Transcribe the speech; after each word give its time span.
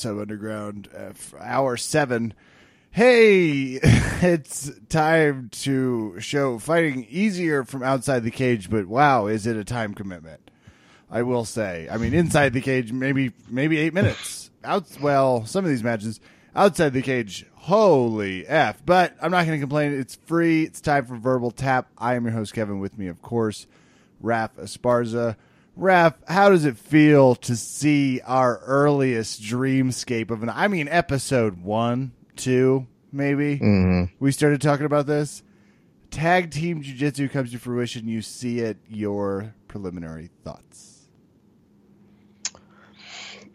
Sub 0.00 0.18
Underground 0.18 0.88
uh, 0.96 1.12
hour 1.38 1.76
seven. 1.76 2.32
Hey, 2.90 3.78
it's 3.82 4.70
time 4.88 5.50
to 5.50 6.18
show 6.18 6.58
fighting 6.58 7.06
easier 7.10 7.64
from 7.64 7.82
outside 7.82 8.24
the 8.24 8.30
cage, 8.30 8.70
but 8.70 8.86
wow, 8.86 9.26
is 9.26 9.46
it 9.46 9.56
a 9.56 9.64
time 9.64 9.94
commitment? 9.94 10.50
I 11.10 11.22
will 11.22 11.44
say. 11.44 11.86
I 11.90 11.98
mean, 11.98 12.14
inside 12.14 12.54
the 12.54 12.62
cage, 12.62 12.92
maybe 12.92 13.32
maybe 13.48 13.76
eight 13.78 13.92
minutes. 13.92 14.50
Out, 14.64 14.86
well, 15.00 15.44
some 15.44 15.64
of 15.64 15.70
these 15.70 15.82
matches 15.82 16.20
outside 16.54 16.92
the 16.92 17.02
cage, 17.02 17.44
holy 17.54 18.46
f! 18.46 18.82
But 18.84 19.16
I'm 19.20 19.30
not 19.30 19.44
going 19.46 19.58
to 19.58 19.62
complain. 19.62 19.92
It's 19.92 20.14
free. 20.14 20.64
It's 20.64 20.80
time 20.80 21.04
for 21.04 21.16
verbal 21.16 21.50
tap. 21.50 21.88
I 21.98 22.14
am 22.14 22.24
your 22.24 22.32
host 22.32 22.54
Kevin. 22.54 22.80
With 22.80 22.96
me, 22.96 23.08
of 23.08 23.20
course, 23.20 23.66
Raph 24.22 24.54
Esparza. 24.56 25.36
Raph, 25.80 26.14
how 26.28 26.50
does 26.50 26.66
it 26.66 26.76
feel 26.76 27.36
to 27.36 27.56
see 27.56 28.20
our 28.26 28.58
earliest 28.58 29.40
dreamscape 29.40 30.30
of 30.30 30.42
an? 30.42 30.50
I 30.50 30.68
mean, 30.68 30.88
episode 30.88 31.62
one, 31.62 32.12
two, 32.36 32.86
maybe. 33.10 33.58
Mm-hmm. 33.58 34.14
We 34.18 34.30
started 34.30 34.60
talking 34.60 34.84
about 34.84 35.06
this. 35.06 35.42
Tag 36.10 36.50
team 36.50 36.82
jiu-jitsu 36.82 37.30
comes 37.30 37.52
to 37.52 37.58
fruition. 37.58 38.08
You 38.08 38.20
see 38.20 38.58
it. 38.58 38.76
Your 38.88 39.54
preliminary 39.68 40.28
thoughts. 40.44 41.08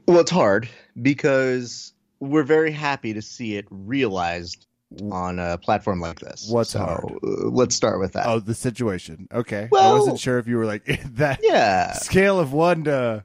Well, 0.08 0.20
it's 0.20 0.32
hard 0.32 0.68
because 1.00 1.94
we're 2.20 2.42
very 2.42 2.72
happy 2.72 3.14
to 3.14 3.22
see 3.22 3.56
it 3.56 3.68
realized 3.70 4.66
on 5.12 5.40
a 5.40 5.58
platform 5.58 6.00
like 6.00 6.20
this. 6.20 6.48
What's 6.50 6.72
so, 6.72 6.80
hard? 6.80 7.04
Uh, 7.24 7.50
let's 7.50 7.76
start 7.76 8.00
with 8.00 8.14
that. 8.14 8.28
Oh, 8.28 8.40
the 8.40 8.54
situation. 8.54 9.28
Okay. 9.34 9.70
I 9.74 9.92
wasn't 9.94 10.20
sure 10.20 10.40
if 10.40 10.48
you 10.48 10.58
were 10.58 10.66
like 10.66 10.86
that 11.16 11.40
yeah. 11.44 11.94
scale 11.94 12.40
of 12.40 12.54
one 12.54 12.86
to 12.86 13.24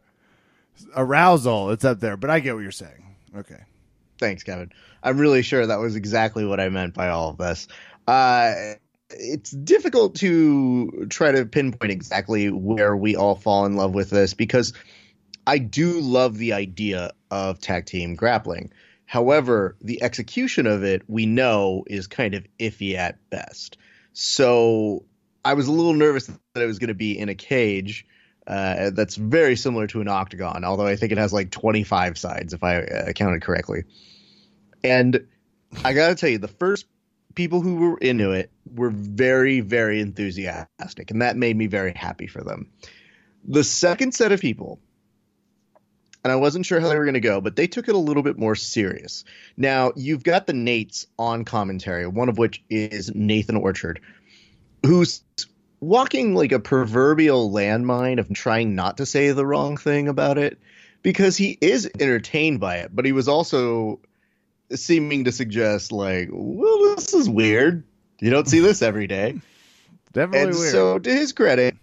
arousal. 0.96 1.70
It's 1.70 1.84
up 1.84 2.00
there, 2.00 2.16
but 2.16 2.30
I 2.30 2.40
get 2.40 2.54
what 2.54 2.62
you're 2.62 2.72
saying. 2.72 3.16
Okay. 3.36 3.62
Thanks, 4.18 4.42
Kevin. 4.42 4.72
I'm 5.02 5.18
really 5.18 5.42
sure 5.42 5.66
that 5.66 5.78
was 5.78 5.96
exactly 5.96 6.44
what 6.44 6.60
I 6.60 6.68
meant 6.68 6.94
by 6.94 7.08
all 7.08 7.30
of 7.30 7.38
this. 7.38 7.68
Uh, 8.06 8.74
it's 9.10 9.50
difficult 9.50 10.14
to 10.16 11.06
try 11.08 11.32
to 11.32 11.46
pinpoint 11.46 11.90
exactly 11.90 12.50
where 12.50 12.96
we 12.96 13.16
all 13.16 13.34
fall 13.34 13.66
in 13.66 13.76
love 13.76 13.94
with 13.94 14.10
this 14.10 14.34
because 14.34 14.72
I 15.46 15.58
do 15.58 16.00
love 16.00 16.38
the 16.38 16.52
idea 16.52 17.12
of 17.30 17.60
tag 17.60 17.86
team 17.86 18.14
grappling. 18.14 18.72
However, 19.10 19.74
the 19.80 20.04
execution 20.04 20.68
of 20.68 20.84
it 20.84 21.02
we 21.08 21.26
know 21.26 21.82
is 21.88 22.06
kind 22.06 22.32
of 22.32 22.46
iffy 22.60 22.94
at 22.94 23.18
best. 23.28 23.76
So 24.12 25.04
I 25.44 25.54
was 25.54 25.66
a 25.66 25.72
little 25.72 25.94
nervous 25.94 26.26
that 26.28 26.62
it 26.62 26.66
was 26.66 26.78
going 26.78 26.88
to 26.88 26.94
be 26.94 27.18
in 27.18 27.28
a 27.28 27.34
cage 27.34 28.06
uh, 28.46 28.90
that's 28.90 29.16
very 29.16 29.56
similar 29.56 29.88
to 29.88 30.00
an 30.00 30.06
octagon, 30.06 30.64
although 30.64 30.86
I 30.86 30.94
think 30.94 31.10
it 31.10 31.18
has 31.18 31.32
like 31.32 31.50
25 31.50 32.18
sides 32.18 32.52
if 32.54 32.62
I 32.62 32.82
uh, 32.82 33.12
counted 33.12 33.42
correctly. 33.42 33.82
And 34.84 35.26
I 35.84 35.92
got 35.92 36.10
to 36.10 36.14
tell 36.14 36.30
you, 36.30 36.38
the 36.38 36.46
first 36.46 36.86
people 37.34 37.62
who 37.62 37.78
were 37.78 37.98
into 37.98 38.30
it 38.30 38.52
were 38.72 38.90
very, 38.90 39.58
very 39.58 39.98
enthusiastic, 39.98 41.10
and 41.10 41.22
that 41.22 41.36
made 41.36 41.56
me 41.56 41.66
very 41.66 41.94
happy 41.94 42.28
for 42.28 42.44
them. 42.44 42.70
The 43.42 43.64
second 43.64 44.14
set 44.14 44.30
of 44.30 44.40
people, 44.40 44.78
and 46.22 46.32
I 46.32 46.36
wasn't 46.36 46.66
sure 46.66 46.80
how 46.80 46.88
they 46.88 46.98
were 46.98 47.04
going 47.04 47.14
to 47.14 47.20
go, 47.20 47.40
but 47.40 47.56
they 47.56 47.66
took 47.66 47.88
it 47.88 47.94
a 47.94 47.98
little 47.98 48.22
bit 48.22 48.38
more 48.38 48.54
serious. 48.54 49.24
Now, 49.56 49.92
you've 49.96 50.22
got 50.22 50.46
the 50.46 50.52
Nates 50.52 51.06
on 51.18 51.44
commentary, 51.44 52.06
one 52.06 52.28
of 52.28 52.38
which 52.38 52.62
is 52.68 53.14
Nathan 53.14 53.56
Orchard, 53.56 54.00
who's 54.84 55.22
walking 55.80 56.34
like 56.34 56.52
a 56.52 56.60
proverbial 56.60 57.50
landmine 57.50 58.18
of 58.20 58.32
trying 58.32 58.74
not 58.74 58.98
to 58.98 59.06
say 59.06 59.32
the 59.32 59.46
wrong 59.46 59.76
thing 59.76 60.08
about 60.08 60.36
it 60.36 60.58
because 61.02 61.36
he 61.36 61.56
is 61.60 61.90
entertained 61.98 62.60
by 62.60 62.76
it, 62.76 62.94
but 62.94 63.06
he 63.06 63.12
was 63.12 63.28
also 63.28 64.00
seeming 64.74 65.24
to 65.24 65.32
suggest 65.32 65.90
like, 65.90 66.28
well, 66.30 66.94
this 66.94 67.14
is 67.14 67.28
weird. 67.28 67.84
You 68.20 68.30
don't 68.30 68.46
see 68.46 68.60
this 68.60 68.82
every 68.82 69.06
day. 69.06 69.40
Definitely 70.12 70.40
and 70.40 70.58
weird. 70.58 70.72
so, 70.72 70.98
to 70.98 71.10
his 71.10 71.32
credit, 71.32 71.76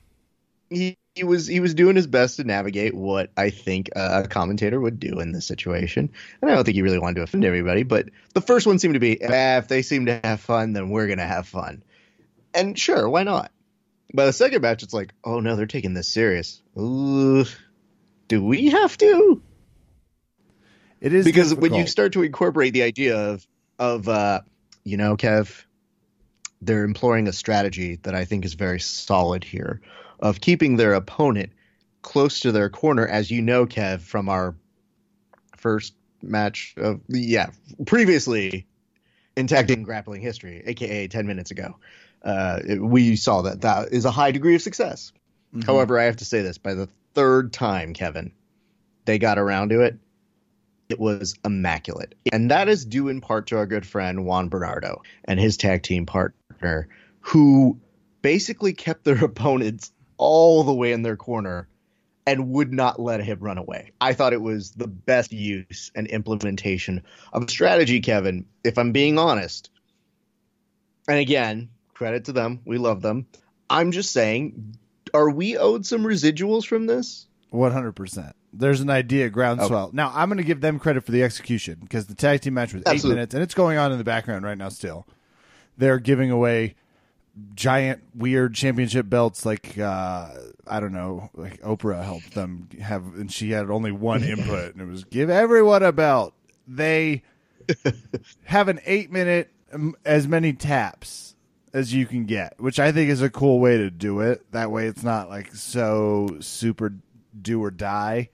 he, 0.70 0.98
he 1.18 1.24
was 1.24 1.48
he 1.48 1.60
was 1.60 1.74
doing 1.74 1.96
his 1.96 2.08
best 2.08 2.38
to 2.38 2.44
navigate 2.44 2.94
what 2.94 3.32
I 3.36 3.50
think 3.50 3.90
a 3.96 4.28
commentator 4.28 4.80
would 4.80 5.00
do 5.00 5.20
in 5.20 5.32
this 5.32 5.46
situation. 5.46 6.12
And 6.42 6.52
I 6.52 6.56
don't 6.56 6.64
think 6.64 6.76
he 6.76 6.84
really 6.84 7.00
wanted 7.00 7.16
to 7.16 7.24
offend 7.24 7.44
everybody, 7.44 7.84
but 7.84 8.10
the 8.34 8.42
first 8.42 8.68
one 8.68 8.78
seemed 8.78 8.94
to 8.94 9.00
be, 9.00 9.20
ah, 9.24 9.58
if 9.58 9.68
they 9.68 9.82
seem 9.82 10.06
to 10.06 10.20
have 10.24 10.40
fun, 10.40 10.74
then 10.74 10.90
we're 10.90 11.08
gonna 11.08 11.26
have 11.26 11.48
fun. 11.48 11.84
And 12.54 12.78
sure, 12.78 13.10
why 13.10 13.24
not? 13.24 13.52
By 14.14 14.26
the 14.26 14.34
second 14.34 14.62
match, 14.62 14.84
it's 14.84 14.94
like, 14.94 15.14
oh 15.24 15.40
no, 15.40 15.56
they're 15.56 15.66
taking 15.66 15.94
this 15.94 16.08
serious. 16.08 16.62
Ooh, 16.78 17.46
do 18.28 18.44
we 18.44 18.68
have 18.68 18.96
to? 18.98 19.42
it 21.02 21.14
is 21.14 21.26
because 21.26 21.54
when 21.54 21.74
you 21.74 21.88
start 21.88 22.14
to 22.14 22.24
incorporate 22.24 22.74
the 22.74 22.84
idea 22.84 23.18
of 23.18 23.46
of 23.80 24.08
uh, 24.08 24.42
you 24.84 24.98
know, 24.98 25.18
Kev, 25.18 25.66
they're 26.62 26.84
employing 26.84 27.28
a 27.28 27.34
strategy 27.34 28.00
that 28.04 28.14
I 28.14 28.26
think 28.26 28.46
is 28.46 28.54
very 28.54 28.80
solid 28.80 29.44
here 29.44 29.82
of 30.20 30.42
keeping 30.42 30.78
their 30.78 30.94
opponent 30.94 31.52
close 32.02 32.40
to 32.42 32.52
their 32.52 32.70
corner, 32.70 33.06
as 33.08 33.30
you 33.32 33.42
know, 33.42 33.66
Kev, 33.66 34.02
from 34.02 34.30
our 34.30 34.56
first 35.58 35.94
match 36.22 36.74
of 36.78 37.02
yeah, 37.08 37.48
previously 37.86 38.66
in 39.36 39.48
tag 39.48 39.68
team 39.68 39.84
grappling 39.84 40.22
history, 40.22 40.64
aka 40.66 41.08
ten 41.08 41.28
minutes 41.28 41.52
ago. 41.52 41.76
Uh, 42.24 42.60
it- 42.68 42.82
we 42.82 43.16
saw 43.16 43.42
that 43.44 43.62
that 43.62 43.92
is 43.94 44.06
a 44.06 44.12
high 44.12 44.32
degree 44.32 44.56
of 44.56 44.62
success. 44.62 45.12
Mhm. 45.54 45.64
However, 45.66 46.00
I 46.00 46.04
have 46.06 46.18
to 46.18 46.26
say 46.26 46.42
this: 46.42 46.58
by 46.58 46.74
the 46.74 46.90
third 47.14 47.54
time, 47.54 47.94
Kevin, 47.94 48.32
they 49.06 49.20
got 49.20 49.38
around 49.38 49.70
to 49.70 49.82
it. 49.82 49.98
It 50.90 51.00
was 51.00 51.36
immaculate, 51.44 52.16
and 52.32 52.50
that 52.50 52.70
is 52.70 52.86
due 52.86 53.10
in 53.10 53.20
part 53.22 53.48
to 53.48 53.58
our 53.58 53.66
good 53.66 53.86
friend 53.86 54.26
Juan 54.26 54.48
Bernardo 54.48 55.02
and 55.26 55.40
his 55.40 55.58
tag 55.58 55.84
team 55.84 56.06
partner, 56.06 56.88
who 57.20 57.78
basically 58.22 58.72
kept 58.74 59.04
their 59.04 59.18
opponents 59.24 59.92
all 60.18 60.64
the 60.64 60.74
way 60.74 60.92
in 60.92 61.02
their 61.02 61.16
corner 61.16 61.68
and 62.26 62.50
would 62.50 62.74
not 62.74 63.00
let 63.00 63.24
him 63.24 63.40
run 63.40 63.58
away. 63.58 63.92
I 64.02 64.14
thought 64.14 64.34
it 64.34 64.42
was 64.42 64.72
the 64.72 64.88
best 64.88 65.32
use 65.32 65.92
and 65.96 66.08
implementation 66.08 67.04
of 67.32 67.44
a 67.44 67.50
strategy, 67.50 68.02
Kevin. 68.02 68.46
If 68.64 68.78
I'm 68.78 68.92
being 68.92 69.18
honest, 69.18 69.70
and 71.08 71.20
again, 71.20 71.70
credit 71.94 72.26
to 72.26 72.34
them, 72.34 72.60
we 72.66 72.78
love 72.78 73.02
them. 73.02 73.28
I'm 73.70 73.92
just 73.92 74.12
saying, 74.12 74.78
are 75.14 75.30
we 75.30 75.58
owed 75.58 75.86
some 75.86 76.04
residuals 76.04 76.66
from 76.66 76.86
this? 76.86 77.28
One 77.50 77.72
hundred 77.72 77.94
percent. 77.94 78.36
There's 78.52 78.82
an 78.82 78.90
idea 78.90 79.30
groundswell. 79.30 79.92
Now 79.94 80.12
I'm 80.14 80.28
going 80.28 80.38
to 80.38 80.44
give 80.44 80.60
them 80.60 80.80
credit 80.80 81.06
for 81.06 81.12
the 81.12 81.24
execution 81.24 81.78
because 81.82 82.08
the 82.08 82.16
tag 82.16 82.42
team 82.42 82.56
match 82.56 82.74
was 82.74 82.84
eight 82.88 83.04
minutes 83.06 83.34
and 83.34 83.42
it's 83.42 83.54
going 83.54 83.78
on 83.78 83.92
in 83.92 83.98
the 83.98 84.04
background 84.04 84.44
right 84.44 84.58
now. 84.58 84.68
Still, 84.68 85.08
they're 85.78 86.00
giving 86.00 86.30
away 86.30 86.76
giant 87.54 88.02
weird 88.16 88.54
championship 88.54 89.10
belts. 89.10 89.46
Like 89.46 89.78
uh, 89.78 90.30
I 90.66 90.80
don't 90.80 90.94
know, 90.94 91.30
like 91.34 91.62
Oprah 91.62 92.04
helped 92.04 92.34
them 92.34 92.70
have, 92.82 93.04
and 93.16 93.32
she 93.32 93.52
had 93.52 93.70
only 93.70 93.92
one 93.92 94.24
input, 94.26 94.74
and 94.74 94.82
it 94.82 94.88
was 94.88 95.04
give 95.04 95.30
everyone 95.30 95.84
a 95.84 95.92
belt. 95.92 96.34
They 96.68 97.24
have 98.46 98.68
an 98.68 98.80
eight 98.86 99.12
minute 99.12 99.52
um, 99.72 99.96
as 100.06 100.28
many 100.28 100.54
taps 100.54 101.36
as 101.74 101.94
you 101.94 102.06
can 102.06 102.26
get, 102.26 102.60
which 102.60 102.80
I 102.80 102.92
think 102.92 103.10
is 103.10 103.22
a 103.22 103.30
cool 103.30 103.60
way 103.60 103.78
to 103.78 103.90
do 103.90 104.22
it. 104.22 104.52
That 104.52 104.72
way, 104.72 104.88
it's 104.88 105.04
not 105.04 105.30
like 105.30 105.54
so 105.54 106.38
super 106.40 106.96
do 107.40 107.64
or 107.64 107.72
die 107.72 108.30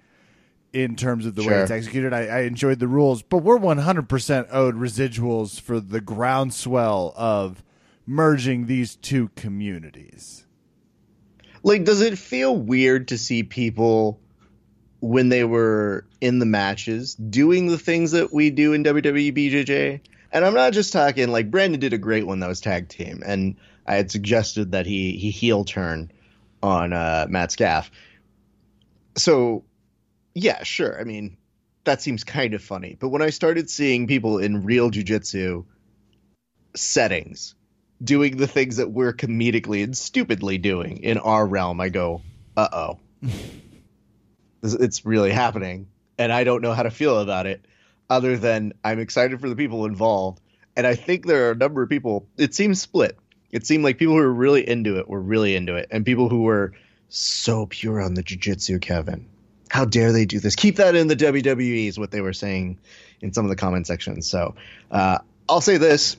in 0.71 0.95
terms 0.95 1.25
of 1.25 1.35
the 1.35 1.45
way 1.45 1.53
it's 1.61 1.71
executed. 1.71 2.13
I, 2.13 2.25
I 2.25 2.39
enjoyed 2.41 2.79
the 2.79 2.87
rules, 2.87 3.21
but 3.21 3.39
we're 3.39 3.59
100% 3.59 4.47
owed 4.51 4.75
residuals 4.75 5.59
for 5.59 5.79
the 5.79 6.01
groundswell 6.01 7.13
of 7.15 7.63
merging 8.05 8.65
these 8.65 8.95
two 8.95 9.29
communities. 9.29 10.45
Like, 11.63 11.85
does 11.85 12.01
it 12.01 12.17
feel 12.17 12.55
weird 12.55 13.09
to 13.09 13.17
see 13.17 13.43
people 13.43 14.19
when 14.99 15.29
they 15.29 15.43
were 15.43 16.05
in 16.21 16.39
the 16.39 16.45
matches 16.45 17.15
doing 17.15 17.67
the 17.67 17.77
things 17.77 18.11
that 18.11 18.33
we 18.33 18.49
do 18.49 18.73
in 18.73 18.83
WWE 18.83 19.35
BJJ? 19.35 20.01
And 20.31 20.45
I'm 20.45 20.53
not 20.53 20.73
just 20.73 20.91
talking 20.91 21.29
like 21.29 21.51
Brandon 21.51 21.79
did 21.79 21.93
a 21.93 21.97
great 21.97 22.25
one 22.25 22.39
that 22.39 22.49
was 22.49 22.59
tag 22.59 22.89
team, 22.89 23.21
and 23.25 23.55
I 23.85 23.95
had 23.95 24.11
suggested 24.11 24.71
that 24.71 24.85
he 24.85 25.11
he 25.13 25.29
heel 25.29 25.63
turn 25.63 26.11
on 26.61 26.91
uh, 26.91 27.27
Matt 27.29 27.51
Scaff. 27.51 27.91
So, 29.15 29.63
yeah, 30.33 30.63
sure. 30.63 30.99
I 30.99 31.03
mean, 31.03 31.37
that 31.83 32.01
seems 32.01 32.23
kind 32.23 32.53
of 32.55 32.63
funny. 32.63 32.97
But 32.99 33.09
when 33.09 33.21
I 33.21 33.29
started 33.29 33.69
seeing 33.69 34.07
people 34.07 34.39
in 34.39 34.63
real 34.63 34.89
jujitsu 34.89 35.65
settings 36.75 37.53
doing 38.01 38.37
the 38.37 38.47
things 38.47 38.77
that 38.77 38.91
we're 38.91 39.13
comedically 39.13 39.83
and 39.83 39.97
stupidly 39.97 40.57
doing 40.57 40.97
in 40.97 41.17
our 41.17 41.45
realm, 41.45 41.79
I 41.81 41.89
go, 41.89 42.21
uh 42.55 42.69
oh. 42.71 42.99
it's 44.63 45.05
really 45.05 45.31
happening. 45.31 45.87
And 46.17 46.31
I 46.31 46.43
don't 46.43 46.61
know 46.61 46.73
how 46.73 46.83
to 46.83 46.91
feel 46.91 47.19
about 47.19 47.47
it 47.47 47.65
other 48.09 48.37
than 48.37 48.73
I'm 48.83 48.99
excited 48.99 49.39
for 49.41 49.49
the 49.49 49.55
people 49.55 49.85
involved. 49.85 50.41
And 50.75 50.85
I 50.87 50.95
think 50.95 51.25
there 51.25 51.47
are 51.47 51.51
a 51.51 51.55
number 51.55 51.83
of 51.83 51.89
people, 51.89 52.27
it 52.37 52.53
seems 52.53 52.81
split. 52.81 53.17
It 53.51 53.65
seemed 53.65 53.83
like 53.83 53.97
people 53.97 54.15
who 54.15 54.21
were 54.21 54.33
really 54.33 54.67
into 54.67 54.97
it 54.97 55.07
were 55.07 55.21
really 55.21 55.55
into 55.55 55.75
it. 55.75 55.87
And 55.91 56.05
people 56.05 56.29
who 56.29 56.41
were 56.41 56.73
so 57.09 57.67
pure 57.67 58.01
on 58.01 58.15
the 58.15 58.23
jujitsu, 58.23 58.81
Kevin. 58.81 59.27
How 59.69 59.85
dare 59.85 60.11
they 60.11 60.25
do 60.25 60.39
this? 60.39 60.55
Keep 60.55 60.77
that 60.77 60.95
in 60.95 61.07
the 61.07 61.15
WWE 61.15 61.87
is 61.87 61.97
what 61.97 62.11
they 62.11 62.21
were 62.21 62.33
saying 62.33 62.79
in 63.21 63.33
some 63.33 63.45
of 63.45 63.49
the 63.49 63.55
comment 63.55 63.87
sections. 63.87 64.27
So 64.27 64.55
uh, 64.91 65.19
I'll 65.47 65.61
say 65.61 65.77
this: 65.77 66.17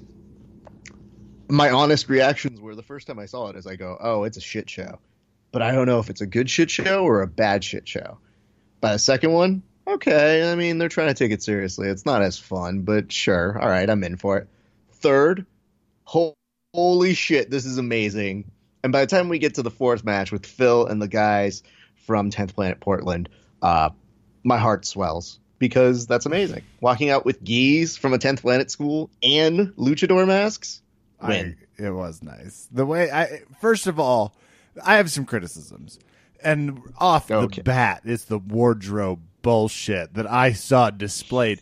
my 1.48 1.70
honest 1.70 2.08
reactions 2.08 2.60
were 2.60 2.74
the 2.74 2.82
first 2.82 3.06
time 3.06 3.18
I 3.18 3.26
saw 3.26 3.48
it 3.48 3.56
is 3.56 3.66
I 3.66 3.76
go, 3.76 3.96
"Oh, 4.00 4.24
it's 4.24 4.36
a 4.36 4.40
shit 4.40 4.68
show," 4.68 4.98
but 5.52 5.62
I 5.62 5.72
don't 5.72 5.86
know 5.86 5.98
if 6.00 6.10
it's 6.10 6.20
a 6.20 6.26
good 6.26 6.50
shit 6.50 6.70
show 6.70 7.04
or 7.04 7.22
a 7.22 7.26
bad 7.26 7.64
shit 7.64 7.88
show. 7.88 8.18
By 8.80 8.92
the 8.92 8.98
second 8.98 9.32
one, 9.32 9.62
okay, 9.86 10.50
I 10.50 10.54
mean 10.54 10.78
they're 10.78 10.88
trying 10.88 11.08
to 11.08 11.14
take 11.14 11.32
it 11.32 11.42
seriously. 11.42 11.88
It's 11.88 12.06
not 12.06 12.22
as 12.22 12.38
fun, 12.38 12.82
but 12.82 13.12
sure, 13.12 13.58
all 13.60 13.68
right, 13.68 13.88
I'm 13.88 14.04
in 14.04 14.16
for 14.16 14.38
it. 14.38 14.48
Third, 14.92 15.46
holy 16.04 17.14
shit, 17.14 17.50
this 17.50 17.66
is 17.66 17.78
amazing. 17.78 18.50
And 18.82 18.92
by 18.92 19.00
the 19.00 19.06
time 19.06 19.28
we 19.28 19.38
get 19.38 19.54
to 19.54 19.62
the 19.62 19.70
fourth 19.70 20.04
match 20.04 20.30
with 20.30 20.44
Phil 20.44 20.86
and 20.86 21.00
the 21.00 21.08
guys 21.08 21.62
from 22.06 22.30
10th 22.30 22.54
Planet 22.54 22.80
Portland, 22.80 23.28
uh, 23.62 23.90
my 24.42 24.58
heart 24.58 24.84
swells 24.84 25.40
because 25.58 26.06
that's 26.06 26.26
amazing. 26.26 26.62
Walking 26.80 27.08
out 27.08 27.24
with 27.24 27.42
gis 27.42 27.96
from 27.96 28.12
a 28.12 28.18
10th 28.18 28.42
Planet 28.42 28.70
school 28.70 29.10
and 29.22 29.72
luchador 29.76 30.26
masks. 30.26 30.82
I, 31.24 31.54
it 31.78 31.90
was 31.90 32.22
nice. 32.22 32.68
The 32.70 32.86
way 32.86 33.10
I 33.10 33.40
first 33.60 33.86
of 33.86 33.98
all, 33.98 34.34
I 34.84 34.96
have 34.96 35.10
some 35.10 35.24
criticisms. 35.24 35.98
And 36.42 36.82
off 36.98 37.30
Okay. 37.30 37.56
the 37.56 37.62
bat, 37.62 38.02
it's 38.04 38.24
the 38.24 38.38
wardrobe 38.38 39.20
bullshit 39.42 40.14
that 40.14 40.30
I 40.30 40.52
saw 40.52 40.90
displayed. 40.90 41.60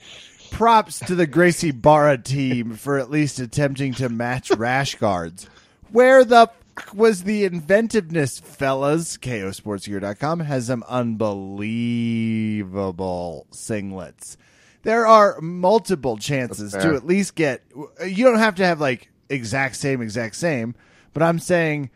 Props 0.50 0.98
to 1.00 1.14
the 1.14 1.26
Gracie 1.26 1.70
Barra 1.70 2.18
team 2.18 2.74
for 2.74 2.98
at 2.98 3.08
least 3.10 3.38
attempting 3.38 3.94
to 3.94 4.08
match 4.08 4.50
rash 4.56 4.96
guards. 4.96 5.48
Where 5.92 6.24
the 6.24 6.48
f- 6.76 6.92
was 6.94 7.22
the 7.24 7.44
inventiveness, 7.44 8.40
fellas? 8.40 9.16
KOSportsgear.com 9.18 10.40
has 10.40 10.66
some 10.66 10.82
unbelievable 12.22 13.46
singlets. 13.52 14.36
There 14.82 15.06
are 15.06 15.40
multiple 15.40 16.16
chances 16.16 16.72
to 16.72 16.94
at 16.96 17.06
least 17.06 17.36
get. 17.36 17.62
You 18.04 18.24
don't 18.24 18.38
have 18.38 18.56
to 18.56 18.64
have 18.66 18.80
like 18.80 19.10
exact 19.32 19.76
same, 19.76 20.00
exact 20.00 20.36
same, 20.36 20.74
but 21.12 21.22
I'm 21.22 21.38
saying 21.38 21.90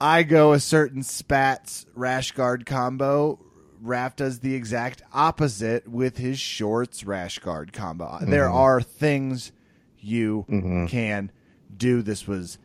I 0.00 0.22
go 0.22 0.52
a 0.52 0.60
certain 0.60 1.02
spats 1.02 1.86
rash 1.94 2.32
guard 2.32 2.66
combo. 2.66 3.38
Raph 3.82 4.16
does 4.16 4.40
the 4.40 4.54
exact 4.54 5.02
opposite 5.12 5.88
with 5.88 6.18
his 6.18 6.38
shorts 6.38 7.04
rash 7.04 7.38
guard 7.38 7.72
combo. 7.72 8.18
There 8.20 8.46
mm-hmm. 8.46 8.56
are 8.56 8.82
things 8.82 9.52
you 9.98 10.44
mm-hmm. 10.48 10.86
can 10.86 11.30
do. 11.74 12.02
This 12.02 12.26
was 12.26 12.58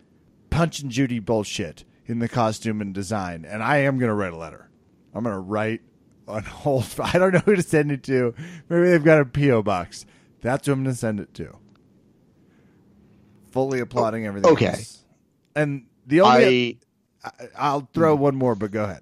punch 0.49 0.79
and 0.81 0.91
Judy 0.91 1.19
bullshit 1.19 1.85
in 2.05 2.19
the 2.19 2.29
costume 2.29 2.81
and 2.81 2.93
design, 2.93 3.45
and 3.45 3.63
I 3.63 3.77
am 3.77 3.97
going 3.97 4.09
to 4.09 4.15
write 4.15 4.33
a 4.33 4.37
letter. 4.37 4.69
I'm 5.13 5.23
going 5.23 5.35
to 5.35 5.39
write 5.39 5.81
on 6.27 6.43
hold. 6.43 6.85
I 6.99 7.17
don't 7.17 7.33
know 7.33 7.39
who 7.39 7.55
to 7.55 7.61
send 7.61 7.91
it 7.91 8.03
to. 8.03 8.33
Maybe 8.69 8.89
they've 8.89 9.03
got 9.03 9.21
a 9.21 9.25
PO 9.25 9.63
box. 9.63 10.05
That's 10.41 10.67
who 10.67 10.73
I'm 10.73 10.83
going 10.83 10.93
to 10.93 10.99
send 10.99 11.19
it 11.19 11.33
to. 11.35 11.57
Fully 13.55 13.79
applauding 13.79 14.27
everything. 14.27 14.51
okay. 14.51 14.67
else. 14.67 14.99
And 15.55 15.87
the 16.05 16.21
only 16.21 16.79
I 17.23 17.31
I, 17.39 17.47
I'll 17.57 17.89
throw 17.93 18.15
one 18.15 18.35
more, 18.35 18.53
but 18.53 18.71
go 18.71 18.83
ahead. 18.83 19.01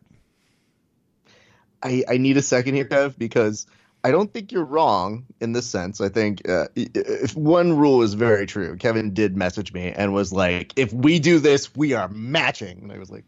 I, 1.81 2.03
I 2.07 2.17
need 2.17 2.37
a 2.37 2.41
second 2.41 2.75
here, 2.75 2.85
Kev, 2.85 3.17
because 3.17 3.67
I 4.03 4.11
don't 4.11 4.31
think 4.31 4.51
you're 4.51 4.63
wrong 4.63 5.25
in 5.41 5.51
this 5.51 5.65
sense. 5.65 5.99
I 5.99 6.09
think 6.09 6.47
uh, 6.47 6.67
if 6.75 7.35
one 7.35 7.77
rule 7.77 8.01
is 8.01 8.13
very 8.13 8.45
true, 8.45 8.77
Kevin 8.77 9.13
did 9.13 9.35
message 9.35 9.73
me 9.73 9.91
and 9.91 10.13
was 10.13 10.31
like, 10.31 10.73
"If 10.77 10.93
we 10.93 11.19
do 11.19 11.39
this, 11.39 11.75
we 11.75 11.93
are 11.93 12.07
matching." 12.07 12.79
And 12.83 12.91
I 12.91 12.97
was 12.97 13.09
like, 13.09 13.25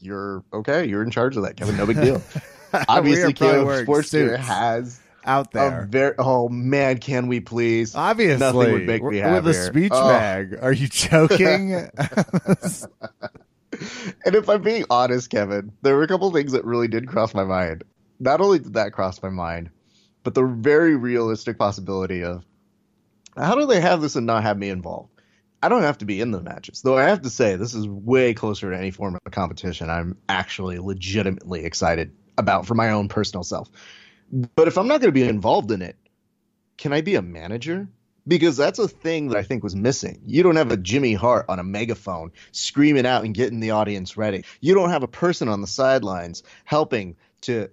"You're 0.00 0.44
okay. 0.52 0.84
You're 0.84 1.02
in 1.02 1.10
charge 1.10 1.36
of 1.36 1.42
that, 1.42 1.56
Kevin. 1.56 1.76
No 1.76 1.86
big 1.86 2.00
deal." 2.00 2.22
Obviously, 2.88 3.24
We 3.26 3.30
are 3.30 3.34
probably 3.34 3.58
KO 3.60 3.64
wearing 3.64 3.84
Sports 3.84 4.12
has 4.12 5.00
out 5.26 5.52
there. 5.52 5.86
very. 5.90 6.14
Oh 6.18 6.48
man, 6.48 6.98
can 6.98 7.26
we 7.26 7.40
please? 7.40 7.94
Obviously, 7.94 8.38
nothing 8.38 8.72
would 8.72 8.86
make 8.86 9.02
me 9.02 9.18
happier. 9.18 9.42
With 9.42 9.48
a 9.48 9.54
speech 9.54 9.92
Oh. 9.94 10.08
bag. 10.08 10.58
Are 10.62 10.72
you 10.72 10.88
joking? 10.88 11.88
And 14.24 14.34
if 14.34 14.48
I'm 14.48 14.62
being 14.62 14.84
honest, 14.88 15.28
Kevin, 15.28 15.72
there 15.82 15.94
were 15.96 16.02
a 16.02 16.08
couple 16.08 16.30
things 16.32 16.52
that 16.52 16.64
really 16.64 16.88
did 16.88 17.08
cross 17.08 17.34
my 17.34 17.44
mind. 17.44 17.84
Not 18.18 18.40
only 18.40 18.58
did 18.58 18.74
that 18.74 18.92
cross 18.92 19.22
my 19.22 19.28
mind, 19.28 19.68
but 20.22 20.34
the 20.34 20.44
very 20.44 20.96
realistic 20.96 21.58
possibility 21.58 22.24
of 22.24 22.42
how 23.36 23.54
do 23.54 23.66
they 23.66 23.80
have 23.80 24.00
this 24.00 24.16
and 24.16 24.26
not 24.26 24.44
have 24.44 24.56
me 24.56 24.70
involved? 24.70 25.10
I 25.62 25.68
don't 25.68 25.82
have 25.82 25.98
to 25.98 26.04
be 26.06 26.20
in 26.22 26.30
the 26.30 26.40
matches, 26.40 26.80
though. 26.82 26.96
I 26.96 27.02
have 27.02 27.22
to 27.22 27.30
say 27.30 27.56
this 27.56 27.74
is 27.74 27.86
way 27.86 28.32
closer 28.32 28.70
to 28.70 28.76
any 28.78 28.90
form 28.90 29.14
of 29.14 29.32
competition. 29.32 29.90
I'm 29.90 30.16
actually 30.28 30.78
legitimately 30.78 31.64
excited 31.64 32.12
about 32.38 32.66
for 32.66 32.74
my 32.74 32.90
own 32.90 33.08
personal 33.08 33.42
self. 33.44 33.68
But 34.30 34.68
if 34.68 34.78
I'm 34.78 34.88
not 34.88 35.00
going 35.00 35.12
to 35.12 35.12
be 35.12 35.26
involved 35.28 35.70
in 35.70 35.82
it, 35.82 35.96
can 36.76 36.92
I 36.92 37.00
be 37.00 37.14
a 37.14 37.22
manager? 37.22 37.88
Because 38.28 38.56
that's 38.56 38.80
a 38.80 38.88
thing 38.88 39.28
that 39.28 39.38
I 39.38 39.44
think 39.44 39.62
was 39.62 39.76
missing. 39.76 40.20
You 40.26 40.42
don't 40.42 40.56
have 40.56 40.72
a 40.72 40.76
Jimmy 40.76 41.14
Hart 41.14 41.46
on 41.48 41.60
a 41.60 41.64
megaphone 41.64 42.32
screaming 42.50 43.06
out 43.06 43.24
and 43.24 43.34
getting 43.34 43.60
the 43.60 43.70
audience 43.70 44.16
ready. 44.16 44.44
You 44.60 44.74
don't 44.74 44.90
have 44.90 45.04
a 45.04 45.08
person 45.08 45.48
on 45.48 45.60
the 45.60 45.66
sidelines 45.66 46.42
helping 46.64 47.16
to. 47.42 47.70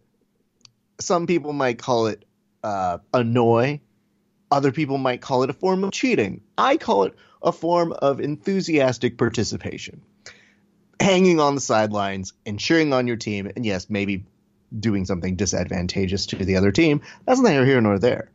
Some 1.00 1.26
people 1.26 1.54
might 1.54 1.80
call 1.80 2.06
it 2.08 2.24
uh, 2.64 3.00
annoy. 3.14 3.82
Other 4.52 4.72
people 4.72 5.00
might 5.00 5.22
call 5.22 5.42
it 5.42 5.50
a 5.50 5.54
form 5.54 5.84
of 5.84 5.92
cheating. 5.92 6.42
I 6.56 6.78
call 6.78 7.06
it 7.06 7.16
a 7.42 7.52
form 7.52 7.92
of 7.92 8.22
enthusiastic 8.22 9.18
participation. 9.18 10.04
Hanging 11.00 11.40
on 11.40 11.56
the 11.56 11.62
sidelines 11.62 12.34
and 12.46 12.60
cheering 12.60 12.94
on 12.94 13.08
your 13.08 13.18
team, 13.18 13.52
and 13.56 13.66
yes, 13.66 13.90
maybe 13.90 14.26
doing 14.80 15.06
something 15.06 15.36
disadvantageous 15.36 16.28
to 16.28 16.38
the 16.38 16.58
other 16.58 16.72
team. 16.72 17.02
That's 17.26 17.42
neither 17.42 17.66
here 17.66 17.82
nor 17.82 18.00
there. 18.00 18.32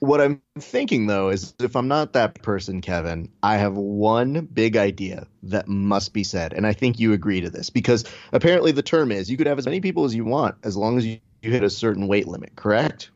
What 0.00 0.20
I'm 0.20 0.42
thinking 0.58 1.06
though 1.06 1.28
is 1.28 1.54
if 1.60 1.76
I'm 1.76 1.88
not 1.88 2.14
that 2.14 2.42
person, 2.42 2.80
Kevin, 2.80 3.30
I 3.42 3.58
have 3.58 3.76
one 3.76 4.46
big 4.46 4.76
idea 4.76 5.26
that 5.44 5.68
must 5.68 6.14
be 6.14 6.24
said. 6.24 6.54
And 6.54 6.66
I 6.66 6.72
think 6.72 6.98
you 6.98 7.12
agree 7.12 7.42
to 7.42 7.50
this 7.50 7.70
because 7.70 8.04
apparently 8.32 8.72
the 8.72 8.82
term 8.82 9.12
is 9.12 9.30
you 9.30 9.36
could 9.36 9.46
have 9.46 9.58
as 9.58 9.66
many 9.66 9.80
people 9.80 10.06
as 10.06 10.14
you 10.14 10.24
want 10.24 10.56
as 10.64 10.76
long 10.76 10.96
as 10.98 11.06
you, 11.06 11.18
you 11.42 11.50
hit 11.50 11.62
a 11.64 11.70
certain 11.70 12.08
weight 12.08 12.28
limit, 12.28 12.56
correct? 12.56 13.10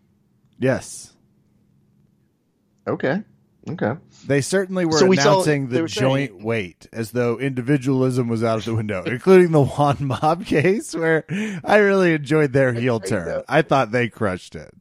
yes. 0.58 1.12
Okay. 2.86 3.22
Okay. 3.66 3.94
They 4.26 4.42
certainly 4.42 4.84
were 4.84 4.98
So 4.98 5.06
we 5.06 5.16
announcing 5.18 5.68
they 5.68 5.76
the 5.76 5.82
were 5.82 5.88
saying- 5.88 6.28
joint 6.28 6.44
weight 6.44 6.86
as 6.92 7.12
though 7.12 7.38
individualism 7.38 8.28
was 8.28 8.44
out 8.44 8.58
of 8.58 8.64
the 8.66 8.74
window, 8.74 9.02
including 9.06 9.52
the 9.52 9.64
Juan 9.64 9.96
Mob 10.00 10.44
case, 10.46 10.94
where 10.94 11.24
I 11.64 11.76
really 11.78 12.12
enjoyed 12.12 12.52
their 12.52 12.72
heel 12.74 13.00
turn. 13.00 13.26
know. 13.26 13.44
I 13.48 13.62
thought 13.62 13.90
they 13.90 14.08
crushed 14.08 14.54
it. 14.54 14.74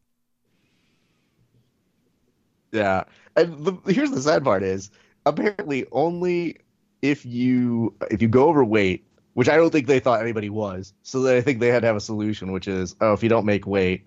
Yeah. 2.72 3.04
And 3.36 3.66
the, 3.66 3.74
here's 3.92 4.12
the 4.12 4.22
sad 4.22 4.44
part 4.44 4.63
is 4.63 4.92
apparently 5.25 5.86
only 5.92 6.58
if 7.02 7.25
you 7.25 7.96
if 8.12 8.22
you 8.22 8.28
go 8.28 8.50
overweight, 8.50 9.06
which 9.34 9.50
I 9.50 9.56
don't 9.56 9.70
think 9.72 9.88
they 9.88 10.00
thought 10.00 10.22
anybody 10.22 10.50
was, 10.50 10.94
so 11.04 11.22
they, 11.22 11.38
I 11.38 11.42
think 11.42 11.60
they 11.60 11.68
had 11.70 11.82
to 11.82 11.88
have 11.88 11.96
a 11.96 12.02
solution, 12.02 12.52
which 12.52 12.68
is 12.68 12.96
oh, 13.02 13.13
if 13.13 13.24
you 13.24 13.30
don't 13.30 13.46
make 13.46 13.66
weight, 13.66 14.06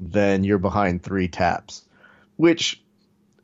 then 0.00 0.44
you're 0.44 0.58
behind 0.58 1.02
three 1.02 1.28
taps. 1.28 1.86
Which, 2.36 2.82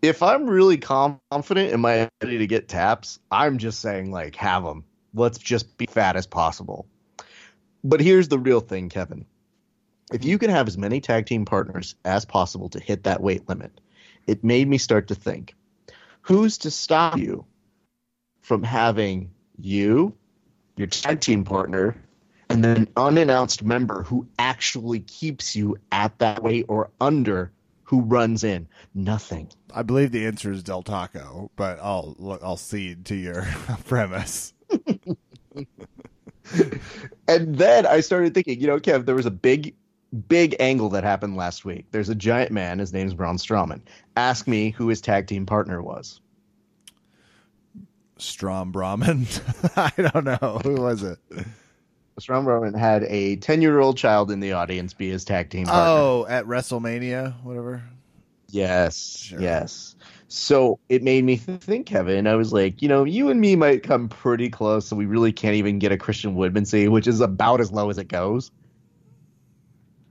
if 0.02 0.22
I'm 0.22 0.48
really 0.48 0.78
confident 0.78 1.72
in 1.72 1.80
my 1.80 2.08
ability 2.20 2.38
to 2.38 2.46
get 2.46 2.68
taps, 2.68 3.18
I'm 3.30 3.58
just 3.58 3.80
saying 3.80 4.10
like 4.10 4.36
have 4.36 4.64
them. 4.64 4.84
Let's 5.14 5.38
just 5.38 5.76
be 5.76 5.86
fat 5.86 6.16
as 6.16 6.26
possible. 6.26 6.86
But 7.82 8.00
here's 8.00 8.28
the 8.28 8.38
real 8.38 8.60
thing, 8.60 8.88
Kevin. 8.88 9.26
If 10.12 10.24
you 10.24 10.38
can 10.38 10.50
have 10.50 10.68
as 10.68 10.78
many 10.78 11.00
tag 11.00 11.26
team 11.26 11.44
partners 11.44 11.94
as 12.04 12.24
possible 12.24 12.68
to 12.70 12.80
hit 12.80 13.04
that 13.04 13.22
weight 13.22 13.48
limit, 13.48 13.80
it 14.26 14.44
made 14.44 14.68
me 14.68 14.78
start 14.78 15.08
to 15.08 15.14
think 15.14 15.54
who's 16.22 16.58
to 16.58 16.70
stop 16.70 17.16
you 17.16 17.44
from 18.40 18.62
having 18.62 19.30
you, 19.58 20.14
your 20.76 20.86
tag 20.86 21.20
team 21.20 21.44
partner, 21.44 21.96
and 22.48 22.64
then 22.64 22.76
an 22.76 22.88
unannounced 22.96 23.62
member 23.62 24.02
who 24.02 24.26
actually 24.38 25.00
keeps 25.00 25.54
you 25.54 25.76
at 25.92 26.18
that 26.18 26.42
weight 26.42 26.66
or 26.68 26.90
under 27.00 27.52
who 27.90 28.02
runs 28.02 28.44
in? 28.44 28.68
Nothing. 28.94 29.48
I 29.74 29.82
believe 29.82 30.12
the 30.12 30.24
answer 30.24 30.52
is 30.52 30.62
Del 30.62 30.84
Taco, 30.84 31.50
but 31.56 31.80
I'll 31.82 32.38
I'll 32.40 32.56
cede 32.56 33.04
to 33.06 33.16
your 33.16 33.42
premise. 33.86 34.54
And 37.28 37.56
then 37.56 37.86
I 37.86 38.00
started 38.00 38.34
thinking, 38.34 38.60
you 38.60 38.66
know, 38.66 38.80
Kev, 38.80 39.06
there 39.06 39.14
was 39.14 39.26
a 39.26 39.30
big, 39.30 39.74
big 40.28 40.56
angle 40.58 40.88
that 40.90 41.04
happened 41.04 41.36
last 41.36 41.64
week. 41.64 41.86
There's 41.92 42.08
a 42.08 42.14
giant 42.14 42.50
man, 42.50 42.80
his 42.80 42.92
name 42.92 43.06
is 43.06 43.14
Braun 43.14 43.36
Strowman. 43.36 43.82
Ask 44.16 44.48
me 44.48 44.70
who 44.70 44.88
his 44.88 45.00
tag 45.00 45.28
team 45.28 45.46
partner 45.46 45.80
was. 45.80 46.20
Strom 48.18 48.72
Brahman. 48.72 49.28
I 49.76 49.92
don't 49.96 50.24
know 50.24 50.60
who 50.64 50.74
was 50.74 51.04
it. 51.04 51.18
Strong 52.20 52.44
Roman 52.44 52.74
had 52.74 53.04
a 53.04 53.36
10 53.36 53.62
year 53.62 53.78
old 53.80 53.96
child 53.96 54.30
in 54.30 54.40
the 54.40 54.52
audience 54.52 54.94
be 54.94 55.08
his 55.10 55.24
tag 55.24 55.50
team 55.50 55.66
partner. 55.66 55.82
Oh, 55.90 56.26
at 56.28 56.44
WrestleMania, 56.46 57.42
whatever. 57.42 57.82
yes. 58.48 59.18
Sure. 59.18 59.40
Yes. 59.40 59.96
So 60.28 60.78
it 60.88 61.02
made 61.02 61.24
me 61.24 61.36
think, 61.36 61.86
Kevin. 61.86 62.26
I 62.28 62.36
was 62.36 62.52
like, 62.52 62.82
you 62.82 62.88
know, 62.88 63.02
you 63.04 63.30
and 63.30 63.40
me 63.40 63.56
might 63.56 63.82
come 63.82 64.08
pretty 64.08 64.48
close, 64.48 64.86
so 64.86 64.94
we 64.94 65.06
really 65.06 65.32
can't 65.32 65.56
even 65.56 65.80
get 65.80 65.90
a 65.90 65.96
Christian 65.98 66.36
Woodmansey, 66.36 66.88
which 66.88 67.08
is 67.08 67.20
about 67.20 67.60
as 67.60 67.72
low 67.72 67.90
as 67.90 67.98
it 67.98 68.06
goes. 68.08 68.52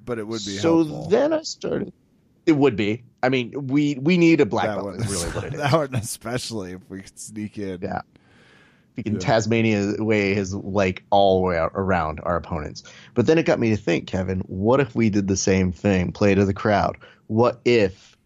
but 0.04 0.20
it 0.20 0.28
would 0.28 0.44
be 0.46 0.58
so 0.58 0.84
helpful. 0.84 1.10
then 1.10 1.32
I 1.32 1.44
started. 1.44 1.94
It 2.46 2.54
would 2.54 2.76
be. 2.76 3.04
I 3.22 3.30
mean, 3.30 3.68
we 3.68 3.96
we 4.02 4.18
need 4.18 4.42
a 4.42 4.46
black 4.46 4.68
that 4.68 4.76
belt. 4.76 4.86
one, 4.88 4.96
Is 5.02 5.08
really 5.12 5.30
what 5.36 5.44
it 5.46 5.54
is. 5.56 5.60
that 5.62 5.74
one 5.74 5.96
especially 5.96 6.72
if 6.74 6.82
we 6.90 7.02
could 7.02 7.18
sneak 7.20 7.58
in. 7.58 7.80
Yeah. 7.82 8.02
We 8.96 9.04
Yeah. 9.06 9.20
Tasmania 9.20 9.96
way 10.00 10.34
is 10.34 10.54
like 10.54 11.04
all 11.10 11.40
the 11.40 11.48
way 11.48 11.58
out 11.58 11.72
around 11.74 12.20
our 12.24 12.36
opponents. 12.36 12.84
But 13.14 13.28
then 13.28 13.38
it 13.38 13.46
got 13.46 13.60
me 13.60 13.70
to 13.70 13.78
think, 13.78 14.08
Kevin, 14.08 14.42
what 14.48 14.80
if 14.80 14.94
we 14.96 15.10
did 15.10 15.28
the 15.28 15.38
same 15.38 15.72
thing, 15.72 16.12
play 16.12 16.36
to 16.36 16.46
the 16.46 16.54
crowd? 16.54 16.98
What 17.28 17.62
if 17.66 18.18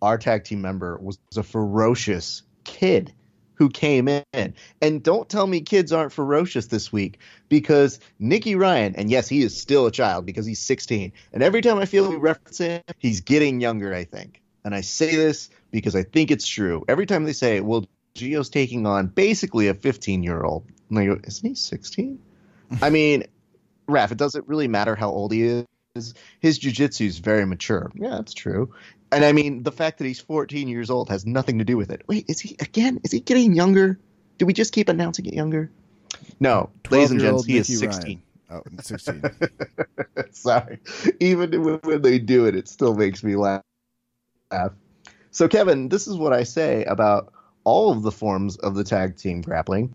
our 0.00 0.18
tag 0.18 0.44
team 0.44 0.62
member 0.62 0.98
was 0.98 1.18
a 1.36 1.42
ferocious 1.42 2.42
kid 2.64 3.12
who 3.54 3.68
came 3.68 4.08
in? 4.08 4.54
And 4.80 5.02
don't 5.02 5.28
tell 5.28 5.46
me 5.46 5.60
kids 5.60 5.92
aren't 5.92 6.12
ferocious 6.12 6.66
this 6.66 6.92
week 6.92 7.18
because 7.48 8.00
Nicky 8.18 8.54
Ryan, 8.54 8.94
and 8.96 9.10
yes, 9.10 9.28
he 9.28 9.42
is 9.42 9.60
still 9.60 9.86
a 9.86 9.92
child 9.92 10.24
because 10.24 10.46
he's 10.46 10.60
16. 10.60 11.12
And 11.32 11.42
every 11.42 11.60
time 11.60 11.78
I 11.78 11.84
feel 11.84 12.08
we 12.08 12.16
reference 12.16 12.58
him, 12.58 12.82
he's 12.98 13.20
getting 13.20 13.60
younger, 13.60 13.92
I 13.94 14.04
think. 14.04 14.40
And 14.64 14.74
I 14.74 14.80
say 14.80 15.16
this 15.16 15.50
because 15.70 15.96
I 15.96 16.04
think 16.04 16.30
it's 16.30 16.46
true. 16.46 16.84
Every 16.88 17.06
time 17.06 17.24
they 17.24 17.32
say, 17.32 17.60
well, 17.60 17.84
Geo's 18.14 18.50
taking 18.50 18.86
on 18.86 19.06
basically 19.06 19.68
a 19.68 19.74
15 19.74 20.22
year 20.22 20.42
old. 20.42 20.64
Isn't 20.90 21.48
he 21.48 21.54
16? 21.54 22.18
I 22.80 22.90
mean, 22.90 23.24
Raph, 23.88 24.12
it 24.12 24.18
doesn't 24.18 24.46
really 24.46 24.68
matter 24.68 24.94
how 24.94 25.10
old 25.10 25.32
he 25.32 25.42
is. 25.42 26.14
His 26.40 26.58
jujitsu 26.58 27.06
is 27.06 27.18
very 27.18 27.44
mature. 27.44 27.90
Yeah, 27.94 28.10
that's 28.10 28.34
true. 28.34 28.72
And 29.10 29.24
I 29.24 29.32
mean, 29.32 29.62
the 29.62 29.72
fact 29.72 29.98
that 29.98 30.06
he's 30.06 30.20
14 30.20 30.68
years 30.68 30.88
old 30.88 31.10
has 31.10 31.26
nothing 31.26 31.58
to 31.58 31.64
do 31.64 31.76
with 31.76 31.90
it. 31.90 32.02
Wait, 32.08 32.24
is 32.28 32.40
he 32.40 32.56
again? 32.60 33.00
Is 33.04 33.12
he 33.12 33.20
getting 33.20 33.54
younger? 33.54 33.98
Do 34.38 34.46
we 34.46 34.54
just 34.54 34.72
keep 34.72 34.88
announcing 34.88 35.26
it 35.26 35.34
younger? 35.34 35.70
No, 36.40 36.70
ladies 36.90 37.10
and 37.10 37.20
gents, 37.20 37.44
12-year-old 37.44 37.46
he 37.46 37.58
is 37.58 37.78
16. 37.78 38.22
Ryan. 38.50 38.62
Oh, 38.64 38.82
16. 38.82 39.22
Sorry. 40.30 40.78
Even 41.20 41.80
when 41.82 42.02
they 42.02 42.18
do 42.18 42.46
it, 42.46 42.56
it 42.56 42.68
still 42.68 42.94
makes 42.94 43.22
me 43.22 43.36
laugh. 43.36 43.62
So, 45.30 45.48
Kevin, 45.48 45.88
this 45.88 46.06
is 46.06 46.16
what 46.16 46.32
I 46.32 46.42
say 46.42 46.84
about 46.84 47.32
all 47.64 47.90
of 47.90 48.02
the 48.02 48.12
forms 48.12 48.56
of 48.56 48.74
the 48.74 48.84
tag 48.84 49.16
team 49.16 49.40
grappling. 49.40 49.94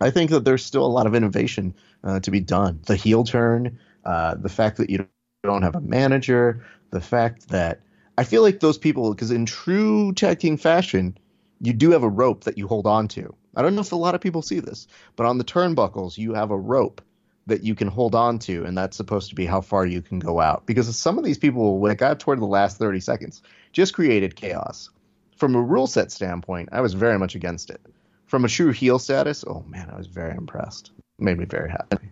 I 0.00 0.10
think 0.10 0.30
that 0.30 0.44
there's 0.44 0.64
still 0.64 0.84
a 0.84 0.88
lot 0.88 1.06
of 1.06 1.14
innovation 1.14 1.74
uh, 2.02 2.20
to 2.20 2.30
be 2.30 2.40
done. 2.40 2.80
The 2.86 2.96
heel 2.96 3.24
turn, 3.24 3.78
uh, 4.04 4.34
the 4.34 4.48
fact 4.48 4.76
that 4.78 4.90
you 4.90 5.06
don't 5.42 5.62
have 5.62 5.76
a 5.76 5.80
manager, 5.80 6.64
the 6.90 7.00
fact 7.00 7.48
that 7.48 7.80
I 8.18 8.24
feel 8.24 8.42
like 8.42 8.60
those 8.60 8.78
people, 8.78 9.12
because 9.12 9.30
in 9.30 9.46
true 9.46 10.12
tag 10.12 10.38
team 10.40 10.56
fashion, 10.56 11.16
you 11.60 11.72
do 11.72 11.90
have 11.92 12.02
a 12.02 12.08
rope 12.08 12.44
that 12.44 12.58
you 12.58 12.68
hold 12.68 12.86
on 12.86 13.08
to. 13.08 13.34
I 13.56 13.62
don't 13.62 13.74
know 13.74 13.80
if 13.80 13.92
a 13.92 13.96
lot 13.96 14.14
of 14.14 14.20
people 14.20 14.42
see 14.42 14.60
this, 14.60 14.86
but 15.16 15.26
on 15.26 15.38
the 15.38 15.44
turnbuckles, 15.44 16.18
you 16.18 16.34
have 16.34 16.50
a 16.50 16.58
rope 16.58 17.00
that 17.46 17.62
you 17.62 17.74
can 17.74 17.88
hold 17.88 18.14
on 18.14 18.38
to, 18.40 18.64
and 18.64 18.76
that's 18.76 18.96
supposed 18.96 19.28
to 19.28 19.34
be 19.34 19.46
how 19.46 19.60
far 19.60 19.86
you 19.86 20.00
can 20.02 20.18
go 20.18 20.40
out. 20.40 20.66
Because 20.66 20.94
some 20.96 21.18
of 21.18 21.24
these 21.24 21.38
people, 21.38 21.78
when 21.78 21.92
it 21.92 21.98
got 21.98 22.18
toward 22.20 22.40
the 22.40 22.46
last 22.46 22.78
30 22.78 23.00
seconds, 23.00 23.42
just 23.72 23.94
created 23.94 24.36
chaos. 24.36 24.90
From 25.36 25.54
a 25.54 25.60
rule 25.60 25.86
set 25.86 26.12
standpoint, 26.12 26.68
I 26.72 26.80
was 26.80 26.94
very 26.94 27.18
much 27.18 27.34
against 27.34 27.70
it. 27.70 27.80
From 28.26 28.44
a 28.44 28.48
true 28.48 28.70
heel 28.70 28.98
status, 28.98 29.44
oh 29.46 29.64
man, 29.68 29.90
I 29.90 29.96
was 29.96 30.06
very 30.06 30.36
impressed. 30.36 30.92
made 31.18 31.38
me 31.38 31.44
very 31.44 31.70
happy. 31.70 32.08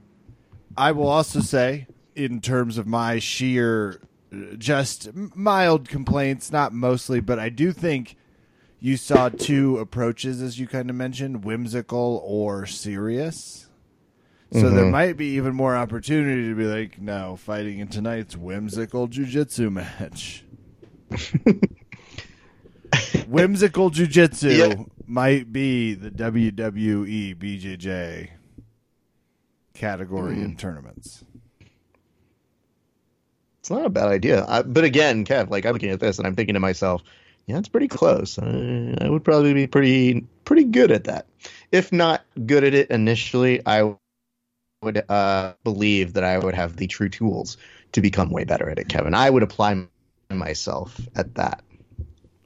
I 0.76 0.92
will 0.92 1.08
also 1.08 1.40
say, 1.40 1.86
in 2.14 2.40
terms 2.40 2.78
of 2.78 2.86
my 2.86 3.18
sheer, 3.18 4.00
just 4.58 5.14
mild 5.14 5.88
complaints, 5.88 6.50
not 6.50 6.72
mostly, 6.72 7.20
but 7.20 7.38
I 7.38 7.48
do 7.48 7.72
think 7.72 8.16
you 8.80 8.96
saw 8.96 9.28
two 9.28 9.78
approaches, 9.78 10.42
as 10.42 10.58
you 10.58 10.66
kind 10.66 10.90
of 10.90 10.96
mentioned, 10.96 11.44
whimsical 11.44 12.22
or 12.24 12.66
serious. 12.66 13.68
So 14.52 14.68
there 14.68 14.82
mm-hmm. 14.82 14.90
might 14.90 15.16
be 15.16 15.36
even 15.36 15.54
more 15.54 15.74
opportunity 15.74 16.48
to 16.48 16.54
be 16.54 16.66
like, 16.66 17.00
no, 17.00 17.36
fighting 17.36 17.78
in 17.78 17.88
tonight's 17.88 18.36
whimsical 18.36 19.08
jujitsu 19.08 19.72
match. 19.72 20.44
whimsical 23.28 23.90
jujitsu 23.90 24.56
Yeah. 24.78 24.84
might 25.06 25.52
be 25.52 25.94
the 25.94 26.10
WWE 26.10 27.36
BJJ 27.36 28.30
category 29.74 30.40
in 30.40 30.56
tournaments. 30.56 31.24
It's 33.60 33.70
not 33.70 33.84
a 33.86 33.90
bad 33.90 34.08
idea. 34.08 34.44
I, 34.48 34.62
but 34.62 34.84
again, 34.84 35.24
Kev, 35.24 35.50
like 35.50 35.64
I'm 35.66 35.72
looking 35.72 35.90
at 35.90 36.00
this 36.00 36.18
and 36.18 36.26
I'm 36.26 36.34
thinking 36.34 36.54
to 36.54 36.60
myself, 36.60 37.02
yeah, 37.46 37.58
it's 37.58 37.68
pretty 37.68 37.88
close. 37.88 38.38
I, 38.38 38.96
I 39.00 39.08
would 39.08 39.24
probably 39.24 39.54
be 39.54 39.66
pretty 39.66 40.26
pretty 40.44 40.64
good 40.64 40.90
at 40.90 41.04
that. 41.04 41.26
If 41.70 41.92
not 41.92 42.24
good 42.46 42.64
at 42.64 42.74
it 42.74 42.90
initially, 42.90 43.60
I 43.64 43.94
would 44.82 45.04
uh, 45.08 45.54
believe 45.64 46.14
that 46.14 46.24
I 46.24 46.38
would 46.38 46.54
have 46.54 46.76
the 46.76 46.86
true 46.88 47.08
tools 47.08 47.56
to 47.92 48.00
become 48.00 48.30
way 48.30 48.44
better 48.44 48.68
at 48.68 48.78
it, 48.78 48.88
Kevin. 48.88 49.14
I 49.14 49.30
would 49.30 49.42
apply 49.42 49.86
myself 50.30 51.00
at 51.14 51.34
that. 51.36 51.62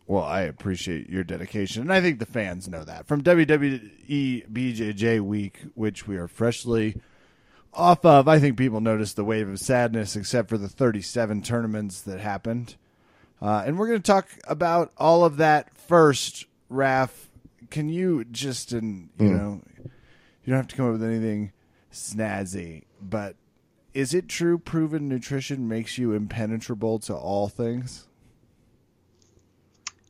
Well, 0.07 0.23
I 0.23 0.43
appreciate 0.43 1.09
your 1.09 1.25
dedication, 1.25 1.83
and 1.83 1.93
I 1.93 2.01
think 2.01 2.21
the 2.21 2.27
fans 2.27 2.69
know 2.69 2.85
that 2.85 3.07
from 3.07 3.23
WWE 3.23 4.49
BJJ 4.49 5.21
Week, 5.21 5.63
which 5.75 6.07
we 6.07 6.17
are 6.17 6.29
freshly 6.29 7.01
off 7.77 8.05
of. 8.05 8.29
I 8.29 8.39
think 8.39 8.57
people 8.57 8.81
noticed 8.81 9.17
the 9.17 9.25
wave 9.25 9.49
of 9.49 9.59
sadness, 9.59 10.17
except 10.17 10.49
for 10.49 10.59
the 10.59 10.69
37 10.69 11.43
tournaments 11.43 12.01
that 12.03 12.21
happened. 12.21 12.77
Uh, 13.41 13.65
and 13.67 13.79
we're 13.79 13.89
going 13.89 14.01
to 14.01 14.13
talk 14.13 14.29
about 14.47 14.93
all 14.97 15.25
of 15.25 15.37
that 15.37 15.77
first. 15.77 16.47
Raf, 16.69 17.29
can 17.71 17.89
you 17.89 18.25
just 18.25 18.73
and 18.73 19.11
you 19.19 19.27
know, 19.31 19.63
you 19.79 20.51
don't 20.51 20.57
have 20.57 20.69
to 20.69 20.77
come 20.77 20.87
up 20.87 20.93
with 20.93 21.05
anything 21.05 21.53
snazzy, 21.93 22.85
but 23.01 23.37
is 23.95 24.15
it 24.15 24.29
true 24.29 24.59
proven 24.59 25.09
nutrition 25.09 25.69
makes 25.69 25.99
you 25.99 26.13
impenetrable 26.13 26.99
to 27.01 27.15
all 27.15 27.49
things? 27.49 28.07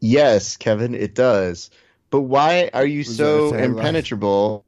Yes, 0.06 0.56
Kevin, 0.56 0.94
it 0.94 1.14
does. 1.14 1.70
But 2.10 2.22
why 2.22 2.70
are 2.72 2.86
you 2.86 3.02
so 3.02 3.50
that 3.50 3.56
a 3.56 3.58
tagline? 3.58 3.64
impenetrable? 3.64 4.64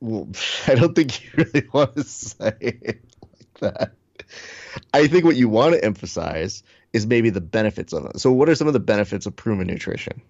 Well, 0.00 0.28
I 0.66 0.74
don't 0.74 0.94
think 0.94 1.22
you 1.22 1.30
really 1.54 1.68
want 1.72 1.94
to 1.94 2.04
say 2.04 2.56
it 2.60 3.04
like 3.22 3.60
that. 3.60 3.92
I 4.92 5.06
think 5.06 5.24
what 5.24 5.36
you 5.36 5.48
want 5.48 5.74
to 5.74 5.84
emphasize 5.84 6.62
is 6.92 7.06
maybe 7.06 7.30
the 7.30 7.40
benefits 7.40 7.92
of 7.92 8.06
it. 8.06 8.20
So, 8.20 8.32
what 8.32 8.48
are 8.48 8.54
some 8.54 8.66
of 8.66 8.72
the 8.72 8.80
benefits 8.80 9.26
of 9.26 9.36
proven 9.36 9.68
nutrition? 9.68 10.20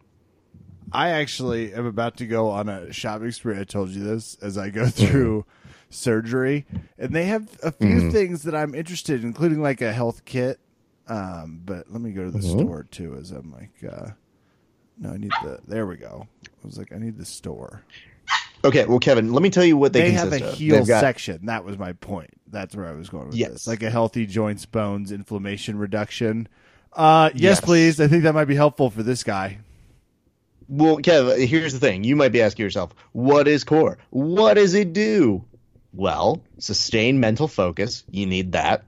I 0.93 1.09
actually 1.11 1.73
am 1.73 1.87
about 1.87 2.19
to 2.19 2.27
go 2.27 2.51
on 2.51 2.69
a 2.69 2.93
shopping 2.93 3.31
spree. 3.31 3.59
I 3.59 3.65
told 3.65 3.91
you 3.91 4.05
this 4.05 4.37
as 4.43 4.59
I 4.59 4.69
go 4.69 4.87
through 4.89 5.47
surgery, 5.89 6.67
and 6.99 7.15
they 7.15 7.25
have 7.25 7.49
a 7.63 7.73
few 7.73 7.89
mm-hmm. 7.89 8.11
things 8.11 8.43
that 8.43 8.55
I'm 8.55 8.75
interested 8.75 9.23
in, 9.23 9.29
including 9.29 9.63
like 9.63 9.81
a 9.81 9.93
health 9.93 10.27
kit. 10.27 10.61
Um, 11.13 11.61
but 11.65 11.91
let 11.91 12.01
me 12.01 12.13
go 12.13 12.25
to 12.25 12.31
the 12.31 12.43
store 12.43 12.85
too. 12.91 13.17
As 13.21 13.31
I'm 13.33 13.53
like, 13.53 13.93
uh, 13.93 14.11
no, 14.99 15.11
I 15.11 15.17
need 15.19 15.33
the. 15.43 15.59
There 15.67 15.87
we 15.87 15.97
go. 15.97 16.27
I 16.47 16.67
was 16.67 16.79
like, 16.79 16.93
I 16.93 16.99
need 16.99 17.19
the 17.19 17.25
store. 17.25 17.83
Okay, 18.65 18.87
well, 18.87 19.01
Kevin, 19.01 19.33
let 19.33 19.43
me 19.43 19.51
tell 19.51 19.65
you 19.65 19.77
what 19.77 19.93
they, 19.93 20.03
They, 20.03 20.11
have 20.13 20.33
a 20.33 20.39
heel 20.39 20.85
got- 20.87 21.01
section. 21.01 21.47
That 21.47 21.65
was 21.65 21.77
my 21.79 21.95
point. 21.95 22.31
That's 22.47 22.77
where 22.77 22.87
I 22.87 22.93
was 22.93 23.09
going 23.09 23.27
with 23.27 23.35
Yes. 23.35 23.51
this. 23.51 23.67
Like 23.67 23.83
a 23.83 23.91
healthy 23.91 24.25
joints, 24.25 24.65
bones, 24.67 25.11
inflammation 25.11 25.77
reduction. 25.79 26.49
Uh, 26.93 27.31
yes, 27.35 27.43
Yes. 27.43 27.61
please. 27.61 28.01
I 28.01 28.07
think 28.07 28.23
that 28.23 28.35
might 28.35 28.45
be 28.45 28.55
helpful 28.55 28.89
for 28.91 29.03
this 29.03 29.25
guy. 29.25 29.59
Well, 30.69 30.99
Kev, 30.99 31.45
here's 31.45 31.73
the 31.73 31.81
thing. 31.81 32.05
You 32.05 32.15
might 32.15 32.31
be 32.31 32.41
asking 32.41 32.63
yourself, 32.63 32.95
what 33.11 33.49
is 33.49 33.65
core? 33.65 33.99
What 34.11 34.55
does 34.55 34.75
it 34.75 34.93
do? 34.93 35.45
Well, 35.93 36.41
sustain 36.59 37.19
mental 37.21 37.49
focus. 37.49 38.05
You 38.11 38.27
need 38.27 38.53
that. 38.53 38.85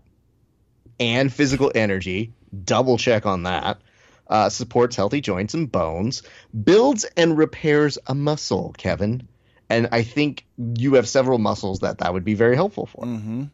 And 1.00 1.32
physical 1.32 1.72
energy. 1.74 2.32
Double 2.64 2.98
check 2.98 3.26
on 3.26 3.44
that. 3.44 3.80
Uh, 4.26 4.48
supports 4.48 4.96
healthy 4.96 5.20
joints 5.20 5.54
and 5.54 5.70
bones. 5.70 6.22
Builds 6.62 7.04
and 7.16 7.36
repairs 7.36 7.98
a 8.06 8.14
muscle, 8.14 8.74
Kevin. 8.78 9.28
And 9.68 9.88
I 9.92 10.02
think 10.02 10.46
you 10.76 10.94
have 10.94 11.08
several 11.08 11.38
muscles 11.38 11.80
that 11.80 11.98
that 11.98 12.12
would 12.12 12.24
be 12.24 12.34
very 12.34 12.54
helpful 12.54 12.86
for. 12.86 13.04
Mm-hmm. 13.04 13.44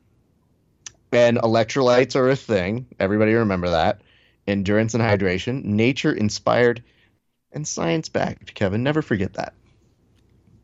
And 1.12 1.38
electrolytes 1.38 2.14
are 2.14 2.30
a 2.30 2.37
thing. 2.37 2.87
Everybody 2.99 3.35
remember 3.35 3.70
that. 3.70 4.02
Endurance 4.47 4.94
and 4.94 5.02
hydration. 5.02 5.64
Nature 5.64 6.12
inspired 6.12 6.82
and 7.52 7.66
science 7.66 8.09
backed, 8.09 8.54
Kevin. 8.54 8.82
Never 8.82 9.02
forget 9.02 9.35
that. 9.35 9.54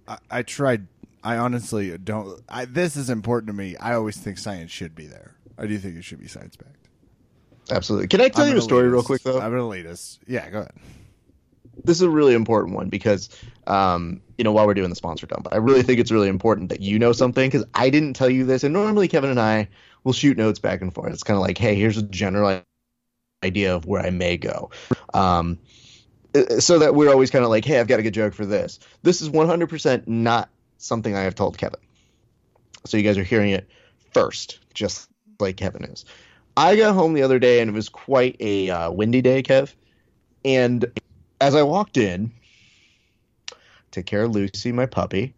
I, 0.07 0.19
I 0.31 0.43
tried. 0.43 0.87
I 1.23 1.37
honestly 1.37 1.97
don't. 1.99 2.41
I, 2.49 2.65
this 2.65 2.97
is 2.97 3.11
important 3.11 3.49
to 3.49 3.53
me. 3.53 3.77
I 3.77 3.95
always 3.95 4.17
think 4.17 4.39
science 4.39 4.71
should 4.71 4.95
be 4.95 5.07
there. 5.07 5.36
I 5.59 5.67
do 5.67 5.79
think 5.79 5.97
it 5.97 6.05
should 6.05 6.21
be 6.21 6.29
science 6.29 6.57
backed. 6.57 6.89
Absolutely. 7.71 8.09
Can 8.09 8.21
I 8.21 8.29
tell 8.29 8.45
I'm 8.45 8.53
you 8.53 8.59
a 8.59 8.63
story 8.63 8.89
real 8.89 9.03
quick 9.03 9.23
though? 9.23 9.41
I'm 9.41 9.53
an 9.53 9.61
elitist. 9.61 10.19
Yeah, 10.27 10.49
go 10.51 10.59
ahead. 10.61 10.73
This 11.85 11.97
is 11.97 12.03
a 12.03 12.11
really 12.11 12.35
important 12.35 12.75
one 12.75 12.89
because, 12.89 13.29
um, 13.67 14.23
you 14.39 14.45
know, 14.45 14.53
while 14.53 14.67
we're 14.67 14.75
doing 14.75 14.91
the 14.91 14.97
sponsor 14.97 15.27
dump, 15.27 15.49
I 15.53 15.57
really 15.57 15.83
think 15.83 16.01
it's 16.01 16.11
really 16.11 16.29
important 16.29 16.71
that 16.71 16.81
you 16.81 16.99
know 16.99 17.13
something 17.13 17.49
because 17.49 17.67
I 17.75 17.91
didn't 17.91 18.15
tell 18.15 18.31
you 18.31 18.45
this, 18.45 18.65
and 18.65 18.73
normally 18.73 19.09
Kevin 19.09 19.31
and 19.31 19.41
I 19.41 19.69
will 20.05 20.13
shoot 20.13 20.37
notes 20.37 20.59
back 20.59 20.81
and 20.81 20.93
forth. 20.95 21.13
It's 21.13 21.23
kind 21.23 21.37
of 21.37 21.43
like, 21.43 21.59
hey, 21.59 21.75
here's 21.75 21.99
a 21.99 22.03
general 22.03 22.63
idea 23.45 23.75
of 23.77 23.85
where 23.85 24.01
I 24.01 24.11
may 24.11 24.37
go. 24.37 24.71
Um, 25.13 25.59
uh, 26.35 26.61
so 26.61 26.79
that 26.79 26.95
we're 26.95 27.11
always 27.11 27.31
kind 27.31 27.45
of 27.45 27.51
like, 27.51 27.65
hey, 27.65 27.79
I've 27.79 27.89
got 27.89 27.99
a 27.99 28.03
good 28.03 28.15
joke 28.15 28.35
for 28.35 28.47
this. 28.47 28.79
This 29.03 29.21
is 29.21 29.29
100% 29.29 30.07
not 30.07 30.49
something 30.79 31.15
I 31.15 31.23
have 31.23 31.35
told 31.35 31.59
Kevin. 31.59 31.81
So 32.85 32.97
you 32.97 33.03
guys 33.03 33.19
are 33.19 33.25
hearing 33.25 33.51
it 33.51 33.69
first, 34.13 34.61
just 34.75 35.11
like 35.41 35.57
Kevin 35.57 35.85
is. 35.85 36.05
I 36.57 36.77
got 36.77 36.95
home 36.95 37.13
the 37.13 37.23
other 37.23 37.39
day 37.39 37.61
and 37.61 37.71
it 37.71 37.75
was 37.75 37.89
quite 37.89 38.37
a 38.41 38.71
uh, 38.71 38.91
windy 38.91 39.21
day, 39.21 39.43
Kev. 39.43 39.75
And 40.45 40.87
as 41.41 41.55
I 41.55 41.63
walked 41.63 41.97
in, 41.97 42.33
take 43.91 44.07
care 44.07 44.25
of 44.25 44.33
Lucy, 44.33 44.73
my 44.73 44.87
puppy. 44.87 45.35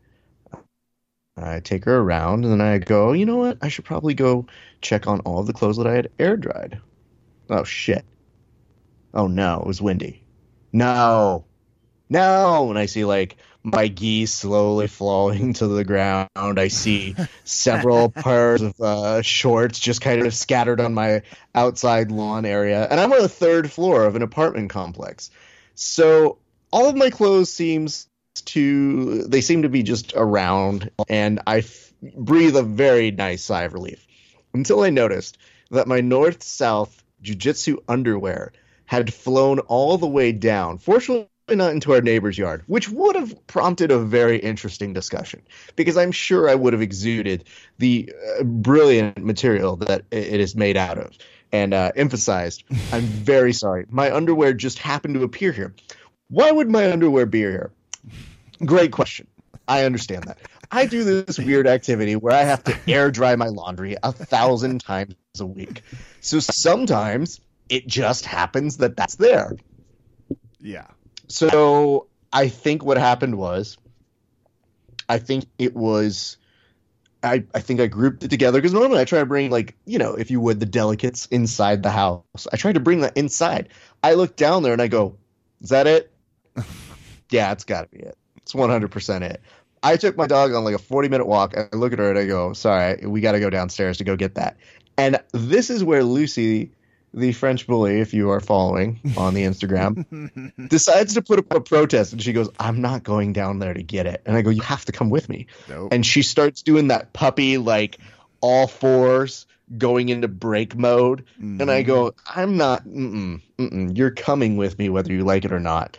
I 1.37 1.61
take 1.61 1.85
her 1.85 1.99
around 1.99 2.45
and 2.45 2.53
then 2.53 2.61
I 2.61 2.79
go, 2.79 3.13
you 3.13 3.25
know 3.25 3.37
what? 3.37 3.59
I 3.63 3.69
should 3.69 3.85
probably 3.85 4.15
go 4.15 4.47
check 4.81 5.07
on 5.07 5.21
all 5.21 5.43
the 5.43 5.53
clothes 5.53 5.77
that 5.77 5.87
I 5.87 5.95
had 5.95 6.11
air 6.19 6.37
dried. 6.37 6.81
Oh 7.51 7.65
shit. 7.65 8.05
Oh 9.15 9.27
no, 9.27 9.61
it 9.61 9.67
was 9.67 9.81
windy. 9.81 10.23
No. 10.73 11.45
No. 12.11 12.69
And 12.71 12.79
I 12.79 12.87
see 12.87 13.05
like 13.05 13.37
my 13.71 13.89
gis 13.89 14.33
slowly 14.33 14.87
falling 14.89 15.53
to 15.55 15.67
the 15.67 15.85
ground. 15.85 16.29
I 16.37 16.69
see 16.69 17.15
several 17.45 18.11
pairs 18.11 18.63
of 18.63 18.81
uh, 18.81 19.23
shorts 19.23 19.79
just 19.79 20.01
kind 20.01 20.27
of 20.27 20.35
scattered 20.35 20.81
on 20.81 20.95
my 20.95 21.23
outside 21.55 22.11
lawn 22.11 22.45
area. 22.45 22.87
And 22.91 23.01
I'm 23.01 23.13
on 23.13 23.23
the 23.23 23.29
third 23.29 23.71
floor 23.71 24.05
of 24.05 24.17
an 24.17 24.23
apartment 24.23 24.71
complex. 24.71 25.31
So 25.75 26.39
all 26.73 26.89
of 26.89 26.97
my 26.97 27.11
clothes 27.11 27.53
seems 27.53 28.09
to 28.45 29.25
they 29.25 29.41
seem 29.41 29.63
to 29.63 29.69
be 29.69 29.83
just 29.83 30.13
around 30.15 30.91
and 31.09 31.41
I 31.47 31.59
f- 31.59 31.93
breathe 32.17 32.57
a 32.57 32.63
very 32.63 33.11
nice 33.11 33.43
sigh 33.43 33.65
of 33.65 33.73
relief 33.73 34.07
until 34.55 34.83
I 34.83 34.91
noticed 34.91 35.39
that 35.71 35.89
my 35.89 36.01
north 36.01 36.43
south 36.43 37.03
jujitsu 37.23 37.79
underwear 37.89 38.53
had 38.87 39.13
flown 39.13 39.59
all 39.61 39.99
the 39.99 40.07
way 40.07 40.33
down. 40.33 40.79
Fortunately, 40.79 41.29
not 41.57 41.73
into 41.73 41.93
our 41.93 42.01
neighbor's 42.01 42.37
yard, 42.37 42.63
which 42.67 42.89
would 42.89 43.17
have 43.17 43.47
prompted 43.47 43.91
a 43.91 43.99
very 43.99 44.39
interesting 44.39 44.93
discussion 44.93 45.43
because 45.77 45.97
I'm 45.97 46.13
sure 46.13 46.49
I 46.49 46.55
would 46.55 46.73
have 46.73 46.83
exuded 46.83 47.45
the 47.79 48.13
uh, 48.39 48.45
brilliant 48.45 49.25
material 49.25 49.77
that 49.77 50.05
it 50.11 50.41
is 50.41 50.55
made 50.55 50.77
out 50.77 50.99
of 50.99 51.17
and 51.53 51.75
uh, 51.75 51.93
emphasized, 51.97 52.65
I'm 52.93 53.03
very 53.03 53.53
sorry. 53.53 53.87
My 53.89 54.15
underwear 54.15 54.53
just 54.53 54.79
happened 54.79 55.15
to 55.15 55.23
appear 55.23 55.53
here. 55.53 55.75
Why 56.29 56.51
would 56.51 56.69
my 56.69 56.91
underwear 56.91 57.27
be 57.27 57.39
here? 57.39 57.73
Great 58.65 58.93
question. 58.93 59.27
I 59.67 59.85
understand 59.85 60.25
that. 60.25 60.39
I 60.71 60.87
do 60.87 61.05
this 61.05 61.39
weird 61.39 61.67
activity 61.67 62.17
where 62.17 62.35
I 62.35 62.43
have 62.43 62.65
to 62.65 62.77
air 62.87 63.11
dry 63.11 63.37
my 63.37 63.47
laundry 63.47 63.97
a 64.03 64.13
thousand 64.13 64.81
times 64.81 65.15
a 65.39 65.47
week. 65.47 65.83
So 66.21 66.41
sometimes 66.41 67.41
it 67.69 67.87
just 67.87 68.27
happens 68.27 68.79
that 68.79 68.97
that's 68.97 69.17
there. 69.17 69.57
Yeah. 70.61 70.87
So 71.29 72.07
I 72.33 72.49
think 72.49 72.85
what 72.85 72.99
happened 72.99 73.37
was, 73.37 73.77
I 75.09 75.19
think 75.19 75.47
it 75.59 75.75
was, 75.75 76.37
I, 77.23 77.45
I 77.55 77.61
think 77.61 77.81
I 77.81 77.87
grouped 77.87 78.25
it 78.25 78.29
together 78.29 78.59
because 78.59 78.73
normally 78.73 79.01
I 79.01 79.05
try 79.05 79.21
to 79.21 79.27
bring 79.27 79.51
like 79.51 79.75
you 79.87 79.99
know 79.99 80.15
if 80.15 80.31
you 80.31 80.41
would 80.41 80.61
the 80.61 80.67
delicates 80.67 81.27
inside 81.27 81.83
the 81.83 81.91
house. 81.91 82.47
I 82.53 82.57
tried 82.57 82.75
to 82.75 82.81
bring 82.81 83.01
that 83.01 83.17
inside. 83.17 83.69
I 84.03 84.15
look 84.15 84.37
down 84.37 84.63
there 84.63 84.73
and 84.73 84.83
I 84.83 84.89
go, 84.89 85.17
is 85.61 85.71
that 85.71 85.87
it? 85.87 86.13
yeah, 87.31 87.53
it's 87.53 87.65
got 87.65 87.91
to 87.91 87.97
be 87.97 88.03
it. 88.03 88.17
It's 88.39 88.53
100% 88.53 89.23
it. 89.23 89.43
I 89.83 89.97
took 89.97 90.17
my 90.17 90.27
dog 90.27 90.53
on 90.55 90.65
like 90.65 90.75
a 90.75 90.79
40 90.79 91.09
minute 91.09 91.27
walk. 91.27 91.55
I 91.57 91.75
look 91.77 91.93
at 91.93 91.99
her 91.99 92.11
and 92.11 92.19
I 92.19 92.27
go, 92.27 92.53
sorry, 92.53 93.05
we 93.07 93.21
got 93.21 93.33
to 93.33 93.41
go 93.41 93.51
downstairs 93.51 93.99
to 93.99 94.05
go 94.05 94.17
get 94.17 94.35
that. 94.35 94.57
And 94.97 95.21
this 95.33 95.71
is 95.71 95.85
where 95.85 96.03
Lucy, 96.03 96.73
the 97.19 97.33
French 97.33 97.67
bully, 97.67 98.01
if 98.01 98.15
you 98.15 98.31
are 98.31 98.41
following 98.41 99.01
on 99.17 99.35
the 99.35 99.43
Instagram, 99.43 100.53
decides 100.69 101.15
to 101.15 101.23
put 101.23 101.39
up 101.39 101.53
a 101.53 101.61
protest. 101.61 102.13
And 102.13 102.23
she 102.23 102.33
goes, 102.33 102.49
I'm 102.59 102.81
not 102.81 103.03
going 103.03 103.33
down 103.33 103.59
there 103.59 103.75
to 103.75 103.83
get 103.83 104.07
it. 104.07 104.23
And 104.27 104.37
I 104.37 104.43
go, 104.43 104.51
you 104.51 104.63
have 104.63 104.85
to 104.87 104.93
come 104.93 105.11
with 105.11 105.29
me. 105.29 105.47
Nope. 105.69 105.93
And 105.93 106.05
she 106.05 106.23
starts 106.23 106.63
doing 106.63 106.89
that 106.89 107.13
puppy, 107.13 107.59
like 107.59 107.99
all 108.41 108.67
fours 108.67 109.47
going 109.77 110.09
into 110.09 110.29
break 110.29 110.77
mode. 110.77 111.25
And 111.61 111.71
I 111.71 111.83
mm-hmm. 111.83 111.87
go, 111.87 112.15
I'm 112.27 112.57
not, 112.57 112.85
mm-mm, 112.85 113.43
mm-mm, 113.59 113.97
you're 113.97 114.11
coming 114.11 114.57
with 114.57 114.79
me 114.79 114.89
whether 114.89 115.13
you 115.13 115.25
like 115.25 115.45
it 115.45 115.53
or 115.53 115.61
not. 115.61 115.99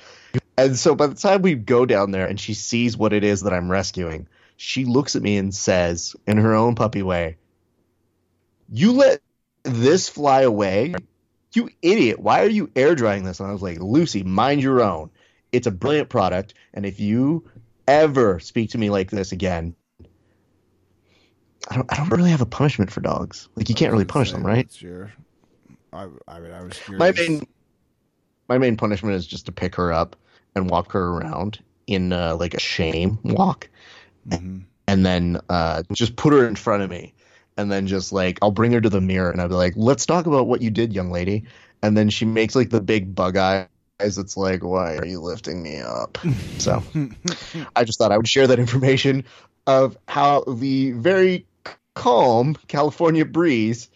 And 0.57 0.77
so 0.77 0.95
by 0.95 1.07
the 1.07 1.15
time 1.15 1.41
we 1.41 1.55
go 1.55 1.85
down 1.85 2.11
there 2.11 2.25
and 2.25 2.39
she 2.39 2.53
sees 2.53 2.97
what 2.97 3.13
it 3.13 3.23
is 3.23 3.41
that 3.41 3.53
I'm 3.53 3.69
rescuing, 3.69 4.27
she 4.57 4.85
looks 4.85 5.15
at 5.15 5.21
me 5.21 5.37
and 5.37 5.53
says, 5.53 6.15
in 6.27 6.37
her 6.37 6.53
own 6.53 6.75
puppy 6.75 7.01
way, 7.01 7.37
You 8.71 8.93
let 8.93 9.21
this 9.63 10.09
fly 10.09 10.41
away? 10.41 10.95
You 11.53 11.69
idiot. 11.81 12.19
Why 12.19 12.43
are 12.43 12.49
you 12.49 12.69
air 12.75 12.95
drying 12.95 13.23
this? 13.23 13.39
And 13.39 13.49
I 13.49 13.51
was 13.53 13.61
like, 13.61 13.79
Lucy, 13.79 14.23
mind 14.23 14.61
your 14.61 14.81
own. 14.81 15.09
It's 15.51 15.67
a 15.67 15.71
brilliant 15.71 16.09
product. 16.09 16.53
And 16.73 16.85
if 16.85 16.99
you 16.99 17.49
ever 17.87 18.39
speak 18.39 18.71
to 18.71 18.77
me 18.77 18.89
like 18.89 19.09
this 19.09 19.31
again, 19.31 19.75
I 21.69 21.75
don't, 21.75 21.91
I 21.91 21.97
don't 21.97 22.09
really 22.09 22.31
have 22.31 22.41
a 22.41 22.45
punishment 22.45 22.91
for 22.91 23.01
dogs. 23.01 23.49
Like, 23.55 23.67
you 23.69 23.75
can't 23.75 23.91
really 23.91 24.05
punish 24.05 24.31
them, 24.31 24.45
right? 24.45 24.69
Your, 24.81 25.11
I, 25.91 26.07
I 26.27 26.39
mean, 26.39 26.51
I 26.51 26.63
was 26.63 26.77
curious. 26.77 26.99
My 26.99 27.11
main 27.11 27.47
my 28.47 28.57
main 28.57 28.77
punishment 28.77 29.15
is 29.15 29.27
just 29.27 29.45
to 29.45 29.51
pick 29.51 29.75
her 29.75 29.93
up 29.93 30.15
and 30.55 30.69
walk 30.69 30.91
her 30.93 31.09
around 31.09 31.59
in 31.87 32.11
uh, 32.13 32.35
like 32.35 32.53
a 32.53 32.59
shame 32.59 33.19
walk, 33.23 33.69
Mhm. 34.27 34.63
and 34.87 35.05
then 35.05 35.39
uh, 35.49 35.83
just 35.91 36.15
put 36.15 36.33
her 36.33 36.47
in 36.47 36.55
front 36.55 36.81
of 36.83 36.89
me, 36.89 37.13
and 37.59 37.69
then 37.69 37.87
just 37.87 38.13
like 38.13 38.39
I'll 38.41 38.51
bring 38.51 38.71
her 38.71 38.79
to 38.81 38.89
the 38.89 39.01
mirror 39.01 39.29
and 39.29 39.41
I'll 39.41 39.49
be 39.49 39.55
like, 39.55 39.73
"Let's 39.75 40.05
talk 40.05 40.25
about 40.25 40.47
what 40.47 40.61
you 40.61 40.69
did, 40.69 40.93
young 40.93 41.11
lady," 41.11 41.43
and 41.83 41.97
then 41.97 42.09
she 42.09 42.23
makes 42.25 42.55
like 42.55 42.69
the 42.69 42.79
big 42.81 43.13
bug 43.13 43.35
eyes. 43.35 43.67
It's 43.99 44.37
like, 44.37 44.63
why 44.63 44.95
are 44.95 45.05
you 45.05 45.19
lifting 45.19 45.61
me 45.61 45.81
up? 45.81 46.17
So 46.57 46.81
I 47.75 47.83
just 47.83 47.99
thought 47.99 48.11
I 48.13 48.17
would 48.17 48.27
share 48.29 48.47
that 48.47 48.59
information 48.59 49.25
of 49.67 49.97
how 50.07 50.43
the 50.45 50.91
very 50.93 51.45
calm 51.95 52.55
California 52.69 53.25
breeze 53.25 53.89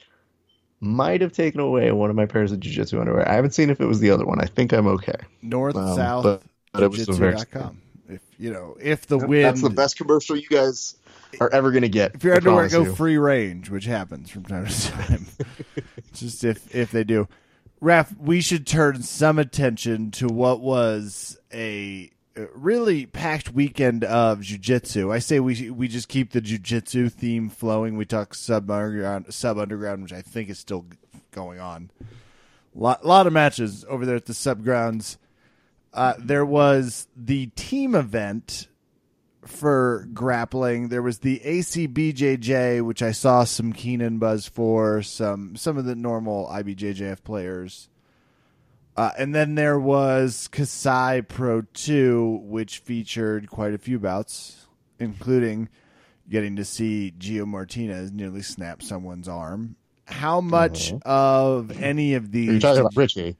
might 0.81 1.21
have 1.21 1.31
taken 1.31 1.61
away 1.61 1.91
one 1.93 2.09
of 2.09 2.17
my 2.17 2.25
pairs 2.25 2.51
of 2.51 2.59
jiu-jitsu 2.59 2.99
underwear. 2.99 3.27
I 3.29 3.33
haven't 3.35 3.51
seen 3.53 3.69
if 3.69 3.79
it 3.79 3.85
was 3.85 4.01
the 4.01 4.09
other 4.11 4.25
one. 4.25 4.41
I 4.41 4.45
think 4.45 4.73
I'm 4.73 4.87
okay. 4.87 5.15
North 5.41 5.77
Um, 5.77 5.95
South 5.95 6.23
but- 6.23 6.43
but 6.73 6.83
it 6.83 6.91
was 6.91 7.07
very- 7.17 7.35
If 8.09 8.21
you 8.37 8.51
know, 8.51 8.75
if 8.81 9.07
the 9.07 9.17
wind, 9.19 9.45
That's 9.45 9.61
the 9.61 9.69
best 9.69 9.95
commercial 9.97 10.35
you 10.35 10.49
guys 10.49 10.95
are 11.39 11.49
ever 11.49 11.71
going 11.71 11.83
to 11.83 11.89
get. 11.89 12.15
if 12.15 12.23
your 12.23 12.35
underwear 12.35 12.69
go 12.69 12.83
you. 12.83 12.95
free 12.95 13.17
range, 13.17 13.69
which 13.69 13.85
happens 13.85 14.29
from 14.29 14.43
time 14.43 14.65
to 14.65 14.91
time, 14.91 15.27
just 16.13 16.43
if 16.43 16.73
if 16.73 16.91
they 16.91 17.03
do, 17.03 17.27
Raph, 17.81 18.17
we 18.17 18.41
should 18.41 18.65
turn 18.65 19.03
some 19.03 19.37
attention 19.39 20.11
to 20.11 20.27
what 20.27 20.61
was 20.61 21.37
a 21.53 22.11
really 22.55 23.05
packed 23.05 23.53
weekend 23.53 24.03
of 24.03 24.39
jujitsu. 24.39 25.13
I 25.13 25.19
say 25.19 25.39
we 25.39 25.69
we 25.69 25.87
just 25.87 26.07
keep 26.07 26.31
the 26.31 26.41
jujitsu 26.41 27.11
theme 27.11 27.49
flowing. 27.49 27.97
We 27.97 28.05
talk 28.05 28.33
sub 28.33 28.69
underground, 28.71 29.33
sub 29.33 29.57
underground, 29.57 30.03
which 30.03 30.13
I 30.13 30.21
think 30.21 30.49
is 30.49 30.59
still 30.59 30.85
going 31.31 31.59
on. 31.59 31.91
Lot 32.73 33.05
lot 33.05 33.27
of 33.27 33.33
matches 33.33 33.85
over 33.87 34.05
there 34.05 34.15
at 34.15 34.25
the 34.25 34.33
sub 34.33 34.63
grounds. 34.63 35.17
Uh, 35.93 36.15
there 36.17 36.45
was 36.45 37.07
the 37.15 37.47
team 37.47 37.93
event 37.93 38.67
for 39.45 40.07
grappling. 40.13 40.89
There 40.89 41.01
was 41.01 41.19
the 41.19 41.39
ACBJJ, 41.43 42.81
which 42.81 43.01
I 43.01 43.11
saw 43.11 43.43
some 43.43 43.73
Keenan 43.73 44.17
buzz 44.17 44.47
for, 44.47 45.01
some 45.01 45.55
some 45.55 45.77
of 45.77 45.85
the 45.85 45.95
normal 45.95 46.47
IBJJF 46.47 47.23
players. 47.23 47.89
Uh, 48.95 49.11
and 49.17 49.33
then 49.33 49.55
there 49.55 49.79
was 49.79 50.47
Kasai 50.49 51.21
Pro 51.21 51.61
2, 51.61 52.41
which 52.43 52.77
featured 52.77 53.49
quite 53.49 53.73
a 53.73 53.79
few 53.79 53.97
bouts, 53.97 54.67
including 54.99 55.69
getting 56.29 56.55
to 56.55 56.65
see 56.65 57.11
Geo 57.17 57.45
Martinez 57.45 58.11
nearly 58.11 58.41
snap 58.41 58.83
someone's 58.83 59.27
arm. 59.27 59.75
How 60.05 60.41
much 60.41 60.93
of 61.03 61.71
any 61.81 62.13
of 62.13 62.31
these 62.31 62.51
You're 62.51 62.59
talking 62.59 62.81
about 62.81 62.95
Richie. 62.95 63.37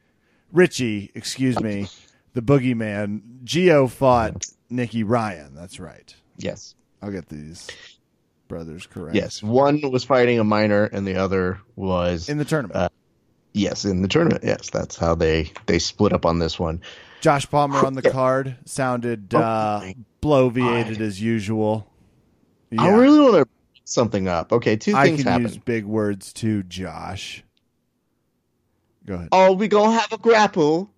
Richie, 0.51 1.11
excuse 1.13 1.59
me, 1.59 1.87
the 2.33 2.41
boogeyman. 2.41 3.43
Geo 3.43 3.87
fought 3.87 4.45
Nicky 4.69 5.03
Ryan. 5.03 5.53
That's 5.55 5.79
right. 5.79 6.13
Yes. 6.37 6.75
I'll 7.01 7.11
get 7.11 7.29
these 7.29 7.67
brothers 8.47 8.87
correct. 8.87 9.15
Yes. 9.15 9.43
One 9.43 9.81
was 9.91 10.03
fighting 10.03 10.39
a 10.39 10.43
minor, 10.43 10.85
and 10.85 11.05
the 11.05 11.15
other 11.15 11.59
was 11.75 12.29
In 12.29 12.37
the 12.37 12.45
tournament. 12.45 12.75
Uh, 12.75 12.89
yes 13.53 13.85
in 13.85 14.01
the 14.01 14.07
tournament. 14.07 14.43
Yes, 14.43 14.69
that's 14.69 14.97
how 14.97 15.15
they 15.15 15.51
they 15.65 15.79
split 15.79 16.13
up 16.13 16.25
on 16.25 16.39
this 16.39 16.59
one. 16.59 16.81
Josh 17.21 17.49
Palmer 17.49 17.85
on 17.85 17.93
the 17.93 18.01
card 18.01 18.57
sounded 18.65 19.33
uh, 19.33 19.79
my 19.81 19.95
bloviated 20.21 20.99
as 20.99 21.21
usual. 21.21 21.89
I 22.77 22.89
really 22.89 23.19
want 23.19 23.47
to 23.47 23.47
something 23.85 24.27
up. 24.27 24.51
Okay, 24.51 24.75
two 24.75 24.95
I 24.95 25.05
things 25.05 25.23
can 25.23 25.31
happen. 25.31 25.47
use 25.47 25.57
big 25.57 25.85
words 25.85 26.33
too, 26.33 26.63
Josh. 26.63 27.43
Go 29.05 29.15
ahead. 29.15 29.29
Oh, 29.31 29.53
we 29.53 29.67
gonna 29.67 29.97
have 29.99 30.11
a 30.11 30.17
grapple. 30.17 30.92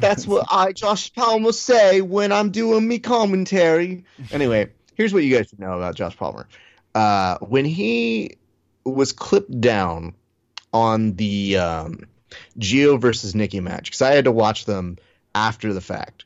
That's 0.00 0.26
what 0.26 0.46
I, 0.50 0.72
Josh 0.72 1.12
Palmer, 1.12 1.52
say 1.52 2.00
when 2.00 2.32
I'm 2.32 2.50
doing 2.50 2.86
me 2.86 2.98
commentary. 2.98 4.04
Anyway, 4.32 4.70
here's 4.94 5.12
what 5.12 5.24
you 5.24 5.36
guys 5.36 5.48
should 5.48 5.60
know 5.60 5.76
about 5.76 5.94
Josh 5.94 6.16
Palmer. 6.16 6.48
Uh, 6.94 7.38
when 7.38 7.64
he 7.64 8.36
was 8.84 9.12
clipped 9.12 9.60
down 9.60 10.14
on 10.72 11.14
the 11.16 11.58
um, 11.58 12.06
Geo 12.56 12.96
versus 12.96 13.34
Nicky 13.34 13.60
match, 13.60 13.84
because 13.84 14.02
I 14.02 14.12
had 14.12 14.24
to 14.24 14.32
watch 14.32 14.64
them 14.64 14.96
after 15.34 15.72
the 15.72 15.80
fact, 15.80 16.24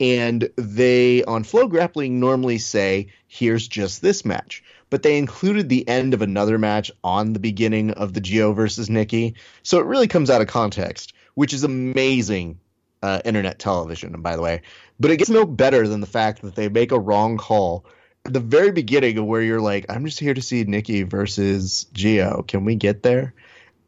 and 0.00 0.48
they 0.56 1.24
on 1.24 1.44
Flow 1.44 1.68
Grappling 1.68 2.20
normally 2.20 2.58
say, 2.58 3.08
"Here's 3.26 3.68
just 3.68 4.00
this 4.00 4.24
match," 4.24 4.62
but 4.88 5.02
they 5.02 5.18
included 5.18 5.68
the 5.68 5.86
end 5.86 6.14
of 6.14 6.22
another 6.22 6.58
match 6.58 6.90
on 7.04 7.32
the 7.32 7.40
beginning 7.40 7.90
of 7.90 8.14
the 8.14 8.20
Geo 8.20 8.52
versus 8.52 8.88
Nicky. 8.88 9.34
So 9.62 9.78
it 9.78 9.86
really 9.86 10.08
comes 10.08 10.30
out 10.30 10.40
of 10.40 10.48
context, 10.48 11.12
which 11.34 11.52
is 11.52 11.64
amazing 11.64 12.58
uh, 13.02 13.20
internet 13.24 13.58
television, 13.58 14.20
by 14.20 14.36
the 14.36 14.42
way. 14.42 14.62
But 15.00 15.10
it 15.10 15.18
gets 15.18 15.30
no 15.30 15.44
better 15.44 15.86
than 15.86 16.00
the 16.00 16.06
fact 16.06 16.42
that 16.42 16.54
they 16.54 16.68
make 16.68 16.92
a 16.92 16.98
wrong 16.98 17.36
call 17.36 17.84
at 18.24 18.32
the 18.32 18.40
very 18.40 18.72
beginning 18.72 19.18
of 19.18 19.24
where 19.26 19.42
you're 19.42 19.60
like, 19.60 19.86
I'm 19.88 20.04
just 20.04 20.20
here 20.20 20.34
to 20.34 20.42
see 20.42 20.64
Nicky 20.64 21.02
versus 21.04 21.86
Geo. 21.92 22.42
Can 22.42 22.64
we 22.64 22.74
get 22.74 23.02
there? 23.02 23.34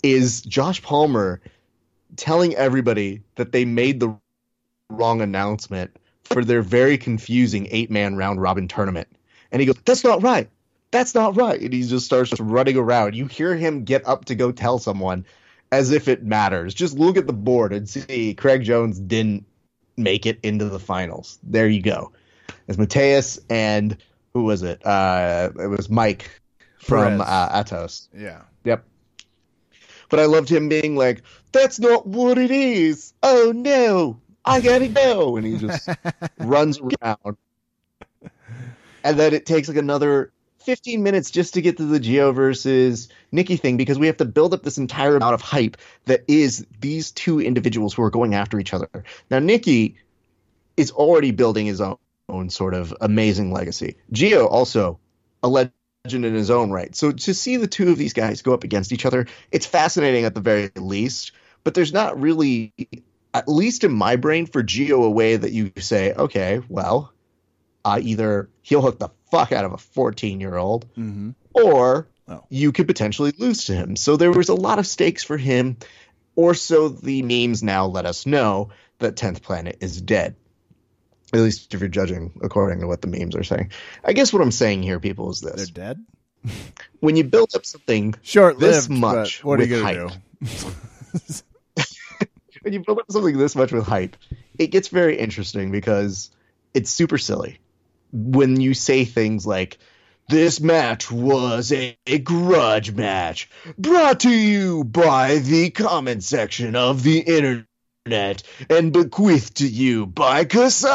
Is 0.02 0.42
Josh 0.42 0.82
Palmer 0.82 1.40
telling 2.16 2.54
everybody 2.54 3.22
that 3.36 3.52
they 3.52 3.64
made 3.64 4.00
the 4.00 4.16
wrong 4.90 5.20
announcement 5.20 5.96
for 6.24 6.44
their 6.44 6.62
very 6.62 6.98
confusing 6.98 7.68
eight 7.70 7.90
man 7.90 8.16
round 8.16 8.40
robin 8.40 8.68
tournament. 8.68 9.08
And 9.52 9.60
he 9.60 9.66
goes, 9.66 9.76
That's 9.84 10.04
not 10.04 10.22
right. 10.22 10.48
That's 10.90 11.14
not 11.14 11.36
right. 11.36 11.60
And 11.60 11.72
he 11.72 11.82
just 11.82 12.06
starts 12.06 12.30
just 12.30 12.42
running 12.42 12.76
around. 12.76 13.14
You 13.14 13.26
hear 13.26 13.56
him 13.56 13.84
get 13.84 14.06
up 14.06 14.26
to 14.26 14.34
go 14.34 14.50
tell 14.52 14.78
someone 14.78 15.24
as 15.72 15.90
if 15.90 16.08
it 16.08 16.22
matters. 16.22 16.74
Just 16.74 16.98
look 16.98 17.16
at 17.16 17.26
the 17.26 17.32
board 17.32 17.72
and 17.72 17.88
see 17.88 18.34
Craig 18.34 18.62
Jones 18.62 18.98
didn't 18.98 19.46
make 19.96 20.26
it 20.26 20.38
into 20.42 20.64
the 20.66 20.80
finals. 20.80 21.38
There 21.42 21.68
you 21.68 21.82
go. 21.82 22.12
As 22.68 22.78
Mateus 22.78 23.38
and 23.48 23.96
who 24.34 24.44
was 24.44 24.62
it? 24.62 24.84
Uh, 24.84 25.50
it 25.58 25.66
was 25.66 25.90
Mike 25.90 26.40
from 26.78 27.20
uh, 27.20 27.48
Atos. 27.62 28.08
Yeah. 28.16 28.42
Yep. 28.64 28.84
But 30.08 30.20
I 30.20 30.24
loved 30.26 30.48
him 30.48 30.68
being 30.68 30.96
like, 30.96 31.22
"That's 31.52 31.78
not 31.78 32.06
what 32.06 32.36
it 32.36 32.50
is." 32.50 33.12
Oh 33.22 33.52
no, 33.54 34.20
I 34.44 34.60
gotta 34.60 34.88
go, 34.88 35.36
and 35.36 35.46
he 35.46 35.56
just 35.56 35.88
runs 36.38 36.80
around. 36.80 37.36
And 39.04 39.18
then 39.18 39.32
it 39.32 39.46
takes 39.46 39.68
like 39.68 39.76
another 39.76 40.32
15 40.60 41.02
minutes 41.02 41.30
just 41.30 41.54
to 41.54 41.62
get 41.62 41.78
to 41.78 41.84
the 41.84 42.00
Geo 42.00 42.32
versus 42.32 43.08
Nicky 43.32 43.56
thing 43.56 43.76
because 43.76 43.98
we 43.98 44.06
have 44.06 44.18
to 44.18 44.24
build 44.24 44.54
up 44.54 44.62
this 44.62 44.78
entire 44.78 45.16
amount 45.16 45.34
of 45.34 45.40
hype 45.40 45.76
that 46.04 46.24
is 46.28 46.66
these 46.80 47.10
two 47.10 47.40
individuals 47.40 47.94
who 47.94 48.02
are 48.02 48.10
going 48.10 48.34
after 48.34 48.58
each 48.58 48.74
other. 48.74 48.88
Now, 49.30 49.38
Nicky 49.38 49.96
is 50.76 50.90
already 50.90 51.30
building 51.30 51.66
his 51.66 51.80
own, 51.80 51.96
own 52.28 52.50
sort 52.50 52.74
of 52.74 52.94
amazing 53.00 53.52
legacy. 53.52 53.96
Geo 54.12 54.46
also 54.46 55.00
a 55.42 55.48
legend 55.48 55.72
in 56.04 56.34
his 56.34 56.50
own 56.50 56.70
right. 56.70 56.94
So 56.94 57.12
to 57.12 57.34
see 57.34 57.56
the 57.56 57.66
two 57.66 57.90
of 57.90 57.98
these 57.98 58.12
guys 58.12 58.42
go 58.42 58.54
up 58.54 58.64
against 58.64 58.92
each 58.92 59.06
other, 59.06 59.26
it's 59.50 59.66
fascinating 59.66 60.24
at 60.24 60.34
the 60.34 60.40
very 60.40 60.70
least, 60.76 61.32
but 61.64 61.74
there's 61.74 61.92
not 61.92 62.20
really 62.20 62.72
at 63.32 63.48
least 63.48 63.84
in 63.84 63.92
my 63.92 64.16
brain 64.16 64.46
for 64.46 64.62
Geo 64.62 65.04
a 65.04 65.10
way 65.10 65.36
that 65.36 65.52
you 65.52 65.72
say, 65.78 66.12
okay, 66.12 66.60
well, 66.68 67.12
I 67.84 68.00
either 68.00 68.50
he'll 68.62 68.82
hook 68.82 68.98
the 68.98 69.10
fuck 69.30 69.52
out 69.52 69.64
of 69.64 69.72
a 69.72 69.78
14 69.78 70.40
year 70.40 70.56
old 70.56 70.86
Mm-hmm. 70.94 71.30
or 71.54 72.08
Oh. 72.28 72.44
you 72.48 72.70
could 72.70 72.86
potentially 72.86 73.32
lose 73.38 73.64
to 73.64 73.74
him. 73.74 73.96
So 73.96 74.16
there 74.16 74.30
was 74.30 74.48
a 74.50 74.54
lot 74.54 74.78
of 74.78 74.86
stakes 74.86 75.24
for 75.24 75.36
him, 75.36 75.78
or 76.36 76.54
so 76.54 76.88
the 76.88 77.22
memes 77.22 77.60
now 77.62 77.86
let 77.86 78.06
us 78.06 78.24
know 78.24 78.70
that 79.00 79.16
10th 79.16 79.42
Planet 79.42 79.78
is 79.80 80.00
dead. 80.00 80.36
At 81.32 81.40
least 81.40 81.74
if 81.74 81.80
you're 81.80 81.88
judging 81.88 82.32
according 82.40 82.80
to 82.80 82.86
what 82.86 83.00
the 83.02 83.08
memes 83.08 83.34
are 83.34 83.42
saying. 83.42 83.72
I 84.04 84.12
guess 84.12 84.32
what 84.32 84.42
I'm 84.42 84.52
saying 84.52 84.84
here, 84.84 85.00
people, 85.00 85.30
is 85.30 85.40
this. 85.40 85.70
They're 85.70 85.94
dead. 85.94 86.04
When 87.00 87.16
you 87.16 87.24
build 87.24 87.54
up 87.56 87.64
something, 87.66 88.14
Short 88.22 88.58
This 88.60 88.88
much 88.88 89.42
What 89.42 89.58
are 89.58 89.64
you 89.64 89.74
with 89.74 89.82
gonna 89.82 90.08
hype. 90.08 90.20
do? 90.40 91.82
when 92.62 92.72
you 92.74 92.80
build 92.84 92.98
up 92.98 93.10
something 93.10 93.36
this 93.38 93.56
much 93.56 93.72
with 93.72 93.86
hype, 93.86 94.16
it 94.58 94.68
gets 94.68 94.88
very 94.88 95.18
interesting 95.18 95.70
because 95.70 96.30
it's 96.74 96.90
super 96.90 97.18
silly. 97.18 97.58
When 98.12 98.60
you 98.60 98.74
say 98.74 99.04
things 99.04 99.46
like, 99.46 99.78
this 100.28 100.60
match 100.60 101.10
was 101.10 101.72
a, 101.72 101.98
a 102.06 102.18
grudge 102.18 102.92
match 102.92 103.50
brought 103.76 104.20
to 104.20 104.30
you 104.30 104.84
by 104.84 105.38
the 105.38 105.70
comment 105.70 106.22
section 106.22 106.76
of 106.76 107.02
the 107.02 107.18
internet 107.18 108.44
and 108.68 108.92
bequeathed 108.92 109.56
to 109.56 109.66
you 109.66 110.06
by 110.06 110.44
Kasai. 110.44 110.90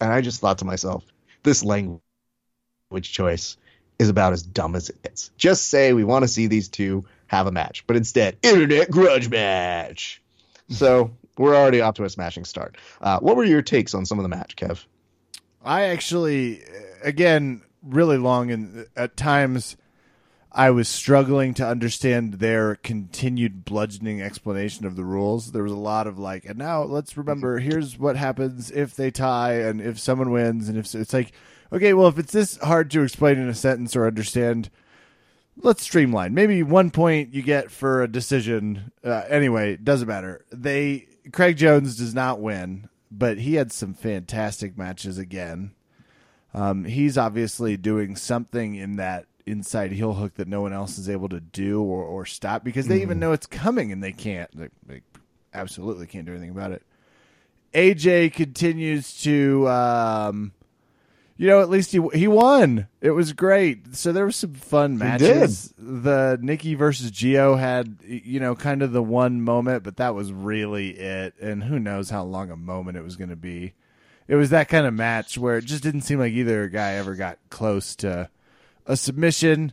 And 0.00 0.12
I 0.12 0.20
just 0.20 0.40
thought 0.40 0.58
to 0.58 0.64
myself, 0.64 1.04
this 1.44 1.64
language 1.64 2.02
choice 3.02 3.56
is 3.98 4.08
about 4.08 4.32
as 4.32 4.42
dumb 4.42 4.74
as 4.74 4.90
it 4.90 5.02
gets. 5.02 5.30
Just 5.36 5.68
say 5.68 5.92
we 5.92 6.04
want 6.04 6.24
to 6.24 6.28
see 6.28 6.48
these 6.48 6.68
two 6.68 7.04
have 7.28 7.46
a 7.46 7.52
match, 7.52 7.84
but 7.86 7.96
instead, 7.96 8.38
internet 8.42 8.90
grudge 8.90 9.28
match. 9.28 10.20
So 10.68 11.12
we're 11.38 11.56
already 11.56 11.80
off 11.80 11.94
to 11.94 12.04
a 12.04 12.10
smashing 12.10 12.44
start. 12.44 12.76
Uh, 13.00 13.18
what 13.20 13.36
were 13.36 13.44
your 13.44 13.62
takes 13.62 13.94
on 13.94 14.06
some 14.06 14.18
of 14.18 14.22
the 14.22 14.28
match, 14.28 14.56
Kev? 14.56 14.84
I 15.64 15.84
actually, 15.84 16.62
again, 17.02 17.62
really 17.82 18.18
long 18.18 18.50
and 18.50 18.86
at 18.96 19.16
times 19.16 19.76
I 20.50 20.70
was 20.70 20.88
struggling 20.88 21.54
to 21.54 21.66
understand 21.66 22.34
their 22.34 22.74
continued 22.76 23.64
bludgeoning 23.64 24.22
explanation 24.22 24.86
of 24.86 24.96
the 24.96 25.04
rules. 25.04 25.52
There 25.52 25.62
was 25.62 25.72
a 25.72 25.76
lot 25.76 26.06
of 26.06 26.18
like, 26.18 26.44
and 26.46 26.58
now 26.58 26.82
let's 26.82 27.16
remember 27.16 27.58
here's 27.58 27.98
what 27.98 28.16
happens 28.16 28.70
if 28.70 28.96
they 28.96 29.10
tie 29.10 29.60
and 29.60 29.80
if 29.80 29.98
someone 29.98 30.30
wins. 30.30 30.68
And 30.68 30.78
if 30.78 30.94
it's 30.94 31.12
like, 31.12 31.32
okay, 31.72 31.92
well, 31.92 32.08
if 32.08 32.18
it's 32.18 32.32
this 32.32 32.56
hard 32.56 32.90
to 32.92 33.02
explain 33.02 33.38
in 33.38 33.48
a 33.48 33.54
sentence 33.54 33.94
or 33.94 34.06
understand, 34.06 34.70
let's 35.56 35.82
streamline. 35.82 36.34
Maybe 36.34 36.62
one 36.62 36.90
point 36.90 37.34
you 37.34 37.42
get 37.42 37.70
for 37.70 38.02
a 38.02 38.08
decision. 38.08 38.90
Uh, 39.04 39.24
anyway, 39.28 39.76
doesn't 39.76 40.08
matter. 40.08 40.44
They 40.50 41.08
Craig 41.32 41.56
Jones 41.56 41.96
does 41.96 42.14
not 42.14 42.40
win, 42.40 42.88
but 43.10 43.38
he 43.38 43.54
had 43.54 43.72
some 43.72 43.94
fantastic 43.94 44.76
matches 44.76 45.18
again. 45.18 45.72
Um, 46.54 46.84
he's 46.84 47.18
obviously 47.18 47.76
doing 47.76 48.16
something 48.16 48.74
in 48.74 48.96
that 48.96 49.26
inside 49.46 49.92
heel 49.92 50.14
hook 50.14 50.34
that 50.34 50.48
no 50.48 50.60
one 50.60 50.72
else 50.72 50.98
is 50.98 51.08
able 51.08 51.28
to 51.28 51.40
do 51.40 51.82
or, 51.82 52.02
or 52.04 52.26
stop 52.26 52.64
because 52.64 52.86
they 52.86 53.02
even 53.02 53.18
know 53.18 53.32
it's 53.32 53.46
coming 53.46 53.92
and 53.92 54.02
they 54.02 54.12
can't. 54.12 54.50
They, 54.56 54.68
they 54.86 55.02
absolutely 55.54 56.06
can't 56.06 56.26
do 56.26 56.32
anything 56.32 56.50
about 56.50 56.72
it. 56.72 56.82
AJ 57.74 58.32
continues 58.32 59.20
to 59.22 59.68
um, 59.68 60.52
you 61.38 61.46
know, 61.46 61.60
at 61.60 61.70
least 61.70 61.92
he 61.92 62.00
he 62.12 62.26
won. 62.26 62.88
It 63.00 63.12
was 63.12 63.32
great. 63.32 63.94
So 63.94 64.10
there 64.10 64.26
was 64.26 64.34
some 64.34 64.54
fun 64.54 64.98
matches. 64.98 65.72
The 65.78 66.36
Nicky 66.42 66.74
versus 66.74 67.12
Geo 67.12 67.54
had 67.54 67.98
you 68.04 68.40
know 68.40 68.56
kind 68.56 68.82
of 68.82 68.90
the 68.90 69.02
one 69.02 69.40
moment, 69.40 69.84
but 69.84 69.98
that 69.98 70.16
was 70.16 70.32
really 70.32 70.90
it. 70.98 71.34
And 71.40 71.62
who 71.62 71.78
knows 71.78 72.10
how 72.10 72.24
long 72.24 72.50
a 72.50 72.56
moment 72.56 72.96
it 72.96 73.04
was 73.04 73.14
going 73.14 73.30
to 73.30 73.36
be. 73.36 73.74
It 74.26 74.34
was 74.34 74.50
that 74.50 74.68
kind 74.68 74.84
of 74.84 74.92
match 74.92 75.38
where 75.38 75.56
it 75.56 75.64
just 75.64 75.82
didn't 75.82 76.02
seem 76.02 76.18
like 76.18 76.32
either 76.32 76.68
guy 76.68 76.94
ever 76.94 77.14
got 77.14 77.38
close 77.50 77.94
to 77.96 78.28
a 78.84 78.96
submission. 78.96 79.72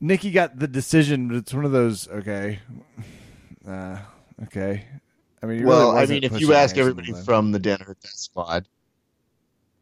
Nicky 0.00 0.30
got 0.30 0.60
the 0.60 0.68
decision, 0.68 1.26
but 1.26 1.36
it's 1.38 1.52
one 1.52 1.64
of 1.64 1.72
those 1.72 2.06
okay, 2.06 2.60
uh, 3.68 3.98
okay. 4.44 4.84
I 5.42 5.46
mean, 5.46 5.58
he 5.58 5.64
really 5.64 5.76
well, 5.76 5.96
I 5.96 6.06
mean, 6.06 6.22
if 6.22 6.40
you 6.40 6.54
ask 6.54 6.78
everybody 6.78 7.10
then. 7.10 7.24
from 7.24 7.50
the 7.50 7.58
Danaher 7.58 8.00
Death 8.00 8.14
Squad, 8.14 8.66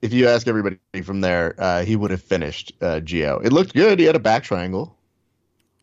if 0.05 0.13
you 0.13 0.29
ask 0.29 0.47
everybody 0.47 0.79
from 1.03 1.23
there, 1.23 1.55
uh, 1.57 1.83
he 1.83 1.97
would 1.97 2.11
have 2.11 2.21
finished 2.21 2.73
uh, 2.83 3.01
Geo. 3.01 3.39
It 3.39 3.55
looked 3.55 3.73
good. 3.73 3.99
He 3.99 4.05
had 4.05 4.17
a 4.17 4.21
back 4.21 4.45
triangle. 4.45 4.95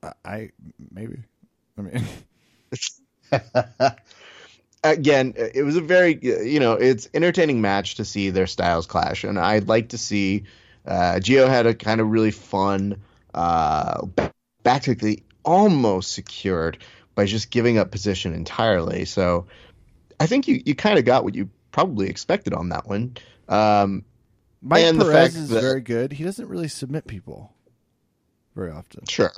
I, 0.04 0.12
I 0.24 0.50
maybe. 0.92 1.18
I 1.76 1.82
mean, 1.82 2.06
Again, 4.84 5.34
it 5.36 5.64
was 5.64 5.76
a 5.76 5.82
very, 5.82 6.20
you 6.22 6.60
know, 6.60 6.74
it's 6.74 7.10
entertaining 7.16 7.62
match 7.62 7.96
to 7.96 8.06
see 8.06 8.30
their 8.30 8.46
styles 8.46 8.86
clash, 8.86 9.24
and 9.24 9.40
I'd 9.40 9.68
like 9.68 9.90
to 9.90 9.98
see. 9.98 10.44
Uh, 10.86 11.20
Geo 11.20 11.48
had 11.48 11.66
a 11.66 11.74
kind 11.74 12.02
of 12.02 12.08
really 12.10 12.32
fun, 12.32 13.02
uh, 13.34 14.06
back, 14.06 14.34
back 14.64 14.82
to 14.84 14.96
the 14.96 15.22
almost 15.44 16.14
secured 16.14 16.78
by 17.16 17.26
just 17.26 17.50
giving 17.52 17.80
up 17.80 17.92
position 17.92 18.34
entirely. 18.34 19.06
So, 19.06 19.48
I 20.20 20.28
think 20.28 20.48
you 20.48 20.62
you 20.64 20.76
kind 20.76 21.00
of 21.00 21.06
got 21.06 21.24
what 21.24 21.34
you 21.34 21.50
probably 21.72 22.10
expected 22.10 22.54
on 22.54 22.70
that 22.70 22.88
one. 22.88 23.18
Um, 23.50 24.04
Mike 24.62 24.84
And 24.86 25.00
Perez 25.00 25.36
is 25.36 25.50
that- 25.50 25.62
very 25.62 25.82
good. 25.82 26.14
He 26.14 26.24
doesn't 26.24 26.48
really 26.48 26.68
submit 26.68 27.08
people 27.08 27.54
very 28.56 28.72
often. 28.72 29.06
Sure. 29.08 29.32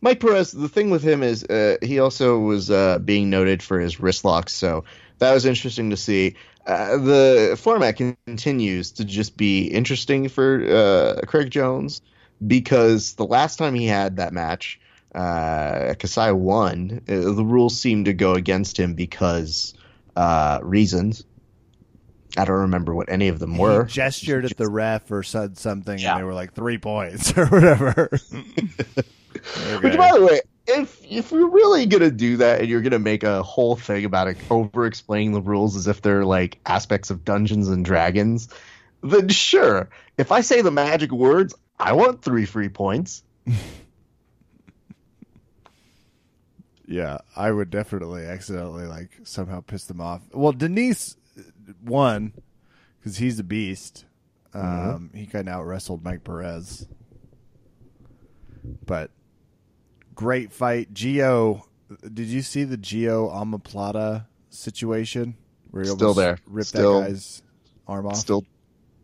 Mike 0.00 0.20
Perez, 0.20 0.52
the 0.52 0.68
thing 0.68 0.90
with 0.90 1.02
him 1.02 1.22
is 1.22 1.44
uh, 1.44 1.76
he 1.82 1.98
also 1.98 2.38
was 2.38 2.70
uh, 2.70 2.98
being 2.98 3.30
noted 3.30 3.62
for 3.62 3.80
his 3.80 3.98
wrist 4.00 4.24
locks, 4.24 4.52
so 4.52 4.84
that 5.18 5.32
was 5.32 5.46
interesting 5.46 5.90
to 5.90 5.96
see. 5.96 6.36
Uh, 6.66 6.96
the 6.98 7.58
format 7.60 7.96
continues 7.96 8.92
to 8.92 9.04
just 9.04 9.36
be 9.36 9.66
interesting 9.66 10.28
for 10.28 10.62
uh, 10.66 11.20
Craig 11.26 11.50
Jones 11.50 12.02
because 12.46 13.14
the 13.14 13.24
last 13.24 13.56
time 13.56 13.74
he 13.74 13.86
had 13.86 14.16
that 14.16 14.32
match, 14.32 14.78
uh, 15.14 15.94
Kasai 15.98 16.32
won. 16.32 17.00
Uh, 17.08 17.32
the 17.32 17.44
rules 17.44 17.78
seemed 17.78 18.06
to 18.06 18.12
go 18.12 18.32
against 18.34 18.78
him 18.78 18.94
because 18.94 19.74
uh, 20.16 20.60
reasons. 20.62 21.24
I 22.36 22.44
don't 22.44 22.60
remember 22.62 22.94
what 22.94 23.08
any 23.10 23.28
of 23.28 23.38
them 23.38 23.56
were. 23.58 23.84
He 23.84 23.92
gestured 23.92 24.44
at 24.44 24.56
the 24.56 24.68
ref 24.68 25.10
or 25.10 25.22
said 25.22 25.56
something, 25.58 25.98
Yeah. 25.98 26.12
and 26.12 26.20
they 26.20 26.24
were 26.24 26.34
like 26.34 26.52
three 26.54 26.78
points 26.78 27.32
or 27.38 27.46
whatever. 27.46 28.08
Which, 29.82 29.96
by 29.96 30.12
the 30.12 30.26
way, 30.28 30.40
if 30.66 30.98
if 31.08 31.30
you're 31.30 31.48
really 31.50 31.86
gonna 31.86 32.10
do 32.10 32.38
that 32.38 32.60
and 32.60 32.68
you're 32.68 32.80
gonna 32.80 32.98
make 32.98 33.22
a 33.22 33.42
whole 33.42 33.76
thing 33.76 34.04
about 34.04 34.28
it, 34.28 34.36
over 34.50 34.86
explaining 34.86 35.32
the 35.32 35.42
rules 35.42 35.76
as 35.76 35.86
if 35.86 36.02
they're 36.02 36.24
like 36.24 36.58
aspects 36.66 37.10
of 37.10 37.24
Dungeons 37.24 37.68
and 37.68 37.84
Dragons, 37.84 38.48
then 39.02 39.28
sure. 39.28 39.90
If 40.18 40.32
I 40.32 40.40
say 40.40 40.62
the 40.62 40.70
magic 40.70 41.12
words, 41.12 41.54
I 41.78 41.92
want 41.92 42.22
three 42.22 42.46
free 42.46 42.68
points. 42.70 43.22
Yeah, 46.86 47.18
I 47.34 47.50
would 47.50 47.70
definitely 47.70 48.24
accidentally 48.26 48.84
like 48.86 49.08
somehow 49.24 49.60
piss 49.62 49.84
them 49.84 50.00
off. 50.00 50.20
Well, 50.32 50.52
Diniz 50.52 51.16
won 51.82 52.32
because 52.98 53.16
he's 53.18 53.38
a 53.38 53.44
beast. 53.44 54.04
Um, 54.52 55.10
He 55.14 55.26
kind 55.26 55.48
of 55.48 55.54
out 55.54 55.66
wrestled 55.66 56.04
Mike 56.04 56.22
Perez, 56.24 56.86
but 58.86 59.10
great 60.14 60.52
fight. 60.52 60.92
Geo, 60.94 61.66
did 62.12 62.26
you 62.26 62.42
see 62.42 62.64
the 62.64 62.76
Geo 62.76 63.28
Omoplata 63.28 64.26
situation 64.50 65.36
where 65.70 65.82
he 65.82 65.88
Still 65.90 66.14
there. 66.14 66.38
ripped 66.46 66.68
Still- 66.68 67.00
that 67.00 67.08
guy's 67.08 67.42
arm 67.88 68.06
off? 68.06 68.16
Still, 68.16 68.44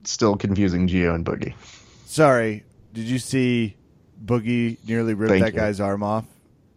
still 0.04 0.36
confusing 0.36 0.86
Geo 0.86 1.14
and 1.14 1.24
Boogie. 1.26 1.54
Sorry, 2.06 2.64
did 2.92 3.04
you 3.04 3.18
see 3.18 3.76
Boogie 4.24 4.76
nearly 4.86 5.14
rip 5.14 5.30
Thank 5.30 5.44
that 5.44 5.54
you. 5.54 5.58
guy's 5.60 5.80
arm 5.80 6.02
off? 6.02 6.26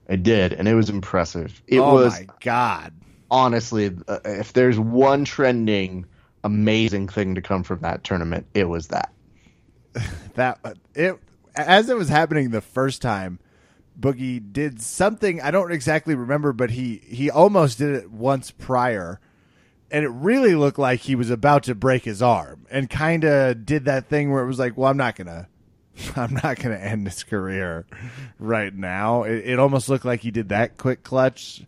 I 0.10 0.16
did, 0.16 0.54
and 0.54 0.68
it 0.68 0.76
was 0.76 0.90
impressive. 0.90 1.62
It 1.68 1.80
oh 1.80 1.94
was 1.94 2.14
my 2.20 2.28
god! 2.42 2.94
Honestly, 3.34 3.92
uh, 4.08 4.20
if 4.24 4.54
there's 4.54 4.80
one 4.80 5.26
trending 5.26 6.06
amazing 6.44 7.08
thing 7.10 7.36
to 7.36 7.42
come 7.42 7.64
from 7.64 7.80
that 7.82 8.04
tournament, 8.04 8.46
it 8.54 8.66
was 8.66 8.88
that. 8.90 9.12
that 10.36 10.60
it 10.96 11.20
as 11.56 11.90
it 11.90 11.98
was 11.98 12.10
happening 12.10 12.50
the 12.50 12.62
first 12.62 13.00
time 13.00 13.38
boogie 14.00 14.42
did 14.52 14.82
something 14.82 15.40
i 15.40 15.52
don't 15.52 15.72
exactly 15.72 16.16
remember 16.16 16.52
but 16.52 16.72
he 16.72 17.00
he 17.06 17.30
almost 17.30 17.78
did 17.78 17.94
it 17.94 18.10
once 18.10 18.50
prior 18.50 19.20
and 19.92 20.04
it 20.04 20.10
really 20.10 20.56
looked 20.56 20.80
like 20.80 21.02
he 21.02 21.14
was 21.14 21.30
about 21.30 21.62
to 21.62 21.76
break 21.76 22.04
his 22.04 22.24
arm 22.24 22.66
and 22.72 22.90
kind 22.90 23.24
of 23.24 23.68
did 23.68 23.86
that 23.86 24.10
thing 24.10 24.32
where 24.32 24.44
it 24.44 24.48
was 24.48 24.58
like 24.58 24.76
well 24.76 24.90
i'm 24.90 24.98
not 24.98 25.16
gonna 25.16 25.48
i'm 26.16 26.34
not 26.44 26.58
gonna 26.58 26.74
end 26.76 27.06
his 27.06 27.24
career 27.24 27.86
right 28.40 28.74
now 28.74 29.22
it, 29.22 29.44
it 29.46 29.60
almost 29.60 29.90
looked 29.90 30.06
like 30.06 30.22
he 30.22 30.32
did 30.32 30.50
that 30.50 30.76
quick 30.76 31.04
clutch 31.04 31.64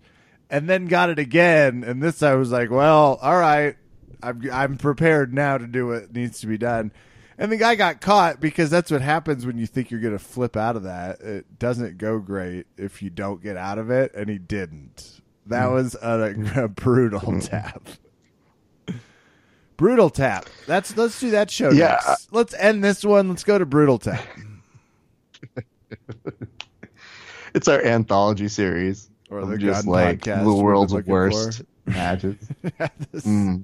and 0.49 0.69
then 0.69 0.85
got 0.85 1.09
it 1.09 1.19
again 1.19 1.83
and 1.83 2.01
this 2.01 2.21
i 2.23 2.33
was 2.33 2.51
like 2.51 2.69
well 2.69 3.19
all 3.21 3.37
right 3.37 3.75
i'm, 4.23 4.41
I'm 4.51 4.77
prepared 4.77 5.33
now 5.33 5.57
to 5.57 5.67
do 5.67 5.87
what 5.87 6.13
needs 6.13 6.39
to 6.41 6.47
be 6.47 6.57
done 6.57 6.91
and 7.37 7.51
the 7.51 7.57
guy 7.57 7.75
got 7.75 7.99
caught 7.99 8.39
because 8.39 8.69
that's 8.69 8.89
what 8.89 9.01
happens 9.01 9.45
when 9.45 9.57
you 9.57 9.67
think 9.67 9.91
you're 9.91 9.99
going 9.99 10.17
to 10.17 10.23
flip 10.23 10.55
out 10.55 10.77
of 10.77 10.83
that. 10.83 11.19
It 11.19 11.59
doesn't 11.59 11.97
go 11.97 12.19
great 12.19 12.65
if 12.77 13.01
you 13.01 13.09
don't 13.09 13.43
get 13.43 13.57
out 13.57 13.77
of 13.77 13.89
it, 13.89 14.13
and 14.15 14.29
he 14.29 14.37
didn't. 14.37 15.19
That 15.47 15.67
hmm. 15.67 15.73
was 15.73 15.95
a, 15.95 16.33
a 16.55 16.67
brutal 16.69 17.19
hmm. 17.19 17.39
tap. 17.39 17.89
brutal 19.75 20.09
tap. 20.09 20.45
That's 20.65 20.95
let's 20.95 21.19
do 21.19 21.31
that 21.31 21.51
show 21.51 21.71
Yeah. 21.71 21.99
next. 22.05 22.31
Let's 22.31 22.53
end 22.53 22.83
this 22.83 23.03
one. 23.03 23.27
Let's 23.27 23.43
go 23.43 23.57
to 23.57 23.65
brutal 23.65 23.99
tap. 23.99 24.25
It's 27.55 27.69
our 27.69 27.81
anthology 27.81 28.49
series. 28.49 29.09
Or 29.29 29.39
of 29.39 29.49
the 29.49 29.57
just 29.57 29.85
gun 29.85 29.91
like 29.91 30.21
podcast 30.21 30.43
the 30.43 30.53
we've 30.53 30.63
world's 30.63 30.91
been 30.93 30.97
looking 30.99 31.11
worst 31.11 31.61
matches. 31.85 32.37
This- 33.11 33.25
Mm. 33.25 33.63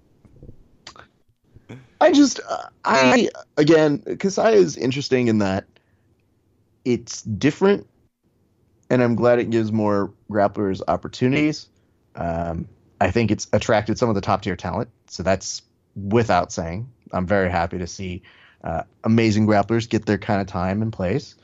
I 2.02 2.12
just, 2.12 2.40
uh, 2.50 2.68
I 2.84 3.30
again, 3.58 4.00
Kasai 4.20 4.54
is 4.54 4.76
interesting 4.76 5.28
in 5.28 5.38
that 5.38 5.66
it's 6.84 7.22
different, 7.22 7.88
and 8.90 9.04
I'm 9.04 9.16
glad 9.16 9.40
it 9.40 9.52
gives 9.52 9.72
more 9.72 10.12
grapplers 10.30 10.82
opportunities. 10.88 11.70
Um, 12.16 12.68
I 13.00 13.12
think 13.12 13.30
it's 13.32 13.48
attracted 13.54 13.98
some 14.00 14.10
of 14.10 14.16
the 14.16 14.22
top 14.22 14.42
tier 14.42 14.56
talent, 14.56 14.90
so 15.08 15.22
that's 15.24 15.62
without 15.96 16.52
saying. 16.52 16.90
I'm 17.14 17.28
very 17.28 17.50
happy 17.52 17.78
to 17.78 17.88
see 17.88 18.24
uh, 18.64 18.84
amazing 19.04 19.46
grapplers 19.48 19.88
get 19.88 20.06
their 20.06 20.18
kind 20.18 20.42
of 20.42 20.48
time 20.48 20.82
and 20.82 20.92
place. 20.92 21.36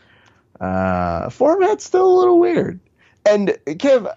Uh, 0.60 1.30
format's 1.30 1.84
still 1.86 2.06
a 2.12 2.18
little 2.18 2.40
weird, 2.40 2.80
and 3.28 3.50
Kev, 3.66 4.14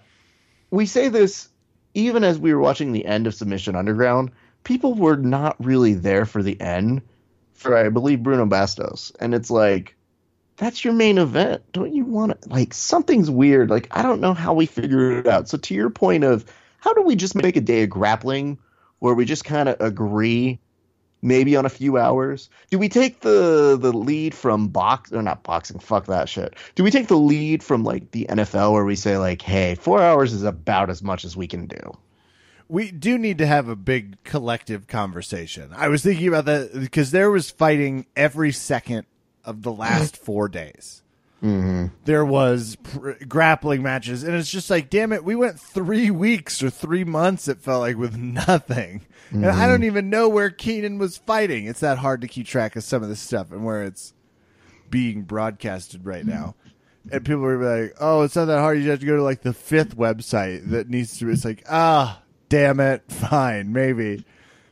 we 0.69 0.85
say 0.85 1.09
this 1.09 1.49
even 1.93 2.23
as 2.23 2.39
we 2.39 2.53
were 2.53 2.61
watching 2.61 2.91
the 2.91 3.05
end 3.05 3.27
of 3.27 3.35
Submission 3.35 3.75
Underground, 3.75 4.31
people 4.63 4.93
were 4.93 5.17
not 5.17 5.63
really 5.63 5.93
there 5.93 6.25
for 6.25 6.41
the 6.41 6.59
end 6.61 7.01
for 7.53 7.77
I 7.77 7.89
believe 7.89 8.23
Bruno 8.23 8.45
Bastos. 8.45 9.11
And 9.19 9.33
it's 9.33 9.51
like 9.51 9.95
that's 10.57 10.83
your 10.83 10.93
main 10.93 11.17
event. 11.17 11.63
Don't 11.71 11.93
you 11.93 12.05
want 12.05 12.41
to 12.41 12.49
like 12.49 12.73
something's 12.73 13.29
weird. 13.29 13.69
Like 13.69 13.87
I 13.91 14.01
don't 14.01 14.21
know 14.21 14.33
how 14.33 14.53
we 14.53 14.65
figure 14.65 15.19
it 15.19 15.27
out. 15.27 15.49
So 15.49 15.57
to 15.57 15.73
your 15.73 15.89
point 15.89 16.23
of 16.23 16.45
how 16.79 16.93
do 16.93 17.01
we 17.01 17.15
just 17.15 17.35
make 17.35 17.55
a 17.55 17.61
day 17.61 17.83
of 17.83 17.89
grappling 17.89 18.57
where 18.99 19.13
we 19.13 19.25
just 19.25 19.45
kind 19.45 19.69
of 19.69 19.79
agree 19.79 20.59
maybe 21.21 21.55
on 21.55 21.65
a 21.65 21.69
few 21.69 21.97
hours? 21.97 22.49
Do 22.69 22.79
we 22.79 22.89
take 22.89 23.21
the 23.21 23.77
the 23.79 23.93
lead 23.93 24.33
from 24.33 24.67
box 24.67 25.11
or 25.11 25.21
not 25.21 25.43
boxing? 25.43 25.79
Fuck 25.79 26.05
that 26.07 26.29
shit. 26.29 26.55
Do 26.75 26.83
we 26.83 26.91
take 26.91 27.07
the 27.07 27.17
lead 27.17 27.63
from 27.63 27.83
like 27.83 28.11
the 28.11 28.25
NFL 28.29 28.73
where 28.73 28.85
we 28.85 28.95
say 28.95 29.17
like, 29.17 29.41
hey, 29.41 29.75
four 29.75 30.01
hours 30.01 30.33
is 30.33 30.43
about 30.43 30.89
as 30.89 31.01
much 31.01 31.25
as 31.25 31.35
we 31.35 31.47
can 31.47 31.67
do? 31.67 31.97
we 32.71 32.89
do 32.89 33.17
need 33.17 33.37
to 33.39 33.45
have 33.45 33.67
a 33.67 33.75
big 33.75 34.23
collective 34.23 34.87
conversation. 34.87 35.71
I 35.75 35.89
was 35.89 36.03
thinking 36.03 36.29
about 36.29 36.45
that 36.45 36.71
because 36.73 37.11
there 37.11 37.29
was 37.29 37.51
fighting 37.51 38.05
every 38.15 38.53
second 38.53 39.05
of 39.43 39.61
the 39.61 39.73
last 39.73 40.15
four 40.25 40.47
days. 40.47 41.00
There 42.05 42.23
was 42.23 42.75
pr- 42.83 43.23
grappling 43.27 43.81
matches, 43.81 44.23
and 44.23 44.35
it's 44.35 44.51
just 44.51 44.69
like, 44.69 44.89
damn 44.89 45.11
it, 45.11 45.23
we 45.23 45.35
went 45.35 45.59
three 45.59 46.11
weeks 46.11 46.61
or 46.61 46.69
three 46.69 47.03
months. 47.03 47.47
It 47.47 47.59
felt 47.59 47.81
like 47.81 47.97
with 47.97 48.15
nothing, 48.47 49.01
and 49.31 49.45
I 49.47 49.65
don't 49.67 49.83
even 49.83 50.09
know 50.09 50.29
where 50.29 50.49
Keenan 50.49 50.97
was 50.97 51.17
fighting. 51.17 51.65
It's 51.65 51.79
that 51.79 51.97
hard 51.97 52.21
to 52.21 52.27
keep 52.27 52.45
track 52.47 52.75
of 52.75 52.83
some 52.83 53.01
of 53.01 53.09
this 53.09 53.19
stuff 53.21 53.51
and 53.51 53.63
where 53.65 53.83
it's 53.83 54.13
being 54.89 55.23
broadcasted 55.23 56.05
right 56.05 56.25
now. 56.25 56.55
And 57.11 57.25
people 57.25 57.43
are 57.45 57.83
like, 57.85 57.95
"Oh, 57.99 58.21
it's 58.21 58.35
not 58.35 58.45
that 58.45 58.59
hard. 58.59 58.77
You 58.77 58.83
just 58.83 58.91
have 58.91 58.99
to 58.99 59.05
go 59.07 59.15
to 59.15 59.23
like 59.23 59.41
the 59.41 59.53
fifth 59.53 59.97
website 59.97 60.69
that 60.69 60.89
needs 60.89 61.17
to." 61.17 61.25
Be 61.25 61.31
it's 61.31 61.45
like, 61.45 61.63
ah, 61.67 62.21
damn 62.49 62.79
it, 62.79 63.03
fine, 63.11 63.73
maybe, 63.73 64.23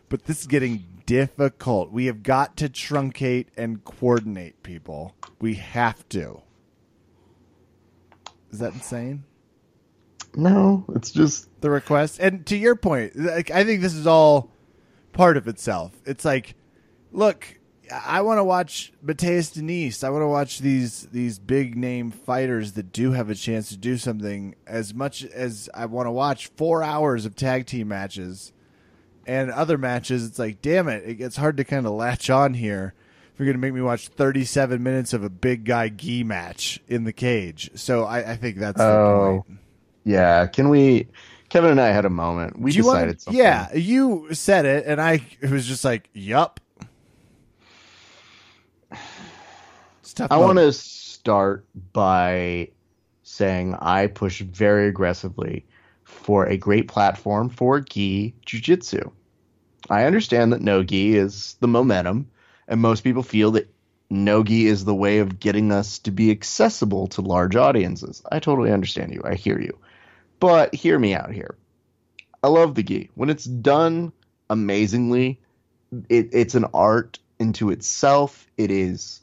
but 0.09 0.25
this 0.25 0.41
is 0.41 0.47
getting 0.47 0.85
difficult. 1.07 1.91
We 1.91 2.05
have 2.05 2.21
got 2.21 2.55
to 2.57 2.69
truncate 2.69 3.47
and 3.57 3.83
coordinate, 3.83 4.61
people. 4.61 5.15
We 5.39 5.55
have 5.55 6.07
to. 6.09 6.43
Is 8.51 8.59
that 8.59 8.73
insane? 8.73 9.23
No, 10.35 10.85
it's 10.95 11.11
just 11.11 11.49
the 11.61 11.69
request. 11.69 12.19
And 12.19 12.45
to 12.47 12.57
your 12.57 12.75
point, 12.75 13.15
like, 13.15 13.51
I 13.51 13.63
think 13.63 13.81
this 13.81 13.93
is 13.93 14.07
all 14.07 14.51
part 15.11 15.37
of 15.37 15.47
itself. 15.47 15.91
It's 16.05 16.23
like, 16.23 16.55
look, 17.11 17.59
I 17.91 18.21
want 18.21 18.37
to 18.37 18.43
watch 18.43 18.93
Mateus 19.01 19.51
Diniz. 19.51 20.03
I 20.03 20.09
want 20.09 20.21
to 20.21 20.27
watch 20.27 20.59
these 20.59 21.07
these 21.11 21.39
big 21.39 21.75
name 21.75 22.11
fighters 22.11 22.73
that 22.73 22.91
do 22.91 23.11
have 23.13 23.29
a 23.29 23.35
chance 23.35 23.69
to 23.69 23.77
do 23.77 23.97
something. 23.97 24.55
As 24.67 24.93
much 24.93 25.23
as 25.25 25.69
I 25.73 25.85
want 25.87 26.05
to 26.05 26.11
watch 26.11 26.47
four 26.55 26.83
hours 26.83 27.25
of 27.25 27.35
tag 27.35 27.65
team 27.65 27.87
matches 27.87 28.53
and 29.25 29.49
other 29.51 29.77
matches, 29.77 30.25
it's 30.25 30.39
like, 30.39 30.61
damn 30.61 30.87
it, 30.87 31.03
it 31.05 31.15
gets 31.15 31.37
hard 31.37 31.57
to 31.57 31.63
kind 31.63 31.85
of 31.87 31.93
latch 31.93 32.29
on 32.29 32.53
here. 32.53 32.93
You're 33.39 33.45
going 33.45 33.55
to 33.55 33.61
make 33.61 33.73
me 33.73 33.79
watch 33.81 34.09
37 34.09 34.83
minutes 34.83 35.13
of 35.13 35.23
a 35.23 35.29
big 35.29 35.63
guy 35.63 35.87
gi 35.87 36.25
match 36.25 36.81
in 36.89 37.05
the 37.05 37.13
cage, 37.13 37.71
so 37.73 38.03
I, 38.03 38.31
I 38.33 38.35
think 38.35 38.57
that's 38.57 38.81
Oh. 38.81 39.45
the 39.47 39.53
point. 39.53 39.59
yeah. 40.03 40.45
Can 40.45 40.67
we? 40.67 41.07
Kevin 41.47 41.71
and 41.71 41.79
I 41.79 41.87
had 41.87 42.03
a 42.03 42.09
moment. 42.09 42.59
We 42.59 42.71
Do 42.73 42.77
you 42.79 42.85
wanna- 42.85 42.99
decided 43.13 43.21
something. 43.21 43.39
Yeah, 43.41 43.73
you 43.73 44.27
said 44.33 44.65
it, 44.65 44.83
and 44.85 44.99
I 45.01 45.25
it 45.39 45.49
was 45.49 45.65
just 45.65 45.85
like, 45.85 46.09
"Yup." 46.13 46.59
It's 50.01 50.13
tough. 50.13 50.27
I 50.31 50.37
want 50.37 50.57
to 50.59 50.73
start 50.73 51.65
by 51.93 52.69
saying 53.23 53.75
I 53.79 54.07
push 54.07 54.41
very 54.41 54.87
aggressively 54.89 55.65
for 56.03 56.45
a 56.45 56.57
great 56.57 56.87
platform 56.89 57.49
for 57.49 57.79
gi 57.79 58.33
jiu-jitsu. 58.45 59.09
I 59.89 60.03
understand 60.03 60.51
that 60.51 60.61
no 60.61 60.83
gi 60.83 61.15
is 61.15 61.55
the 61.61 61.67
momentum, 61.67 62.27
and 62.69 62.79
most 62.79 63.03
people 63.03 63.23
feel 63.23 63.51
that 63.51 63.69
nogi 64.09 64.67
is 64.67 64.85
the 64.85 64.95
way 64.95 65.19
of 65.19 65.39
getting 65.39 65.71
us 65.71 65.99
to 65.99 66.11
be 66.11 66.31
accessible 66.31 67.07
to 67.07 67.21
large 67.21 67.55
audiences. 67.55 68.23
I 68.31 68.39
totally 68.39 68.71
understand 68.71 69.13
you. 69.13 69.21
I 69.25 69.35
hear 69.35 69.59
you. 69.59 69.77
But 70.39 70.73
hear 70.73 70.97
me 70.97 71.13
out 71.13 71.31
here. 71.31 71.55
I 72.41 72.47
love 72.47 72.75
the 72.75 72.83
gi. 72.83 73.09
When 73.15 73.29
it's 73.29 73.43
done 73.43 74.13
amazingly, 74.49 75.41
it, 76.07 76.29
it's 76.31 76.55
an 76.55 76.65
art 76.73 77.19
into 77.39 77.71
itself. 77.71 78.47
It 78.55 78.71
is 78.71 79.19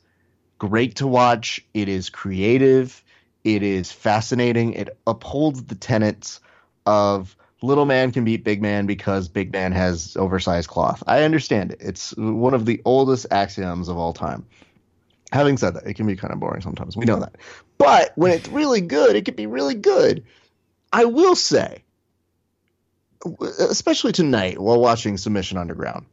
great 0.59 0.97
to 0.97 1.07
watch. 1.07 1.65
It 1.73 1.89
is 1.89 2.11
creative. 2.11 3.03
It 3.45 3.63
is 3.63 3.93
fascinating. 3.93 4.75
It 4.75 4.99
upholds 5.07 5.63
the 5.65 5.77
tenets 5.77 6.41
of 6.85 7.37
little 7.63 7.87
man 7.87 8.13
can 8.13 8.25
beat 8.25 8.45
big 8.45 8.61
man 8.61 8.87
because 8.87 9.29
big 9.29 9.53
man 9.53 9.73
has 9.73 10.17
oversized 10.17 10.69
cloth. 10.69 11.03
I 11.07 11.23
understand 11.23 11.73
it. 11.73 11.79
It's 11.81 12.17
one 12.17 12.55
of 12.55 12.67
the 12.67 12.83
oldest 12.85 13.27
axioms 13.31 13.89
of 13.89 13.97
all 13.97 14.13
time. 14.13 14.47
Having 15.33 15.57
said 15.59 15.75
that, 15.75 15.87
it 15.87 15.95
can 15.95 16.07
be 16.07 16.17
kind 16.17 16.33
of 16.33 16.41
boring 16.41 16.63
sometimes. 16.63 16.97
We 16.97 17.05
know 17.05 17.19
that. 17.19 17.37
But 17.79 18.13
when 18.15 18.31
it's 18.33 18.49
really 18.49 18.81
good, 18.81 19.17
it 19.17 19.25
can 19.25 19.35
be 19.35 19.47
really 19.47 19.75
good. 19.75 20.25
I 20.93 21.05
will 21.07 21.35
say, 21.35 21.83
especially 23.59 24.13
tonight 24.13 24.59
while 24.59 24.81
watching 24.81 25.17
Submission 25.17 25.59
Underground, 25.59 26.07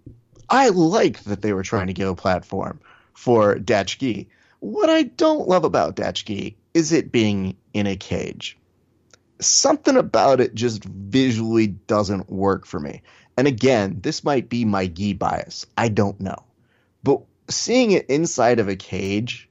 I 0.50 0.70
like 0.70 1.24
that 1.24 1.42
they 1.42 1.54
were 1.54 1.64
trying 1.64 1.88
to 1.88 1.94
give 1.94 2.10
a 2.10 2.16
platform 2.16 2.80
for 3.14 3.56
Dachki. 3.56 4.28
What 4.60 4.90
I 4.90 5.04
don't 5.04 5.48
love 5.48 5.64
about 5.64 5.96
Dachki 5.96 6.56
is 6.74 6.92
it 6.92 7.12
being 7.12 7.56
in 7.74 7.86
a 7.86 7.96
cage. 7.96 8.58
Something 9.40 9.98
about 9.98 10.40
it 10.40 10.56
just 10.56 10.84
visually 10.84 11.68
doesn't 11.68 12.30
work 12.30 12.66
for 12.66 12.80
me. 12.80 13.02
And 13.38 13.48
again, 13.48 14.00
this 14.02 14.24
might 14.24 14.50
be 14.50 14.66
my 14.66 14.88
gi 14.88 15.14
bias. 15.14 15.66
I 15.78 15.90
don't 15.90 16.20
know. 16.20 16.44
But 17.04 17.22
seeing 17.50 17.92
it 17.92 18.06
inside 18.10 18.60
of 18.60 18.70
a 18.70 18.76
cage 18.76 19.50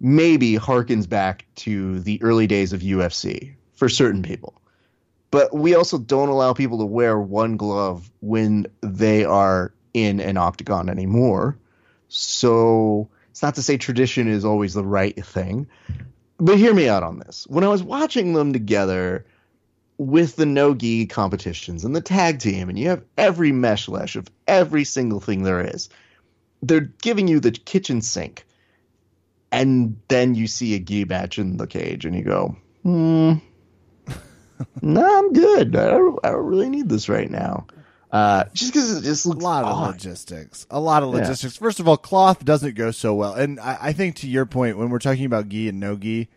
maybe 0.00 0.54
harkens 0.54 1.08
back 1.08 1.46
to 1.56 2.00
the 2.00 2.22
early 2.22 2.46
days 2.46 2.72
of 2.72 2.80
UFC 2.80 3.54
for 3.72 3.88
certain 3.88 4.22
people. 4.22 4.60
But 5.30 5.54
we 5.54 5.74
also 5.74 5.98
don't 5.98 6.28
allow 6.28 6.52
people 6.52 6.78
to 6.78 6.84
wear 6.84 7.18
one 7.18 7.56
glove 7.56 8.10
when 8.20 8.66
they 8.80 9.24
are 9.24 9.72
in 9.94 10.20
an 10.20 10.36
octagon 10.36 10.88
anymore. 10.88 11.58
So 12.08 13.08
it's 13.30 13.42
not 13.42 13.54
to 13.56 13.62
say 13.62 13.76
tradition 13.76 14.28
is 14.28 14.44
always 14.44 14.74
the 14.74 14.84
right 14.84 15.24
thing. 15.24 15.66
But 16.38 16.58
hear 16.58 16.74
me 16.74 16.88
out 16.88 17.02
on 17.02 17.18
this. 17.18 17.46
When 17.48 17.64
I 17.64 17.68
was 17.68 17.82
watching 17.82 18.34
them 18.34 18.52
together 18.52 19.24
with 19.98 20.36
the 20.36 20.46
no 20.46 20.74
gi 20.74 21.06
competitions 21.06 21.84
and 21.84 21.96
the 21.96 22.00
tag 22.00 22.38
team, 22.38 22.68
and 22.68 22.78
you 22.78 22.88
have 22.88 23.04
every 23.16 23.52
mesh 23.52 23.88
lesh 23.88 24.16
of 24.16 24.28
every 24.46 24.84
single 24.84 25.20
thing 25.20 25.42
there 25.42 25.60
is, 25.60 25.88
they're 26.62 26.92
giving 27.02 27.28
you 27.28 27.40
the 27.40 27.52
kitchen 27.52 28.02
sink. 28.02 28.44
And 29.52 29.96
then 30.08 30.34
you 30.34 30.46
see 30.46 30.74
a 30.74 30.78
gi 30.78 31.06
match 31.06 31.38
in 31.38 31.56
the 31.56 31.66
cage, 31.66 32.04
and 32.04 32.14
you 32.14 32.22
go, 32.22 32.56
hmm, 32.82 33.34
no, 34.82 35.18
I'm 35.18 35.32
good. 35.32 35.74
I 35.76 35.88
don't, 35.88 36.18
I 36.24 36.30
don't 36.30 36.44
really 36.44 36.68
need 36.68 36.88
this 36.88 37.08
right 37.08 37.30
now. 37.30 37.66
Uh, 38.12 38.44
just 38.54 38.72
because 38.72 38.96
it 38.96 39.02
just 39.04 39.26
looks 39.26 39.40
a 39.40 39.44
lot 39.44 39.64
odd. 39.64 39.88
of 39.88 39.94
logistics. 39.94 40.66
A 40.70 40.78
lot 40.80 41.02
of 41.02 41.12
Yeah. 41.12 41.20
logistics. 41.22 41.56
First 41.56 41.80
of 41.80 41.88
all, 41.88 41.96
cloth 41.96 42.44
doesn't 42.44 42.74
go 42.76 42.90
so 42.92 43.14
well, 43.14 43.34
and 43.34 43.58
I, 43.60 43.78
I 43.80 43.92
think 43.92 44.16
to 44.16 44.28
your 44.28 44.46
point, 44.46 44.78
when 44.78 44.90
we're 44.90 44.98
talking 45.00 45.24
about 45.26 45.48
gi 45.48 45.68
and 45.68 45.80
no 45.80 45.96
gi, 45.96 46.28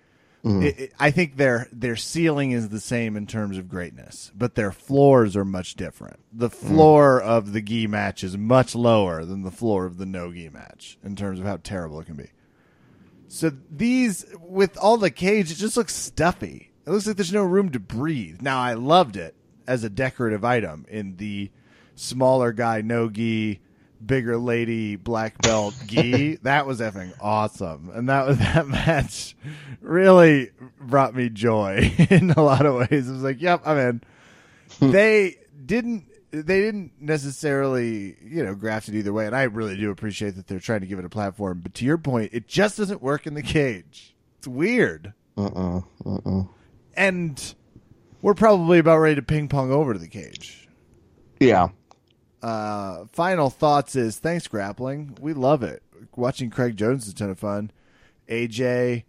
Mm-hmm. 0.43 0.63
it, 0.63 0.79
it- 0.79 0.93
I 0.97 1.11
think 1.11 1.35
their 1.35 1.67
their 1.73 1.97
ceiling 1.97 2.51
is 2.51 2.69
the 2.69 2.79
same 2.79 3.17
in 3.17 3.27
terms 3.27 3.57
of 3.57 3.67
greatness, 3.67 4.31
but 4.33 4.55
their 4.55 4.71
floors 4.71 5.35
are 5.35 5.43
much 5.43 5.75
different. 5.75 6.17
The 6.31 6.49
Mm-hmm. 6.49 6.67
floor 6.67 7.21
of 7.21 7.51
the 7.51 7.61
gi 7.61 7.87
match 7.87 8.23
is 8.23 8.37
much 8.37 8.73
lower 8.73 9.25
than 9.25 9.43
the 9.43 9.51
floor 9.51 9.85
of 9.85 9.97
the 9.97 10.05
no 10.05 10.31
gi 10.33 10.47
match 10.49 10.97
in 11.03 11.17
terms 11.17 11.39
of 11.41 11.45
how 11.45 11.57
terrible 11.57 11.99
it 11.99 12.05
can 12.05 12.15
be. 12.15 12.29
So 13.27 13.51
these, 13.69 14.25
with 14.41 14.77
all 14.77 14.97
the 14.97 15.11
cage, 15.11 15.51
it 15.51 15.55
just 15.55 15.77
looks 15.77 15.93
stuffy. 15.93 16.71
It 16.87 16.89
looks 16.89 17.05
like 17.05 17.17
there's 17.17 17.33
no 17.33 17.43
room 17.43 17.69
to 17.71 17.79
breathe. 17.79 18.41
Now 18.41 18.59
I 18.59 18.73
loved 18.73 19.17
it 19.17 19.35
as 19.67 19.83
a 19.83 19.89
decorative 19.89 20.43
item 20.43 20.85
in 20.89 21.17
the 21.17 21.51
smaller 21.99 22.51
guy 22.51 22.81
no 22.81 23.09
gi, 23.09 23.59
bigger 24.05 24.37
lady 24.37 24.95
black 24.95 25.37
belt 25.41 25.75
gi. 25.85 26.35
that 26.43 26.65
was 26.65 26.79
effing 26.79 27.13
awesome, 27.19 27.89
and 27.93 28.09
that 28.09 28.25
was 28.27 28.37
that 28.39 28.67
match 28.67 29.35
really 29.81 30.51
brought 30.79 31.15
me 31.15 31.29
joy 31.29 31.91
in 32.09 32.31
a 32.31 32.41
lot 32.41 32.65
of 32.65 32.75
ways. 32.75 33.09
It 33.09 33.11
was 33.11 33.23
like, 33.23 33.41
yep, 33.41 33.61
I'm 33.65 33.77
in. 33.77 34.01
Hmm. 34.79 34.91
they 34.91 35.35
didn't. 35.65 36.05
They 36.31 36.61
didn't 36.61 36.91
necessarily, 37.01 38.15
you 38.23 38.43
know, 38.45 38.53
graft 38.53 38.87
it 38.87 38.93
either 38.93 39.11
way, 39.11 39.25
and 39.25 39.35
I 39.35 39.43
really 39.43 39.75
do 39.75 39.89
appreciate 39.89 40.35
that 40.35 40.45
they're 40.45 40.59
trying 40.59 40.81
to 40.81 40.85
give 40.85 40.99
it 40.99 41.05
a 41.05 41.09
platform. 41.09 41.61
But 41.63 41.73
to 41.75 41.85
your 41.85 41.97
point, 41.97 42.29
it 42.33 42.47
just 42.47 42.77
doesn't 42.77 43.01
work 43.01 43.25
in 43.25 43.33
the 43.33 43.41
cage. 43.41 44.15
It's 44.37 44.47
weird, 44.47 45.13
Uh-uh, 45.35 45.81
uh-uh. 46.05 46.43
and 46.95 47.55
we're 48.21 48.35
probably 48.35 48.77
about 48.77 48.99
ready 48.99 49.15
to 49.15 49.23
ping 49.23 49.47
pong 49.47 49.71
over 49.71 49.91
to 49.93 49.97
the 49.99 50.07
cage. 50.07 50.69
Yeah. 51.39 51.69
Uh, 52.41 53.05
final 53.11 53.49
thoughts 53.49 53.95
is 53.95 54.17
thanks 54.17 54.47
grappling. 54.47 55.17
We 55.21 55.33
love 55.33 55.63
it. 55.63 55.83
Watching 56.15 56.49
Craig 56.49 56.77
Jones 56.77 57.07
is 57.07 57.13
a 57.13 57.15
ton 57.15 57.29
of 57.29 57.39
fun. 57.39 57.71
AJ, 58.29 59.03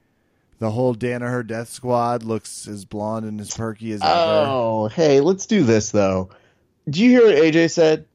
the 0.58 0.70
whole 0.70 0.94
Danaher 0.94 1.46
Death 1.46 1.68
Squad 1.68 2.22
looks 2.24 2.66
as 2.66 2.84
blonde 2.84 3.26
and 3.26 3.40
as 3.40 3.54
perky 3.54 3.92
as 3.92 4.02
ever. 4.02 4.10
Oh, 4.12 4.88
hey, 4.88 5.20
let's 5.20 5.46
do 5.46 5.62
this 5.62 5.90
though. 5.90 6.30
Do 6.88 7.04
you 7.04 7.10
hear 7.10 7.26
what 7.26 7.36
AJ 7.36 7.70
said? 7.70 8.06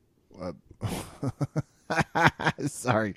Sorry, 2.67 3.15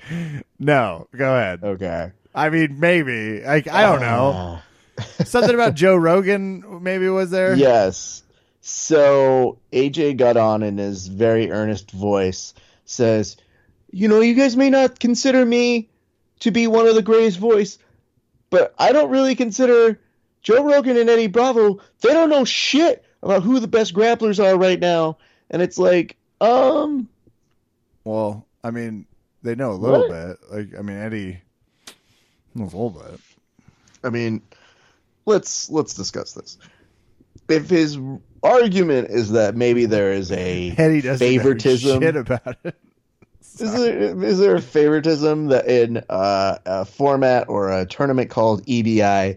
no. 0.58 1.08
Go 1.16 1.34
ahead. 1.34 1.64
Okay. 1.64 2.12
I 2.34 2.50
mean, 2.50 2.78
maybe. 2.78 3.42
Like 3.42 3.68
I 3.68 3.82
don't 3.82 4.00
know. 4.00 4.60
Something 5.24 5.54
about 5.54 5.74
Joe 5.74 5.96
Rogan. 5.96 6.82
Maybe 6.82 7.08
was 7.08 7.30
there. 7.30 7.54
Yes. 7.54 8.22
So 8.70 9.58
AJ 9.72 10.18
got 10.18 10.36
on 10.36 10.62
in 10.62 10.76
his 10.76 11.06
very 11.06 11.50
earnest 11.50 11.90
voice 11.90 12.52
says, 12.84 13.38
"You 13.90 14.08
know, 14.08 14.20
you 14.20 14.34
guys 14.34 14.58
may 14.58 14.68
not 14.68 15.00
consider 15.00 15.46
me 15.46 15.88
to 16.40 16.50
be 16.50 16.66
one 16.66 16.86
of 16.86 16.94
the 16.94 17.00
greatest 17.00 17.38
voice, 17.38 17.78
but 18.50 18.74
I 18.78 18.92
don't 18.92 19.08
really 19.10 19.34
consider 19.34 19.98
Joe 20.42 20.62
Rogan 20.62 20.98
and 20.98 21.08
Eddie 21.08 21.28
Bravo. 21.28 21.80
They 22.02 22.12
don't 22.12 22.28
know 22.28 22.44
shit 22.44 23.06
about 23.22 23.42
who 23.42 23.58
the 23.58 23.68
best 23.68 23.94
grapplers 23.94 24.38
are 24.38 24.58
right 24.58 24.78
now." 24.78 25.16
And 25.48 25.62
it's 25.62 25.78
like, 25.78 26.18
um, 26.42 27.08
Well, 28.04 28.44
I 28.62 28.70
mean, 28.70 29.06
they 29.42 29.54
know 29.54 29.72
a 29.72 29.80
little 29.80 30.00
What? 30.06 30.10
bit. 30.10 30.38
Like, 30.52 30.78
I 30.78 30.82
mean, 30.82 30.98
Eddie 30.98 31.40
knows 32.54 32.74
a 32.74 32.76
little 32.76 32.90
bit. 32.90 33.18
I 34.04 34.10
mean, 34.10 34.42
let's 35.24 35.70
let's 35.70 35.94
discuss 35.94 36.34
this. 36.34 36.58
If 37.48 37.70
his 37.70 37.98
argument 38.42 39.08
is 39.10 39.32
that 39.32 39.56
maybe 39.56 39.86
there 39.86 40.12
is 40.12 40.30
a 40.32 40.70
Eddie 40.76 41.00
doesn't 41.00 41.26
know 41.26 41.32
favoritism 41.38 42.00
shit 42.02 42.16
about 42.16 42.56
it. 42.64 42.74
Is 43.60 43.72
there, 43.74 44.24
is 44.24 44.38
there 44.38 44.54
a 44.54 44.60
favoritism 44.62 45.48
that 45.48 45.66
in 45.66 45.96
uh, 46.08 46.58
a 46.64 46.84
format 46.84 47.48
or 47.48 47.72
a 47.72 47.86
tournament 47.86 48.30
called 48.30 48.64
EBI, 48.66 49.36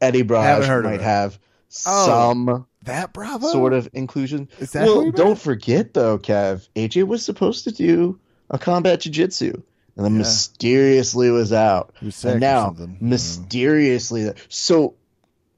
Eddie 0.00 0.24
Braj 0.24 0.82
might 0.82 1.00
have 1.00 1.38
Oh. 1.86 2.06
some 2.06 2.66
That 2.82 3.12
Bravo 3.12 3.46
sort 3.46 3.72
of 3.72 3.88
inclusion? 3.92 4.48
Is 4.58 4.72
that 4.72 4.86
well, 4.86 5.12
don't 5.12 5.38
forget 5.38 5.94
though, 5.94 6.18
Kev. 6.18 6.68
AJ 6.74 7.06
was 7.06 7.24
supposed 7.24 7.62
to 7.62 7.70
do 7.70 8.18
a 8.50 8.58
combat 8.58 9.02
jiu-jitsu, 9.02 9.52
and 9.94 10.04
then 10.04 10.14
Yeah. 10.14 10.18
mysteriously 10.18 11.30
was 11.30 11.52
out. 11.52 11.94
And 12.24 12.40
now 12.40 12.74
mysteriously, 13.00 14.32
so 14.48 14.94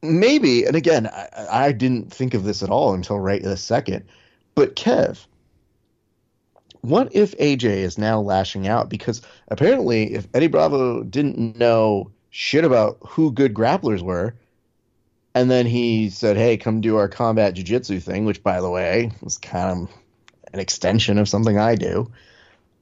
maybe. 0.03 0.65
And 0.65 0.77
again, 0.77 1.07
I, 1.07 1.47
I 1.51 1.73
didn't 1.73 2.13
think 2.13 2.35
of 2.35 2.45
this 2.45 2.63
at 2.63 2.71
all 2.71 2.95
until 2.95 3.19
right 3.19 3.43
this 3.43 3.63
second. 3.63 4.05
But 4.55 4.77
Kev, 4.77 5.25
what 6.83 7.15
if 7.15 7.37
AJ 7.39 7.65
is 7.65 7.97
now 7.97 8.21
lashing 8.21 8.67
out 8.67 8.89
because 8.89 9.23
apparently, 9.49 10.15
if 10.15 10.27
Eddie 10.35 10.49
Bravo 10.49 11.03
didn't 11.03 11.57
know 11.57 12.11
shit 12.31 12.65
about 12.65 12.99
who 13.07 13.33
good 13.33 13.55
grapplers 13.55 14.03
were, 14.03 14.35
and 15.35 15.51
then 15.51 15.65
he 15.65 16.11
said, 16.11 16.37
"Hey, 16.37 16.57
come 16.57 16.81
do 16.81 16.97
our 16.97 17.09
combat 17.09 17.55
jiu-jitsu 17.55 18.01
thing," 18.01 18.25
which, 18.25 18.43
by 18.43 18.61
the 18.61 18.71
way, 18.71 19.13
was 19.23 19.39
kind 19.39 19.71
of 19.71 19.91
an 20.53 20.61
extension 20.61 21.19
of 21.19 21.29
something 21.29 21.59
I 21.59 21.77
do. 21.77 22.11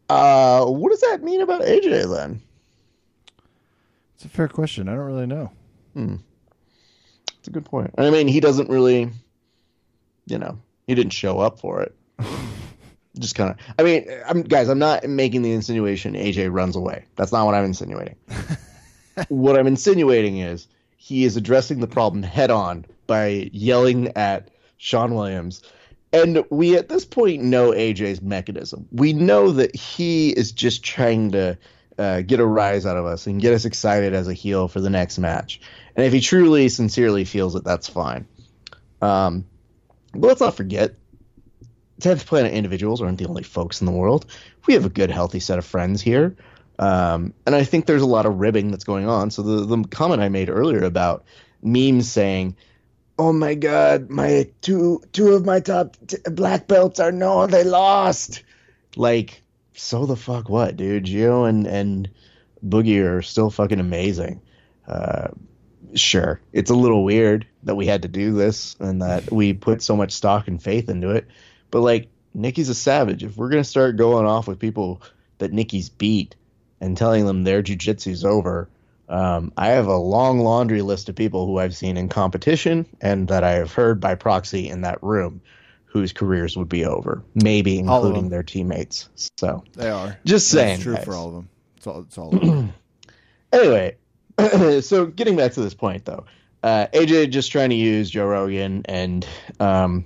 Uh, 0.08 0.64
what 0.66 0.90
does 0.90 1.02
that 1.02 1.22
mean 1.22 1.40
about 1.40 1.62
AJ 1.62 2.12
then? 2.12 2.42
It's 4.16 4.24
a 4.24 4.28
fair 4.28 4.48
question. 4.48 4.88
I 4.88 4.94
don't 4.94 5.06
really 5.06 5.26
know. 5.26 5.52
It's 7.40 7.48
a 7.48 7.52
good 7.52 7.64
point. 7.64 7.94
I 7.96 8.10
mean, 8.10 8.28
he 8.28 8.38
doesn't 8.38 8.68
really, 8.68 9.08
you 10.26 10.36
know, 10.36 10.58
he 10.86 10.94
didn't 10.94 11.14
show 11.14 11.38
up 11.40 11.58
for 11.58 11.80
it. 11.80 11.94
Just 13.18 13.34
kind 13.34 13.50
of. 13.50 13.56
I 13.78 13.82
mean, 13.82 14.06
I'm 14.26 14.42
guys. 14.42 14.68
I'm 14.68 14.78
not 14.78 15.08
making 15.08 15.40
the 15.40 15.52
insinuation 15.52 16.12
AJ 16.12 16.52
runs 16.52 16.76
away. 16.76 17.06
That's 17.16 17.32
not 17.32 17.46
what 17.46 17.54
I'm 17.54 17.64
insinuating. 17.64 18.16
what 19.28 19.58
I'm 19.58 19.66
insinuating 19.66 20.36
is 20.36 20.68
he 20.98 21.24
is 21.24 21.34
addressing 21.38 21.80
the 21.80 21.86
problem 21.86 22.22
head 22.22 22.50
on 22.50 22.84
by 23.06 23.48
yelling 23.52 24.08
at 24.16 24.50
Sean 24.76 25.14
Williams. 25.14 25.62
And 26.12 26.44
we 26.50 26.76
at 26.76 26.90
this 26.90 27.06
point 27.06 27.42
know 27.42 27.70
AJ's 27.70 28.20
mechanism. 28.20 28.86
We 28.92 29.14
know 29.14 29.50
that 29.52 29.74
he 29.74 30.30
is 30.30 30.52
just 30.52 30.84
trying 30.84 31.30
to 31.32 31.56
uh, 31.98 32.20
get 32.20 32.38
a 32.38 32.46
rise 32.46 32.84
out 32.84 32.96
of 32.96 33.06
us 33.06 33.26
and 33.26 33.40
get 33.40 33.54
us 33.54 33.64
excited 33.64 34.12
as 34.12 34.28
a 34.28 34.34
heel 34.34 34.68
for 34.68 34.80
the 34.80 34.90
next 34.90 35.18
match. 35.18 35.60
And 35.96 36.06
if 36.06 36.12
he 36.12 36.20
truly, 36.20 36.68
sincerely 36.68 37.24
feels 37.24 37.54
it, 37.54 37.64
that's 37.64 37.88
fine. 37.88 38.26
Um, 39.02 39.44
but 40.12 40.28
let's 40.28 40.40
not 40.40 40.56
forget, 40.56 40.94
10th 42.00 42.26
Planet 42.26 42.52
individuals 42.52 43.02
aren't 43.02 43.18
the 43.18 43.26
only 43.26 43.42
folks 43.42 43.80
in 43.80 43.86
the 43.86 43.92
world. 43.92 44.26
We 44.66 44.74
have 44.74 44.86
a 44.86 44.90
good, 44.90 45.10
healthy 45.10 45.40
set 45.40 45.58
of 45.58 45.64
friends 45.64 46.00
here. 46.00 46.36
Um, 46.78 47.34
and 47.46 47.54
I 47.54 47.64
think 47.64 47.84
there's 47.86 48.02
a 48.02 48.06
lot 48.06 48.26
of 48.26 48.40
ribbing 48.40 48.70
that's 48.70 48.84
going 48.84 49.06
on. 49.06 49.30
So 49.30 49.42
the, 49.42 49.76
the 49.76 49.88
comment 49.88 50.22
I 50.22 50.30
made 50.30 50.48
earlier 50.48 50.82
about 50.82 51.24
memes 51.62 52.10
saying, 52.10 52.56
"Oh 53.18 53.34
my 53.34 53.54
God, 53.54 54.08
my 54.08 54.48
two 54.62 55.02
two 55.12 55.34
of 55.34 55.44
my 55.44 55.60
top 55.60 55.98
t- 56.06 56.16
black 56.24 56.66
belts 56.66 56.98
are 56.98 57.12
no, 57.12 57.46
they 57.46 57.64
lost." 57.64 58.44
Like, 58.96 59.42
so 59.74 60.06
the 60.06 60.16
fuck 60.16 60.48
what, 60.48 60.78
dude? 60.78 61.04
Geo 61.04 61.44
and 61.44 61.66
and 61.66 62.08
Boogie 62.66 63.04
are 63.04 63.20
still 63.20 63.50
fucking 63.50 63.80
amazing. 63.80 64.40
Uh, 64.88 65.28
sure, 65.94 66.40
it's 66.52 66.70
a 66.70 66.74
little 66.74 67.04
weird 67.04 67.46
that 67.64 67.74
we 67.74 67.86
had 67.86 68.02
to 68.02 68.08
do 68.08 68.32
this 68.32 68.76
and 68.80 69.02
that 69.02 69.30
we 69.30 69.52
put 69.52 69.82
so 69.82 69.96
much 69.96 70.12
stock 70.12 70.48
and 70.48 70.62
faith 70.62 70.88
into 70.88 71.10
it, 71.10 71.26
but 71.70 71.80
like, 71.80 72.08
Nicky's 72.32 72.68
a 72.68 72.74
savage. 72.74 73.24
If 73.24 73.36
we're 73.36 73.48
gonna 73.48 73.64
start 73.64 73.96
going 73.96 74.24
off 74.26 74.46
with 74.46 74.58
people 74.60 75.02
that 75.38 75.52
Nicky's 75.52 75.88
beat 75.88 76.36
and 76.80 76.96
telling 76.96 77.26
them 77.26 77.42
their 77.42 77.60
jujitsu's 77.62 78.24
over, 78.24 78.68
um, 79.08 79.52
I 79.56 79.68
have 79.70 79.88
a 79.88 79.96
long 79.96 80.38
laundry 80.38 80.82
list 80.82 81.08
of 81.08 81.16
people 81.16 81.44
who 81.46 81.58
I've 81.58 81.74
seen 81.74 81.96
in 81.96 82.08
competition 82.08 82.86
and 83.00 83.26
that 83.28 83.42
I 83.42 83.52
have 83.52 83.72
heard 83.72 84.00
by 84.00 84.14
proxy 84.14 84.68
in 84.68 84.82
that 84.82 85.02
room 85.02 85.40
whose 85.86 86.12
careers 86.12 86.56
would 86.56 86.68
be 86.68 86.84
over, 86.84 87.24
maybe 87.34 87.76
including 87.80 88.28
their 88.28 88.44
teammates. 88.44 89.08
So 89.36 89.64
They 89.72 89.90
are. 89.90 90.16
just 90.24 90.46
saying, 90.48 90.74
That's 90.74 90.82
true 90.84 90.94
guys. 90.94 91.04
for 91.04 91.14
all 91.16 91.26
of 91.28 91.34
them. 91.34 91.48
It's 91.78 91.86
all. 91.88 92.00
It's 92.02 92.16
all. 92.18 92.32
of 92.34 92.40
them. 92.40 92.72
Anyway, 93.52 93.96
so 94.80 95.06
getting 95.06 95.36
back 95.36 95.52
to 95.52 95.60
this 95.60 95.74
point 95.74 96.04
though, 96.04 96.24
uh, 96.62 96.86
AJ 96.92 97.30
just 97.30 97.52
trying 97.52 97.70
to 97.70 97.76
use 97.76 98.10
Joe 98.10 98.26
Rogan 98.26 98.82
and 98.86 99.26
um, 99.58 100.04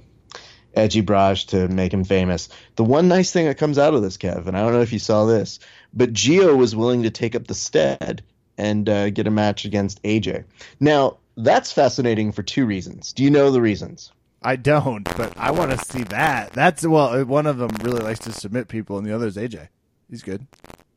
Edgy 0.74 1.02
Braj 1.02 1.48
to 1.48 1.68
make 1.68 1.92
him 1.92 2.04
famous. 2.04 2.48
The 2.76 2.84
one 2.84 3.08
nice 3.08 3.32
thing 3.32 3.46
that 3.46 3.58
comes 3.58 3.78
out 3.78 3.94
of 3.94 4.02
this, 4.02 4.16
Kev, 4.16 4.46
and 4.46 4.56
I 4.56 4.62
don't 4.62 4.72
know 4.72 4.82
if 4.82 4.92
you 4.92 4.98
saw 4.98 5.26
this, 5.26 5.58
but 5.92 6.12
Geo 6.12 6.54
was 6.54 6.74
willing 6.76 7.02
to 7.04 7.10
take 7.10 7.34
up 7.34 7.46
the 7.46 7.54
stead 7.54 8.22
and 8.56 8.88
uh, 8.88 9.10
get 9.10 9.26
a 9.26 9.30
match 9.30 9.64
against 9.64 10.02
AJ. 10.02 10.44
Now 10.80 11.18
that's 11.36 11.72
fascinating 11.72 12.32
for 12.32 12.42
two 12.42 12.66
reasons. 12.66 13.12
Do 13.12 13.24
you 13.24 13.30
know 13.30 13.50
the 13.50 13.60
reasons? 13.60 14.12
I 14.42 14.56
don't, 14.56 15.04
but 15.16 15.32
I 15.38 15.52
want 15.52 15.70
to 15.70 15.78
see 15.78 16.02
that. 16.04 16.52
That's 16.52 16.86
well, 16.86 17.24
one 17.24 17.46
of 17.46 17.56
them 17.56 17.70
really 17.82 18.02
likes 18.02 18.20
to 18.20 18.32
submit 18.32 18.68
people, 18.68 18.98
and 18.98 19.06
the 19.06 19.14
other 19.14 19.26
is 19.26 19.36
AJ. 19.36 19.68
He's 20.10 20.22
good. 20.22 20.46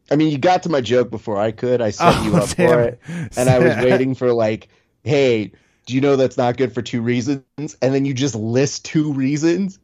I 0.10 0.16
mean, 0.16 0.32
you 0.32 0.38
got 0.38 0.64
to 0.64 0.70
my 0.70 0.82
joke 0.82 1.10
before 1.10 1.38
I 1.38 1.52
could. 1.52 1.82
I 1.82 1.92
set 1.92 2.16
Oh, 2.18 2.24
you 2.24 2.36
up 2.38 2.50
damn 2.50 2.70
for 2.70 2.82
it. 2.82 3.02
and 3.38 3.50
I 3.50 3.60
was 3.60 3.76
waiting 3.86 4.16
for 4.16 4.32
like, 4.34 4.70
hey, 5.04 5.52
do 5.86 5.96
you 5.96 6.02
know 6.02 6.16
that's 6.16 6.38
not 6.38 6.58
good 6.58 6.74
for 6.74 6.82
two 6.82 7.02
reasons? 7.02 7.44
And 7.58 7.94
then 7.94 8.06
you 8.06 8.14
just 8.14 8.36
list 8.36 8.86
two 8.86 9.14
reasons. 9.14 9.80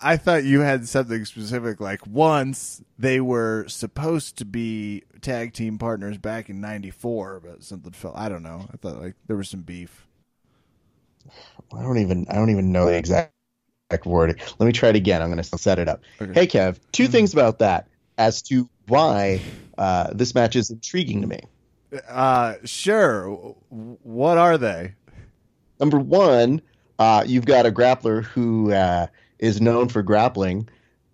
I- 0.00 0.16
thought 0.16 0.44
you 0.44 0.60
had 0.60 0.86
something 0.88 1.24
specific. 1.24 1.80
Like 1.80 2.06
once 2.06 2.82
they 2.98 3.20
were 3.20 3.66
supposed 3.68 4.38
to 4.38 4.44
be 4.44 5.02
tag 5.20 5.52
team 5.54 5.78
partners 5.78 6.18
back 6.18 6.48
in 6.48 6.60
'94, 6.60 7.40
but 7.44 7.64
something 7.64 7.92
fell. 7.92 8.12
I 8.14 8.28
don't 8.28 8.42
know. 8.42 8.66
I 8.72 8.76
thought 8.76 9.00
like 9.00 9.14
there 9.26 9.36
was 9.36 9.48
some 9.48 9.62
beef. 9.62 10.06
I 11.76 11.82
don't 11.82 11.98
even 11.98 12.26
I 12.30 12.34
don't 12.34 12.50
even 12.50 12.72
know 12.72 12.86
the 12.86 12.96
exact 12.96 13.32
wording. 14.04 14.36
Let 14.58 14.66
me 14.66 14.72
try 14.72 14.90
it 14.90 14.96
again. 14.96 15.20
I'm 15.20 15.30
going 15.30 15.42
to 15.42 15.58
set 15.58 15.78
it 15.78 15.88
up. 15.88 16.02
Okay. 16.20 16.32
Hey, 16.32 16.46
Kev, 16.46 16.78
two 16.92 17.04
mm-hmm. 17.04 17.12
things 17.12 17.32
about 17.32 17.58
that 17.58 17.88
as 18.18 18.42
to 18.42 18.68
why 18.86 19.40
uh, 19.78 20.10
this 20.12 20.34
match 20.34 20.56
is 20.56 20.70
intriguing 20.70 21.20
to 21.20 21.26
me. 21.26 21.40
Uh, 22.08 22.54
sure. 22.64 23.28
What 23.68 24.38
are 24.38 24.56
they? 24.58 24.94
Number 25.80 25.98
one, 25.98 26.62
uh, 26.98 27.24
you've 27.26 27.46
got 27.46 27.66
a 27.66 27.72
grappler 27.72 28.24
who 28.24 28.72
uh, 28.72 29.08
is 29.38 29.60
known 29.60 29.88
for 29.88 30.02
grappling, 30.02 30.68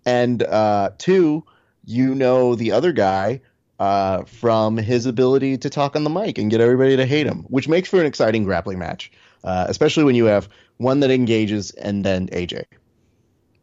and 0.05 0.43
uh, 0.43 0.91
two, 0.97 1.43
you 1.85 2.13
know 2.13 2.55
the 2.55 2.71
other 2.71 2.91
guy 2.91 3.41
uh, 3.79 4.23
from 4.25 4.77
his 4.77 5.05
ability 5.05 5.57
to 5.57 5.69
talk 5.69 5.95
on 5.95 6.03
the 6.03 6.09
mic 6.09 6.37
and 6.37 6.51
get 6.51 6.61
everybody 6.61 6.95
to 6.95 7.05
hate 7.05 7.25
him, 7.25 7.43
which 7.49 7.67
makes 7.67 7.89
for 7.89 7.99
an 7.99 8.05
exciting 8.05 8.43
grappling 8.43 8.77
match, 8.77 9.11
uh, 9.43 9.65
especially 9.67 10.03
when 10.03 10.15
you 10.15 10.25
have 10.25 10.49
one 10.77 10.99
that 10.99 11.11
engages 11.11 11.71
and 11.71 12.05
then 12.05 12.27
AJ. 12.27 12.65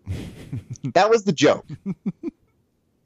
that 0.95 1.11
was 1.11 1.25
the 1.25 1.33
joke. 1.33 1.67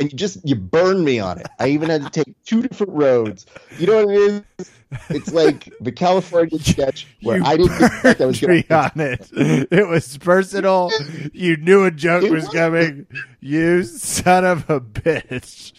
And 0.00 0.10
you 0.10 0.16
just 0.16 0.38
you 0.48 0.54
burned 0.56 1.04
me 1.04 1.20
on 1.20 1.38
it. 1.38 1.46
I 1.58 1.68
even 1.68 1.90
had 1.90 2.02
to 2.02 2.10
take 2.10 2.34
two 2.44 2.62
different 2.62 2.94
roads. 2.94 3.44
You 3.78 3.86
know 3.86 4.06
what 4.06 4.14
it 4.14 4.44
is? 4.58 4.70
It's 5.10 5.32
like 5.32 5.72
the 5.78 5.92
California 5.92 6.58
sketch 6.62 7.06
where 7.22 7.36
You 7.36 7.44
I 7.44 7.56
didn't 7.58 7.82
expect 7.82 8.20
I 8.22 8.26
was 8.26 8.40
going 8.40 8.64
me 8.68 8.74
on 8.74 8.92
it. 8.96 9.28
It 9.70 9.86
was 9.86 10.16
personal. 10.16 10.90
You 11.34 11.58
knew 11.58 11.84
a 11.84 11.90
joke 11.90 12.22
was 12.22 12.44
was. 12.44 12.48
coming. 12.48 13.06
You 13.40 13.82
son 13.84 14.46
of 14.46 14.70
a 14.70 14.80
bitch. 14.80 15.74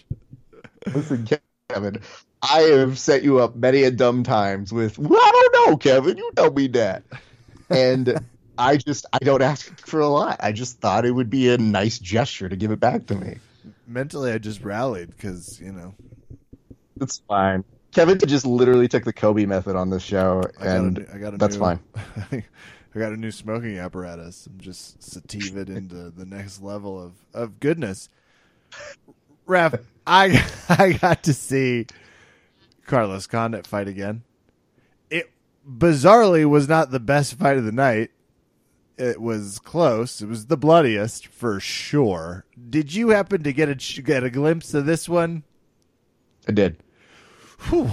Listen, 0.93 1.27
Kevin, 1.69 1.99
I 2.43 2.59
have 2.61 2.99
set 2.99 3.23
you 3.23 3.39
up 3.39 3.55
many 3.55 3.83
a 3.83 3.91
dumb 3.91 4.23
times 4.23 4.71
with, 4.71 4.99
well, 4.99 5.19
I 5.21 5.31
don't 5.31 5.69
know, 5.69 5.77
Kevin, 5.77 6.17
you 6.17 6.31
know 6.37 6.51
me 6.51 6.67
that. 6.69 7.03
And 7.69 8.19
I 8.57 8.77
just, 8.77 9.05
I 9.13 9.19
don't 9.19 9.41
ask 9.41 9.79
for 9.79 9.99
a 9.99 10.07
lot. 10.07 10.37
I 10.41 10.51
just 10.51 10.79
thought 10.79 11.05
it 11.05 11.11
would 11.11 11.29
be 11.29 11.49
a 11.49 11.57
nice 11.57 11.99
gesture 11.99 12.49
to 12.49 12.55
give 12.55 12.71
it 12.71 12.79
back 12.79 13.07
to 13.07 13.15
me. 13.15 13.37
Mentally, 13.91 14.31
I 14.31 14.37
just 14.37 14.63
rallied 14.63 15.09
because 15.09 15.59
you 15.59 15.71
know 15.71 15.93
It's 16.99 17.21
fine. 17.27 17.63
Kevin 17.91 18.17
just 18.19 18.45
literally 18.45 18.87
took 18.87 19.03
the 19.03 19.11
Kobe 19.11 19.45
method 19.45 19.75
on 19.75 19.89
this 19.89 20.01
show, 20.03 20.43
I 20.59 20.63
got 20.63 20.69
a 20.69 20.77
and 20.77 21.07
I 21.13 21.17
got 21.17 21.33
a 21.33 21.37
that's 21.37 21.55
new- 21.55 21.61
fine. 21.61 21.79
I 22.95 22.99
got 22.99 23.13
a 23.13 23.17
new 23.17 23.31
smoking 23.31 23.77
apparatus. 23.77 24.47
I'm 24.47 24.59
just 24.59 25.01
sativa 25.01 25.61
into 25.61 26.09
the 26.09 26.25
next 26.25 26.61
level 26.61 27.01
of, 27.01 27.13
of 27.33 27.59
goodness. 27.59 28.09
Ref, 29.45 29.75
I 30.07 30.45
I 30.69 30.93
got 30.93 31.23
to 31.23 31.33
see 31.33 31.87
Carlos 32.87 33.27
Condit 33.27 33.67
fight 33.67 33.87
again. 33.87 34.23
It 35.09 35.31
bizarrely 35.69 36.45
was 36.49 36.67
not 36.69 36.91
the 36.91 36.99
best 36.99 37.35
fight 37.35 37.57
of 37.57 37.65
the 37.65 37.71
night. 37.71 38.11
It 39.01 39.19
was 39.19 39.57
close. 39.57 40.21
It 40.21 40.27
was 40.27 40.45
the 40.45 40.57
bloodiest 40.57 41.25
for 41.25 41.59
sure. 41.59 42.45
Did 42.69 42.93
you 42.93 43.09
happen 43.09 43.41
to 43.41 43.51
get 43.51 43.67
a 43.67 44.01
get 44.01 44.23
a 44.23 44.29
glimpse 44.29 44.75
of 44.75 44.85
this 44.85 45.09
one? 45.09 45.41
I 46.47 46.51
did. 46.51 46.77
Whew. 47.69 47.89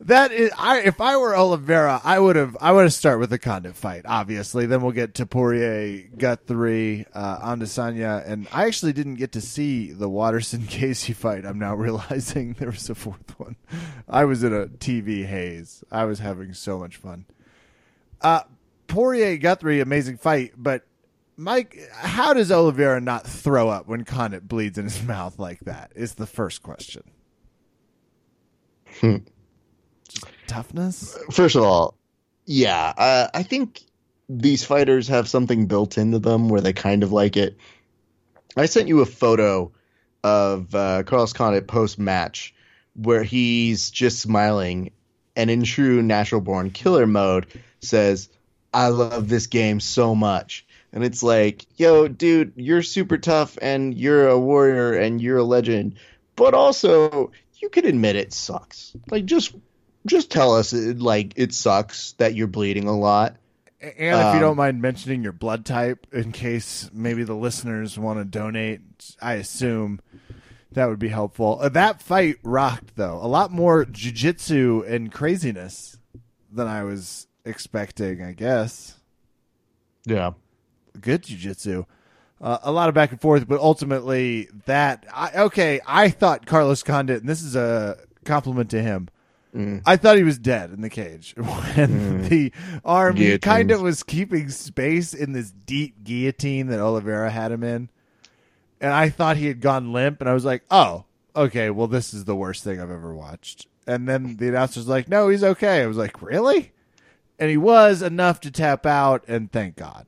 That 0.00 0.32
is, 0.32 0.50
I 0.58 0.80
if 0.80 1.00
I 1.00 1.16
were 1.16 1.34
Oliveira, 1.34 1.98
I 2.04 2.18
would 2.18 2.36
have 2.36 2.58
I 2.60 2.72
would 2.72 2.82
have 2.82 2.92
start 2.92 3.20
with 3.20 3.30
the 3.30 3.38
Condit 3.38 3.74
fight, 3.74 4.02
obviously. 4.04 4.66
Then 4.66 4.82
we'll 4.82 4.92
get 4.92 5.14
to 5.14 5.24
Poirier, 5.24 6.10
Gaethje, 6.14 7.06
uh, 7.14 7.54
Adesanya, 7.56 8.22
and 8.28 8.46
I 8.52 8.66
actually 8.66 8.92
didn't 8.92 9.14
get 9.14 9.32
to 9.32 9.40
see 9.40 9.92
the 9.92 10.10
Waterson 10.10 10.66
Casey 10.68 11.14
fight. 11.14 11.46
I'm 11.46 11.58
now 11.58 11.74
realizing 11.74 12.52
there 12.58 12.70
was 12.70 12.90
a 12.90 12.94
fourth 12.94 13.40
one. 13.40 13.56
I 14.06 14.26
was 14.26 14.44
in 14.44 14.52
a 14.52 14.66
TV 14.66 15.24
haze. 15.24 15.82
I 15.90 16.04
was 16.04 16.18
having 16.18 16.52
so 16.52 16.78
much 16.78 16.96
fun. 16.96 17.24
Uh, 18.20 18.42
Poirier 18.86 19.38
Gaethje, 19.38 19.82
amazing 19.82 20.18
fight, 20.18 20.52
but 20.56 20.84
Mike, 21.36 21.78
how 21.92 22.32
does 22.32 22.52
Oliveira 22.52 23.00
not 23.00 23.26
throw 23.26 23.68
up 23.68 23.88
when 23.88 24.04
Condit 24.04 24.46
bleeds 24.46 24.78
in 24.78 24.84
his 24.84 25.02
mouth 25.06 25.38
like 25.38 25.60
that? 25.60 25.92
Is 25.94 26.14
the 26.14 26.26
first 26.26 26.62
question. 26.62 27.02
Hmm. 29.00 29.16
Toughness. 30.46 31.18
First 31.32 31.56
of 31.56 31.62
all, 31.64 31.96
yeah, 32.46 32.92
uh, 32.96 33.28
I 33.34 33.42
think 33.42 33.82
these 34.28 34.64
fighters 34.64 35.08
have 35.08 35.28
something 35.28 35.66
built 35.66 35.98
into 35.98 36.18
them 36.18 36.48
where 36.48 36.60
they 36.60 36.72
kind 36.72 37.02
of 37.02 37.12
like 37.12 37.36
it. 37.36 37.56
I 38.56 38.66
sent 38.66 38.88
you 38.88 39.00
a 39.00 39.06
photo 39.06 39.72
of 40.22 40.74
uh, 40.74 41.02
Carlos 41.04 41.32
Condit 41.32 41.66
post 41.66 41.98
match 41.98 42.54
where 42.94 43.24
he's 43.24 43.90
just 43.90 44.20
smiling 44.20 44.92
and 45.36 45.50
in 45.50 45.64
true 45.64 46.00
natural 46.02 46.40
born 46.40 46.70
killer 46.70 47.06
mode 47.06 47.46
says, 47.80 48.28
I 48.74 48.88
love 48.88 49.28
this 49.28 49.46
game 49.46 49.80
so 49.80 50.14
much. 50.14 50.66
And 50.92 51.04
it's 51.04 51.22
like, 51.22 51.64
yo, 51.76 52.08
dude, 52.08 52.52
you're 52.56 52.82
super 52.82 53.18
tough 53.18 53.56
and 53.62 53.94
you're 53.94 54.28
a 54.28 54.38
warrior 54.38 54.92
and 54.92 55.20
you're 55.20 55.38
a 55.38 55.44
legend, 55.44 55.94
but 56.36 56.54
also 56.54 57.32
you 57.60 57.68
can 57.68 57.86
admit 57.86 58.16
it 58.16 58.32
sucks. 58.32 58.94
Like 59.10 59.24
just 59.24 59.54
just 60.06 60.30
tell 60.30 60.54
us 60.54 60.72
it, 60.72 60.98
like 61.00 61.32
it 61.36 61.54
sucks 61.54 62.12
that 62.12 62.34
you're 62.34 62.46
bleeding 62.46 62.86
a 62.88 62.96
lot. 62.96 63.36
And 63.80 63.92
if 63.92 63.98
you 63.98 64.16
Um, 64.16 64.40
don't 64.40 64.56
mind 64.56 64.80
mentioning 64.80 65.22
your 65.22 65.32
blood 65.32 65.64
type, 65.64 66.06
in 66.12 66.32
case 66.32 66.90
maybe 66.92 67.22
the 67.22 67.34
listeners 67.34 67.98
want 67.98 68.18
to 68.18 68.24
donate, 68.24 68.80
I 69.20 69.34
assume 69.34 70.00
that 70.72 70.88
would 70.88 70.98
be 70.98 71.08
helpful. 71.08 71.58
Uh, 71.60 71.68
that 71.70 72.00
fight 72.00 72.36
rocked, 72.42 72.96
though. 72.96 73.18
A 73.20 73.28
lot 73.28 73.50
more 73.50 73.84
jujitsu 73.84 74.88
and 74.90 75.12
craziness 75.12 75.98
than 76.50 76.66
I 76.66 76.84
was 76.84 77.26
expecting, 77.44 78.22
I 78.22 78.32
guess. 78.32 78.96
Yeah. 80.04 80.32
Good 81.00 81.22
jujitsu. 81.22 81.86
Uh, 82.40 82.58
a 82.62 82.72
lot 82.72 82.88
of 82.88 82.94
back 82.94 83.10
and 83.10 83.20
forth, 83.20 83.48
but 83.48 83.60
ultimately, 83.60 84.48
that. 84.66 85.06
I, 85.12 85.32
okay, 85.44 85.80
I 85.86 86.10
thought 86.10 86.46
Carlos 86.46 86.82
Condit, 86.82 87.20
and 87.20 87.28
this 87.28 87.42
is 87.42 87.56
a 87.56 87.98
compliment 88.24 88.70
to 88.70 88.82
him. 88.82 89.08
Mm. 89.54 89.82
I 89.86 89.96
thought 89.96 90.16
he 90.16 90.24
was 90.24 90.38
dead 90.38 90.70
in 90.70 90.80
the 90.80 90.90
cage 90.90 91.34
when 91.38 92.28
the 92.28 92.52
arm 92.84 93.16
kind 93.38 93.70
of 93.70 93.80
was 93.80 94.02
keeping 94.02 94.48
space 94.48 95.14
in 95.14 95.32
this 95.32 95.52
deep 95.52 96.02
guillotine 96.02 96.66
that 96.66 96.80
Oliveira 96.80 97.30
had 97.30 97.52
him 97.52 97.62
in, 97.62 97.88
and 98.80 98.92
I 98.92 99.10
thought 99.10 99.36
he 99.36 99.46
had 99.46 99.60
gone 99.60 99.92
limp, 99.92 100.20
and 100.20 100.28
I 100.28 100.34
was 100.34 100.44
like, 100.44 100.64
"Oh, 100.72 101.04
okay, 101.36 101.70
well 101.70 101.86
this 101.86 102.12
is 102.12 102.24
the 102.24 102.34
worst 102.34 102.64
thing 102.64 102.80
I've 102.80 102.90
ever 102.90 103.14
watched." 103.14 103.68
And 103.86 104.08
then 104.08 104.36
the 104.38 104.48
announcer's 104.48 104.88
like, 104.88 105.08
"No, 105.08 105.28
he's 105.28 105.44
okay." 105.44 105.82
I 105.82 105.86
was 105.86 105.96
like, 105.96 106.20
"Really?" 106.20 106.72
And 107.38 107.50
he 107.50 107.56
was 107.56 108.02
enough 108.02 108.40
to 108.42 108.50
tap 108.50 108.86
out, 108.86 109.24
and 109.28 109.50
thank 109.50 109.76
God. 109.76 110.06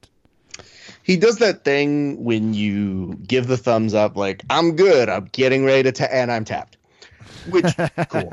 He 1.03 1.17
does 1.17 1.39
that 1.39 1.65
thing 1.65 2.23
when 2.25 2.55
you 2.55 3.15
give 3.27 3.47
the 3.47 3.57
thumbs 3.57 3.95
up, 3.95 4.17
like, 4.17 4.43
I'm 4.51 4.77
good, 4.77 5.09
I'm 5.09 5.27
getting 5.33 5.65
ready 5.65 5.85
to, 5.85 5.93
ta- 5.93 6.09
and 6.11 6.31
I'm 6.33 6.45
tapped. 6.45 6.77
Which, 7.51 7.67
cool. 8.09 8.33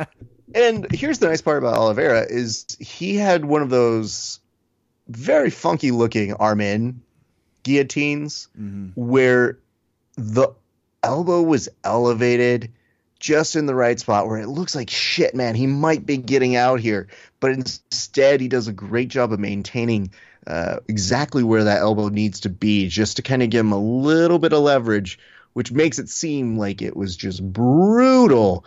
And 0.56 0.88
here's 0.92 1.20
the 1.20 1.28
nice 1.28 1.42
part 1.42 1.58
about 1.58 1.76
Oliveira 1.76 2.26
is 2.30 2.66
he 2.80 3.16
had 3.16 3.46
one 3.46 3.62
of 3.62 3.70
those 3.70 4.40
very 5.08 5.50
funky 5.50 5.92
looking 5.92 6.34
arm 6.34 6.62
in 6.62 7.02
guillotines 7.64 8.48
Mm-hmm. 8.60 8.90
where 9.00 9.58
the 10.16 10.50
elbow 11.02 11.42
was 11.42 11.70
elevated 11.84 12.72
just 13.24 13.56
in 13.56 13.68
the 13.68 13.74
right 13.74 13.98
spot 13.98 14.28
where 14.28 14.38
it 14.38 14.50
looks 14.50 14.76
like 14.76 14.90
shit, 14.90 15.34
man. 15.34 15.56
He 15.56 15.66
might 15.66 16.06
be 16.06 16.18
getting 16.18 16.58
out 16.58 16.82
here, 16.82 17.08
but 17.40 17.52
instead 17.52 18.42
he 18.42 18.50
does 18.50 18.68
a 18.68 18.74
great 18.74 19.08
job 19.08 19.32
of 19.32 19.40
maintaining 19.40 20.12
uh, 20.46 20.80
exactly 20.90 21.42
where 21.42 21.64
that 21.64 21.80
elbow 21.80 22.10
needs 22.10 22.42
to 22.42 22.50
be, 22.50 22.90
just 22.90 23.16
to 23.16 23.22
kind 23.22 23.42
of 23.42 23.50
give 23.50 23.62
him 23.62 23.72
a 23.72 23.78
little 23.78 24.40
bit 24.40 24.52
of 24.52 24.60
leverage, 24.60 25.18
which 25.54 25.72
makes 25.72 26.00
it 26.00 26.10
seem 26.10 26.58
like 26.58 26.82
it 26.82 26.98
was 26.98 27.16
just 27.16 27.42
brutal, 27.42 28.66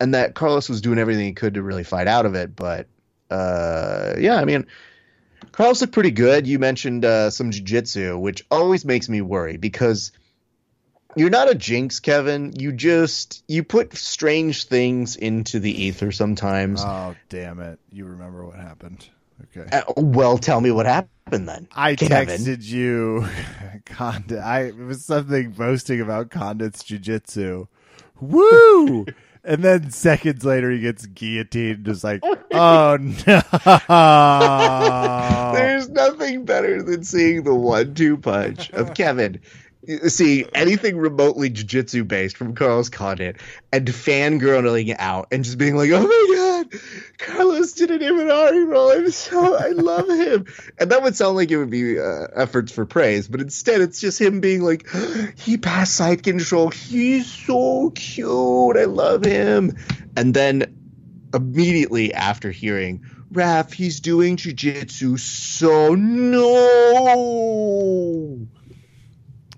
and 0.00 0.14
that 0.14 0.34
Carlos 0.34 0.70
was 0.70 0.80
doing 0.80 0.98
everything 0.98 1.26
he 1.26 1.34
could 1.34 1.52
to 1.52 1.62
really 1.62 1.84
fight 1.84 2.06
out 2.06 2.24
of 2.24 2.34
it. 2.34 2.56
But 2.56 2.86
uh, 3.30 4.14
yeah, 4.18 4.36
I 4.36 4.46
mean. 4.46 4.66
Carlos 5.52 5.80
looked 5.80 5.92
pretty 5.92 6.10
good. 6.10 6.46
You 6.46 6.58
mentioned 6.58 7.04
uh, 7.04 7.30
some 7.30 7.50
jiu-jitsu, 7.50 8.18
which 8.18 8.44
always 8.50 8.84
makes 8.84 9.08
me 9.08 9.20
worry 9.20 9.56
because 9.56 10.12
you're 11.18 11.30
not 11.30 11.50
a 11.50 11.54
jinx, 11.54 12.00
Kevin. 12.00 12.52
You 12.58 12.72
just 12.72 13.42
you 13.48 13.62
put 13.64 13.96
strange 13.96 14.64
things 14.64 15.16
into 15.16 15.58
the 15.60 15.84
ether 15.84 16.12
sometimes. 16.12 16.82
Oh 16.84 17.14
damn 17.28 17.60
it! 17.60 17.78
You 17.92 18.06
remember 18.06 18.44
what 18.44 18.56
happened? 18.56 19.08
Okay. 19.56 19.68
Uh, 19.70 19.82
well, 19.96 20.36
tell 20.38 20.60
me 20.60 20.70
what 20.70 20.86
happened 20.86 21.48
then. 21.48 21.68
I 21.74 21.94
Kevin. 21.94 22.40
texted 22.40 22.64
you, 22.64 23.26
Condit. 23.86 24.38
I 24.38 24.62
it 24.64 24.76
was 24.76 25.04
something 25.04 25.50
boasting 25.52 26.00
about 26.00 26.30
Condit's 26.30 26.82
jujitsu. 26.82 27.68
Woo! 28.20 29.06
and 29.44 29.62
then 29.62 29.90
seconds 29.90 30.44
later, 30.44 30.70
he 30.70 30.80
gets 30.80 31.06
guillotined. 31.06 31.84
Just 31.84 32.02
like, 32.04 32.22
oh 32.52 32.98
no! 33.00 33.42
There's 35.54 35.88
nothing 35.88 36.44
better 36.44 36.82
than 36.82 37.04
seeing 37.04 37.44
the 37.44 37.54
one-two 37.54 38.18
punch 38.18 38.70
of 38.70 38.94
Kevin 38.94 39.40
see 40.08 40.46
anything 40.54 40.98
remotely 40.98 41.48
jiu-jitsu 41.48 42.04
based 42.04 42.36
from 42.36 42.54
Carlos 42.54 42.90
Condit 42.90 43.36
and 43.72 43.86
fangirling 43.86 44.94
out 44.98 45.28
and 45.32 45.44
just 45.44 45.56
being 45.56 45.76
like, 45.76 45.90
oh 45.92 46.02
my 46.02 46.34
god, 46.36 46.80
Carlos 47.18 47.72
did 47.72 47.90
an 47.90 48.00
Imanari 48.00 48.68
roll. 48.68 48.90
I'm 48.90 49.10
so 49.10 49.56
I 49.56 49.68
love 49.68 50.08
him. 50.08 50.46
And 50.78 50.90
that 50.90 51.02
would 51.02 51.16
sound 51.16 51.36
like 51.36 51.50
it 51.50 51.56
would 51.56 51.70
be 51.70 51.98
uh, 51.98 52.26
efforts 52.34 52.70
for 52.70 52.84
praise, 52.84 53.28
but 53.28 53.40
instead 53.40 53.80
it's 53.80 54.00
just 54.00 54.20
him 54.20 54.40
being 54.40 54.62
like, 54.62 54.86
he 55.36 55.56
passed 55.56 55.94
side 55.94 56.22
control. 56.22 56.68
He's 56.68 57.26
so 57.32 57.90
cute. 57.90 58.76
I 58.76 58.84
love 58.84 59.24
him. 59.24 59.76
And 60.16 60.34
then 60.34 60.76
immediately 61.34 62.12
after 62.12 62.50
hearing 62.50 63.04
Raph, 63.32 63.72
he's 63.74 64.00
doing 64.00 64.36
jiu-jitsu, 64.36 65.18
so 65.18 65.94
no 65.94 67.28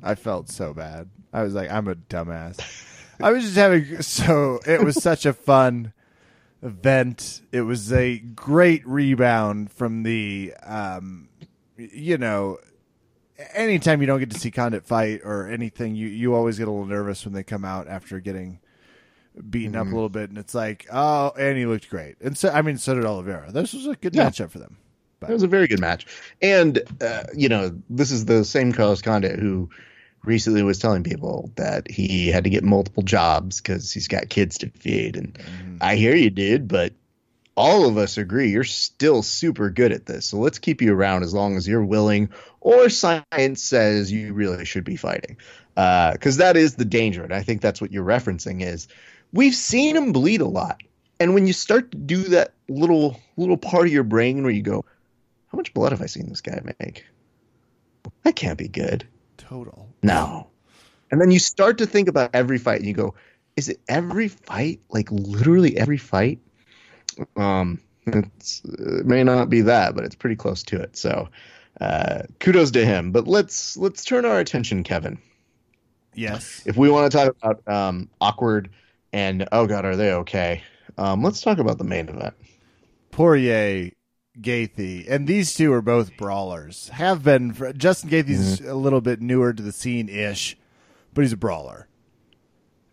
I 0.02 0.14
felt 0.14 0.48
so 0.48 0.74
bad. 0.74 1.08
I 1.32 1.42
was 1.42 1.54
like, 1.54 1.70
I'm 1.70 1.88
a 1.88 1.94
dumbass. 1.94 2.86
I 3.22 3.32
was 3.32 3.44
just 3.44 3.56
having 3.56 4.02
so 4.02 4.60
it 4.66 4.82
was 4.82 5.02
such 5.02 5.26
a 5.26 5.32
fun 5.32 5.92
event. 6.62 7.42
It 7.52 7.62
was 7.62 7.92
a 7.92 8.18
great 8.18 8.86
rebound 8.86 9.72
from 9.72 10.02
the 10.02 10.54
um 10.62 11.28
you 11.76 12.18
know 12.18 12.58
anytime 13.54 14.00
you 14.00 14.06
don't 14.06 14.18
get 14.18 14.30
to 14.30 14.38
see 14.38 14.50
Condit 14.50 14.84
fight 14.84 15.20
or 15.24 15.48
anything, 15.48 15.94
you 15.94 16.08
you 16.08 16.34
always 16.34 16.58
get 16.58 16.68
a 16.68 16.70
little 16.70 16.86
nervous 16.86 17.24
when 17.24 17.34
they 17.34 17.42
come 17.42 17.64
out 17.64 17.88
after 17.88 18.20
getting 18.20 18.60
beaten 19.48 19.72
mm-hmm. 19.72 19.80
up 19.80 19.86
a 19.86 19.94
little 19.94 20.08
bit 20.08 20.28
and 20.28 20.38
it's 20.38 20.54
like, 20.54 20.86
oh, 20.92 21.32
and 21.38 21.56
he 21.56 21.66
looked 21.66 21.88
great. 21.88 22.16
And 22.20 22.36
so 22.36 22.50
I 22.50 22.62
mean 22.62 22.78
so 22.78 22.94
did 22.94 23.04
Oliveira. 23.04 23.52
This 23.52 23.72
was 23.72 23.86
a 23.86 23.96
good 23.96 24.14
yeah. 24.14 24.28
matchup 24.28 24.50
for 24.50 24.58
them. 24.58 24.76
But. 25.20 25.28
It 25.28 25.34
was 25.34 25.42
a 25.42 25.48
very 25.48 25.66
good 25.66 25.80
match. 25.80 26.06
And 26.40 26.82
uh, 27.02 27.24
you 27.34 27.48
know, 27.48 27.78
this 27.90 28.10
is 28.10 28.24
the 28.24 28.44
same 28.44 28.72
Carlos 28.72 29.02
Condit 29.02 29.38
who 29.38 29.68
recently 30.24 30.62
was 30.62 30.78
telling 30.78 31.02
people 31.02 31.50
that 31.56 31.90
he 31.90 32.28
had 32.28 32.44
to 32.44 32.50
get 32.50 32.64
multiple 32.64 33.02
jobs 33.02 33.60
because 33.60 33.90
he's 33.90 34.08
got 34.08 34.28
kids 34.28 34.58
to 34.58 34.68
feed. 34.70 35.16
And 35.16 35.34
mm. 35.34 35.78
I 35.80 35.96
hear 35.96 36.14
you, 36.14 36.30
dude, 36.30 36.68
but 36.68 36.92
all 37.56 37.86
of 37.86 37.96
us 37.96 38.16
agree 38.16 38.50
you're 38.50 38.64
still 38.64 39.22
super 39.22 39.70
good 39.70 39.92
at 39.92 40.06
this. 40.06 40.26
So 40.26 40.38
let's 40.38 40.58
keep 40.58 40.82
you 40.82 40.94
around 40.94 41.22
as 41.22 41.34
long 41.34 41.56
as 41.56 41.66
you're 41.66 41.84
willing 41.84 42.30
or 42.60 42.88
science 42.88 43.62
says 43.62 44.12
you 44.12 44.32
really 44.32 44.64
should 44.64 44.84
be 44.84 44.96
fighting. 44.96 45.36
Because 45.74 46.38
uh, 46.38 46.44
that 46.44 46.56
is 46.56 46.74
the 46.74 46.84
danger. 46.84 47.24
And 47.24 47.32
I 47.32 47.42
think 47.42 47.60
that's 47.60 47.80
what 47.80 47.92
you're 47.92 48.04
referencing 48.04 48.62
is 48.62 48.88
we've 49.32 49.54
seen 49.54 49.96
him 49.96 50.12
bleed 50.12 50.40
a 50.40 50.46
lot. 50.46 50.82
And 51.18 51.34
when 51.34 51.46
you 51.46 51.52
start 51.52 51.90
to 51.92 51.98
do 51.98 52.24
that 52.24 52.54
little 52.68 53.20
little 53.36 53.58
part 53.58 53.86
of 53.86 53.92
your 53.92 54.04
brain 54.04 54.42
where 54.42 54.52
you 54.52 54.62
go, 54.62 54.84
how 55.50 55.56
much 55.56 55.74
blood 55.74 55.92
have 55.92 56.00
I 56.00 56.06
seen 56.06 56.28
this 56.28 56.40
guy 56.40 56.60
make? 56.78 57.04
That 58.22 58.36
can't 58.36 58.58
be 58.58 58.68
good 58.68 59.06
total. 59.50 59.88
No. 60.02 60.48
And 61.10 61.20
then 61.20 61.30
you 61.30 61.38
start 61.38 61.78
to 61.78 61.86
think 61.86 62.08
about 62.08 62.30
every 62.34 62.58
fight 62.58 62.78
and 62.78 62.86
you 62.86 62.94
go, 62.94 63.14
is 63.56 63.68
it 63.68 63.80
every 63.88 64.28
fight? 64.28 64.80
Like 64.90 65.10
literally 65.10 65.76
every 65.76 65.98
fight? 65.98 66.38
Um, 67.36 67.80
it 68.06 69.04
may 69.04 69.24
not 69.24 69.50
be 69.50 69.62
that, 69.62 69.94
but 69.94 70.04
it's 70.04 70.14
pretty 70.14 70.36
close 70.36 70.62
to 70.64 70.80
it. 70.80 70.96
So, 70.96 71.28
uh, 71.80 72.22
kudos 72.38 72.70
to 72.72 72.86
him. 72.86 73.10
But 73.10 73.26
let's 73.26 73.76
let's 73.76 74.04
turn 74.04 74.24
our 74.24 74.38
attention, 74.38 74.84
Kevin. 74.84 75.18
Yes. 76.14 76.62
If 76.64 76.76
we 76.76 76.88
want 76.88 77.10
to 77.10 77.18
talk 77.18 77.36
about 77.42 77.68
um, 77.68 78.08
awkward 78.20 78.70
and 79.12 79.48
oh 79.52 79.66
god, 79.66 79.84
are 79.84 79.96
they 79.96 80.12
okay? 80.12 80.62
Um, 80.96 81.22
let's 81.22 81.40
talk 81.40 81.58
about 81.58 81.78
the 81.78 81.84
main 81.84 82.08
event. 82.08 82.34
Poirier 83.10 83.90
Gaethje, 84.38 85.06
and 85.08 85.26
these 85.26 85.54
two 85.54 85.72
are 85.72 85.82
both 85.82 86.16
brawlers. 86.16 86.88
Have 86.90 87.24
been 87.24 87.52
for, 87.52 87.72
Justin 87.72 88.10
Gaethje's 88.10 88.60
mm-hmm. 88.60 88.70
a 88.70 88.74
little 88.74 89.00
bit 89.00 89.20
newer 89.20 89.52
to 89.52 89.62
the 89.62 89.72
scene 89.72 90.08
ish, 90.08 90.56
but 91.12 91.22
he's 91.22 91.32
a 91.32 91.36
brawler. 91.36 91.88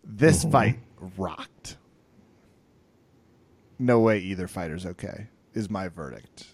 This 0.02 0.40
mm-hmm. 0.40 0.50
fight 0.50 0.78
rocked. 1.16 1.76
No 3.78 4.00
way 4.00 4.18
either 4.18 4.48
fighter's 4.48 4.84
okay. 4.84 5.28
Is 5.54 5.70
my 5.70 5.88
verdict. 5.88 6.46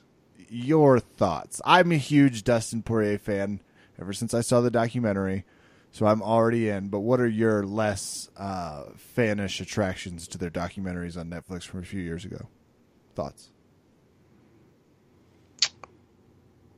Your 0.49 1.01
thoughts? 1.01 1.61
I'm 1.65 1.91
a 1.91 1.97
huge 1.97 2.45
Dustin 2.45 2.83
Poirier 2.83 3.19
fan 3.19 3.61
ever 3.99 4.13
since 4.13 4.35
I 4.35 4.43
saw 4.43 4.61
the 4.61 4.71
documentary, 4.71 5.45
so 5.91 6.07
I'm 6.07 6.23
already 6.23 6.69
in. 6.69 6.89
But 6.89 7.01
what 7.01 7.21
are 7.21 7.29
your 7.29 7.65
less 7.65 8.29
uh, 8.37 8.85
fanish 9.17 9.61
attractions 9.61 10.29
to 10.29 10.39
their 10.39 10.51
documentaries 10.51 11.17
on 11.17 11.31
Netflix 11.31 11.65
from 11.65 11.81
a 11.81 11.85
few 11.85 12.01
years 12.01 12.25
ago? 12.25 12.49
Thoughts? 13.15 13.51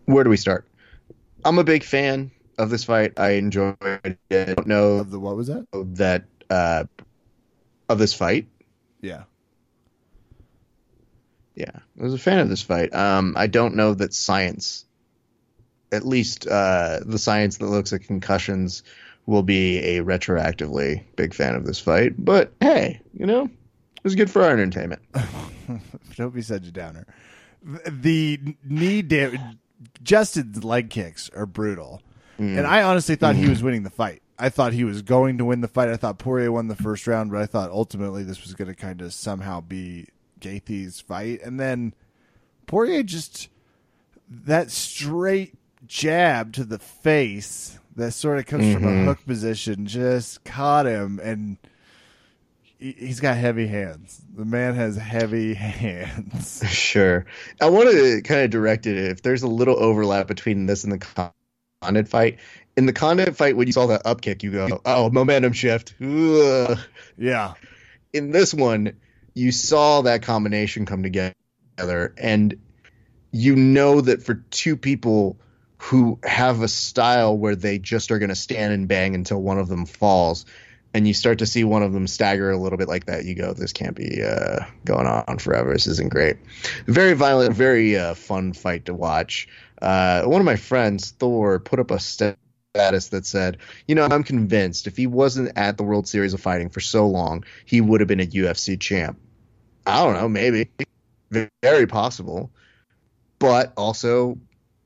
Where 0.06 0.24
do 0.24 0.30
we 0.30 0.36
start? 0.36 0.66
I'm 1.44 1.58
a 1.58 1.64
big 1.64 1.84
fan 1.84 2.30
of 2.58 2.70
this 2.70 2.84
fight. 2.84 3.18
I 3.18 3.30
enjoyed 3.32 3.76
it. 3.82 4.18
I 4.30 4.54
don't 4.54 4.66
know 4.66 4.94
of 4.94 5.10
the 5.10 5.20
what 5.20 5.36
was 5.36 5.48
that? 5.48 5.66
That 5.72 6.24
uh, 6.50 6.84
of 7.88 7.98
this 7.98 8.14
fight. 8.14 8.48
Yeah. 9.00 9.24
Yeah, 11.54 11.70
I 11.98 12.02
was 12.02 12.14
a 12.14 12.18
fan 12.18 12.38
of 12.40 12.48
this 12.48 12.62
fight. 12.62 12.94
Um, 12.94 13.34
I 13.36 13.46
don't 13.46 13.76
know 13.76 13.94
that 13.94 14.12
science, 14.12 14.84
at 15.90 16.06
least 16.06 16.46
uh, 16.46 17.00
the 17.04 17.18
science 17.18 17.58
that 17.58 17.66
looks 17.66 17.92
at 17.94 18.02
concussions, 18.02 18.82
will 19.24 19.42
be 19.42 19.78
a 19.78 20.02
retroactively 20.02 21.02
big 21.16 21.32
fan 21.32 21.54
of 21.54 21.64
this 21.64 21.80
fight. 21.80 22.12
But 22.18 22.52
hey, 22.60 23.00
you 23.14 23.24
know, 23.24 23.44
it 23.44 24.04
was 24.04 24.14
good 24.14 24.30
for 24.30 24.42
our 24.42 24.50
entertainment. 24.50 25.00
don't 26.16 26.34
be 26.34 26.42
such 26.42 26.66
a 26.66 26.72
downer. 26.72 27.06
The 27.62 28.38
knee 28.62 29.02
damage 29.02 29.40
Justin's 30.02 30.64
leg 30.64 30.90
kicks 30.90 31.30
are 31.30 31.46
brutal. 31.46 32.02
Mm. 32.38 32.58
And 32.58 32.66
I 32.66 32.82
honestly 32.82 33.16
thought 33.16 33.34
mm. 33.34 33.38
he 33.38 33.48
was 33.48 33.62
winning 33.62 33.82
the 33.82 33.90
fight. 33.90 34.22
I 34.38 34.50
thought 34.50 34.72
he 34.72 34.84
was 34.84 35.02
going 35.02 35.38
to 35.38 35.44
win 35.44 35.62
the 35.62 35.68
fight. 35.68 35.88
I 35.88 35.96
thought 35.96 36.18
Poirier 36.18 36.52
won 36.52 36.68
the 36.68 36.76
first 36.76 37.06
round, 37.06 37.30
but 37.30 37.40
I 37.40 37.46
thought 37.46 37.70
ultimately 37.70 38.22
this 38.22 38.42
was 38.42 38.54
going 38.54 38.68
to 38.68 38.74
kind 38.74 39.00
of 39.00 39.14
somehow 39.14 39.62
be 39.62 40.08
Gaethje's 40.40 41.00
fight. 41.00 41.40
And 41.42 41.58
then 41.58 41.94
Poirier 42.66 43.02
just 43.02 43.48
that 44.28 44.70
straight 44.70 45.54
jab 45.86 46.52
to 46.54 46.64
the 46.64 46.78
face 46.78 47.78
that 47.94 48.12
sort 48.12 48.38
of 48.38 48.46
comes 48.46 48.64
mm-hmm. 48.64 48.74
from 48.74 48.84
a 48.84 48.90
mm-hmm. 48.90 49.06
hook 49.06 49.24
position 49.26 49.86
just 49.86 50.44
caught 50.44 50.86
him 50.86 51.18
and 51.22 51.56
he's 52.78 53.20
got 53.20 53.36
heavy 53.36 53.66
hands. 53.66 54.20
The 54.34 54.44
man 54.44 54.74
has 54.74 54.96
heavy 54.96 55.54
hands. 55.54 56.62
Sure. 56.68 57.26
I 57.60 57.68
want 57.68 57.90
to 57.90 58.22
kind 58.22 58.42
of 58.42 58.50
direct 58.50 58.86
it 58.86 58.96
if 58.96 59.22
there's 59.22 59.42
a 59.42 59.48
little 59.48 59.78
overlap 59.78 60.26
between 60.26 60.66
this 60.66 60.84
and 60.84 60.92
the 60.92 61.32
Condit 61.82 62.08
fight. 62.08 62.38
In 62.76 62.86
the 62.86 62.92
Condit 62.92 63.36
fight, 63.36 63.56
when 63.56 63.66
you 63.66 63.72
saw 63.72 63.86
that 63.86 64.02
up 64.04 64.20
kick, 64.20 64.42
you 64.42 64.50
go, 64.50 64.80
"Oh, 64.84 65.10
momentum 65.10 65.52
shift." 65.52 65.94
Ugh. 66.00 66.78
Yeah. 67.16 67.54
In 68.12 68.30
this 68.30 68.52
one, 68.54 68.92
you 69.34 69.52
saw 69.52 70.02
that 70.02 70.22
combination 70.22 70.86
come 70.86 71.02
together, 71.02 72.14
and 72.18 72.58
you 73.32 73.56
know 73.56 74.00
that 74.00 74.22
for 74.22 74.34
two 74.50 74.76
people 74.76 75.38
who 75.78 76.18
have 76.22 76.62
a 76.62 76.68
style 76.68 77.36
where 77.36 77.56
they 77.56 77.78
just 77.78 78.10
are 78.10 78.18
going 78.18 78.30
to 78.30 78.34
stand 78.34 78.72
and 78.72 78.88
bang 78.88 79.14
until 79.14 79.42
one 79.42 79.58
of 79.58 79.68
them 79.68 79.84
falls 79.84 80.46
and 80.96 81.06
you 81.06 81.12
start 81.12 81.40
to 81.40 81.46
see 81.46 81.62
one 81.62 81.82
of 81.82 81.92
them 81.92 82.06
stagger 82.06 82.50
a 82.50 82.56
little 82.56 82.78
bit 82.78 82.88
like 82.88 83.04
that, 83.04 83.26
you 83.26 83.34
go, 83.34 83.52
"This 83.52 83.74
can't 83.74 83.94
be 83.94 84.22
uh, 84.22 84.64
going 84.86 85.06
on 85.06 85.36
forever. 85.36 85.74
This 85.74 85.86
isn't 85.86 86.08
great." 86.08 86.38
Very 86.86 87.12
violent, 87.12 87.54
very 87.54 87.98
uh, 87.98 88.14
fun 88.14 88.54
fight 88.54 88.86
to 88.86 88.94
watch. 88.94 89.46
Uh, 89.82 90.22
one 90.22 90.40
of 90.40 90.46
my 90.46 90.56
friends, 90.56 91.10
Thor, 91.10 91.60
put 91.60 91.80
up 91.80 91.90
a 91.90 92.00
status 92.00 93.08
that 93.08 93.26
said, 93.26 93.58
you 93.86 93.94
know, 93.94 94.08
I'm 94.10 94.24
convinced 94.24 94.86
if 94.86 94.96
he 94.96 95.06
wasn't 95.06 95.52
at 95.54 95.76
the 95.76 95.82
World 95.82 96.08
Series 96.08 96.32
of 96.32 96.40
Fighting 96.40 96.70
for 96.70 96.80
so 96.80 97.06
long, 97.06 97.44
he 97.66 97.82
would 97.82 98.00
have 98.00 98.08
been 98.08 98.20
a 98.20 98.26
UFC 98.26 98.80
champ. 98.80 99.20
I 99.86 100.02
don't 100.02 100.14
know, 100.14 100.30
maybe. 100.30 100.70
Very 101.62 101.86
possible. 101.86 102.50
But 103.38 103.74
also, 103.76 104.38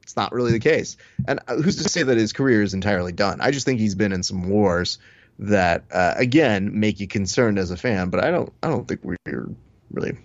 it's 0.03 0.17
not 0.17 0.33
really 0.33 0.51
the 0.51 0.59
case. 0.59 0.97
And 1.29 1.39
uh, 1.47 1.55
who's 1.55 1.81
to 1.85 1.89
say 1.89 2.03
that 2.03 2.17
his 2.17 2.33
career 2.33 2.63
is 2.63 2.75
entirely 2.75 3.13
done? 3.13 3.41
I 3.41 3.53
just 3.53 3.65
think 3.65 3.79
he's 3.79 3.95
been 3.95 4.13
in 4.13 4.25
some 4.25 4.49
wars 4.49 4.99
that, 5.41 5.85
uh, 5.91 6.15
again, 6.17 6.79
make 6.79 7.01
you 7.01 7.09
concerned 7.09 7.59
as 7.59 7.71
a 7.71 7.77
fan. 7.77 8.11
But 8.11 8.23
I 8.23 8.31
don't, 8.31 8.53
I 8.63 8.69
don't 8.69 8.87
think 8.87 9.01
we're 9.03 9.49
really 9.91 10.17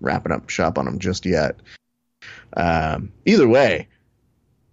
wrapping 0.00 0.32
up 0.32 0.50
shop 0.50 0.78
on 0.78 0.86
him 0.86 0.98
just 0.98 1.24
yet. 1.24 1.56
Um, 2.56 3.12
either 3.24 3.48
way, 3.48 3.88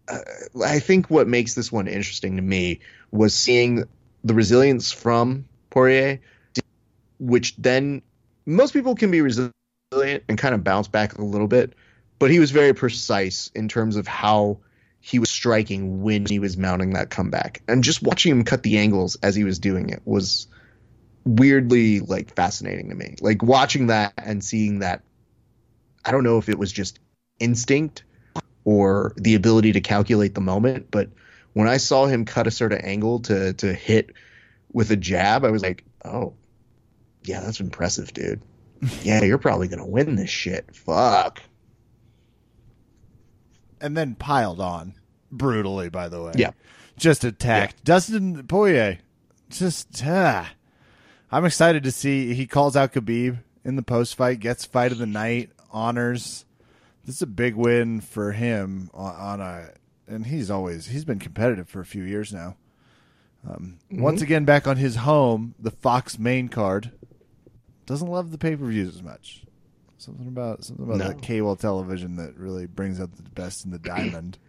uh, 0.08 0.20
I 0.66 0.80
think 0.80 1.10
what 1.10 1.28
makes 1.28 1.54
this 1.54 1.72
one 1.72 1.88
interesting 1.88 2.36
to 2.36 2.42
me 2.42 2.80
was 3.12 3.34
seeing 3.34 3.84
the 4.24 4.34
resilience 4.34 4.92
from 4.92 5.46
Poirier, 5.70 6.20
which 7.20 7.56
then 7.58 8.02
most 8.46 8.74
people 8.74 8.96
can 8.96 9.12
be 9.12 9.22
resilient 9.22 9.54
and 9.94 10.38
kind 10.38 10.56
of 10.56 10.64
bounce 10.64 10.88
back 10.88 11.18
a 11.18 11.24
little 11.24 11.48
bit, 11.48 11.74
but 12.20 12.32
he 12.32 12.40
was 12.40 12.52
very 12.52 12.74
precise 12.74 13.52
in 13.54 13.68
terms 13.68 13.96
of 13.96 14.08
how 14.08 14.60
he 15.02 15.18
was 15.18 15.30
striking 15.30 16.04
when 16.04 16.28
he 16.28 16.40
was 16.40 16.56
mounting 16.56 16.94
that 16.94 17.10
comeback. 17.10 17.64
And 17.68 17.84
just 17.84 18.04
watching 18.04 18.32
him 18.32 18.44
cut 18.44 18.62
the 18.62 18.78
angles 18.78 19.18
as 19.24 19.36
he 19.36 19.44
was 19.44 19.58
doing 19.60 19.90
it 19.90 20.02
was 20.06 20.48
weirdly 21.26 22.00
like 22.00 22.36
fascinating 22.36 22.90
to 22.90 22.96
me. 22.96 23.16
Like 23.20 23.42
watching 23.42 23.88
that 23.88 24.14
and 24.18 24.44
seeing 24.44 24.80
that 24.80 25.04
I 26.06 26.12
don't 26.12 26.24
know 26.24 26.38
if 26.38 26.50
it 26.50 26.58
was 26.58 26.72
just 26.72 27.00
instinct 27.40 28.04
or 28.64 29.14
the 29.18 29.34
ability 29.34 29.74
to 29.74 29.82
calculate 29.82 30.36
the 30.36 30.42
moment, 30.42 30.90
but 30.92 31.10
when 31.54 31.68
I 31.68 31.78
saw 31.78 32.06
him 32.06 32.26
cut 32.26 32.48
a 32.48 32.52
certain 32.52 32.82
angle 32.82 33.20
to 33.22 33.54
to 33.54 33.74
hit 33.74 34.12
with 34.72 34.92
a 34.92 34.96
jab, 34.96 35.44
I 35.44 35.50
was 35.50 35.64
like, 35.64 35.84
"Oh, 36.06 36.34
yeah, 37.24 37.42
that's 37.42 37.60
impressive, 37.60 38.14
dude. 38.14 38.42
Yeah, 39.04 39.24
you're 39.24 39.38
probably 39.38 39.68
gonna 39.68 39.86
win 39.86 40.16
this 40.16 40.30
shit. 40.30 40.76
Fuck." 40.76 41.42
And 43.82 43.98
then 43.98 44.16
piled 44.16 44.60
on 44.62 44.94
brutally. 45.32 45.90
By 45.90 46.08
the 46.10 46.22
way, 46.22 46.34
Yeah. 46.36 46.52
just 46.98 47.24
attacked 47.24 47.76
Yeah. 47.80 47.84
Dustin 47.86 48.48
Poirier. 48.48 49.00
Just, 49.50 50.04
ah. 50.06 50.52
I'm 51.32 51.46
excited 51.46 51.84
to 51.84 51.92
see. 51.92 52.34
He 52.34 52.46
calls 52.48 52.76
out 52.76 52.94
Khabib 52.94 53.40
in 53.66 53.76
the 53.76 53.84
post 53.84 54.16
fight, 54.16 54.40
gets 54.40 54.66
fight 54.66 54.92
of 54.92 54.98
the 54.98 55.06
night, 55.06 55.50
honors. 55.72 56.46
This 57.06 57.16
is 57.16 57.22
a 57.22 57.28
big 57.28 57.56
win 57.56 58.00
for 58.02 58.32
him 58.34 58.90
on, 58.94 59.16
on 59.16 59.42
a, 59.42 59.70
and 60.08 60.26
he's 60.28 60.52
always 60.52 60.88
he's 60.88 61.06
been 61.06 61.20
competitive 61.20 61.68
for 61.68 61.80
a 61.80 61.86
few 61.86 62.04
years 62.04 62.32
now. 62.34 62.56
Um, 63.50 63.80
Once 63.90 64.22
again, 64.22 64.46
back 64.46 64.68
on 64.68 64.78
his 64.78 64.98
home, 64.98 65.56
the 65.58 65.72
Fox 65.72 66.20
main 66.20 66.48
card 66.48 66.92
doesn't 67.88 68.08
love 68.08 68.32
the 68.32 68.38
pay 68.38 68.56
per 68.56 68.66
views 68.66 68.96
as 68.96 69.02
much. 69.02 69.44
Something 70.02 70.28
about 70.28 70.64
something 70.64 70.84
about 70.84 70.98
No. 70.98 71.08
that 71.10 71.22
cable 71.22 71.56
television 71.56 72.16
that 72.16 72.36
really 72.36 72.66
brings 72.66 73.00
out 73.00 73.16
the 73.16 73.22
best 73.22 73.66
in 73.66 73.72
the 73.72 73.78
diamond. 73.94 74.40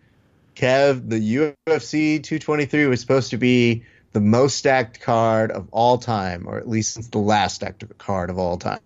Kev, 0.56 1.08
the 1.10 1.54
UFC 1.68 2.22
223 2.22 2.86
was 2.86 3.00
supposed 3.00 3.30
to 3.30 3.36
be 3.36 3.84
the 4.12 4.20
most 4.20 4.56
stacked 4.56 5.00
card 5.00 5.50
of 5.50 5.68
all 5.70 5.98
time, 5.98 6.46
or 6.46 6.56
at 6.58 6.66
least 6.68 6.94
since 6.94 7.08
the 7.08 7.18
last 7.18 7.56
stacked 7.56 7.84
card 7.98 8.30
of 8.30 8.38
all 8.38 8.56
time. 8.56 8.80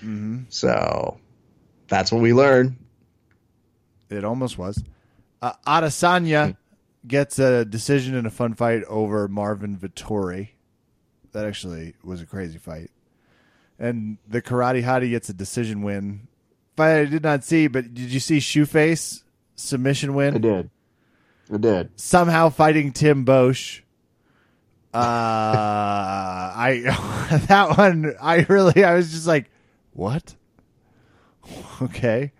hmm 0.00 0.38
So 0.48 1.18
that's 1.88 2.10
what 2.10 2.22
we 2.22 2.32
learned. 2.32 2.76
It 4.08 4.24
almost 4.24 4.56
was. 4.56 4.82
Uh, 5.42 5.52
Adesanya 5.66 6.56
gets 7.06 7.38
a 7.38 7.64
decision 7.66 8.14
in 8.14 8.24
a 8.24 8.30
fun 8.30 8.54
fight 8.54 8.84
over 8.84 9.28
Marvin 9.28 9.76
Vettori. 9.76 10.50
That 11.32 11.44
actually 11.44 11.94
was 12.02 12.20
a 12.22 12.26
crazy 12.26 12.56
fight. 12.58 12.90
And 13.80 14.18
the 14.28 14.42
Karate 14.42 14.84
Hottie 14.84 15.10
gets 15.10 15.30
a 15.30 15.32
decision 15.32 15.82
win. 15.82 16.28
Fight 16.76 17.00
I 17.00 17.04
did 17.06 17.22
not 17.22 17.42
see, 17.42 17.66
but 17.66 17.94
did 17.94 18.10
you 18.10 18.20
see 18.20 18.38
Shoeface 18.38 19.22
submission 19.56 20.14
win? 20.14 20.34
I 20.34 20.38
did. 20.38 20.70
I 21.52 21.56
did. 21.56 21.90
Somehow 21.98 22.50
fighting 22.50 22.92
Tim 22.92 23.24
Boetsch. 23.24 23.80
Uh, 24.92 24.98
I 25.02 26.82
that 27.48 27.78
one 27.78 28.14
I 28.20 28.44
really 28.48 28.84
I 28.84 28.94
was 28.94 29.10
just 29.10 29.26
like, 29.26 29.50
what? 29.92 30.36
Okay, 31.82 32.32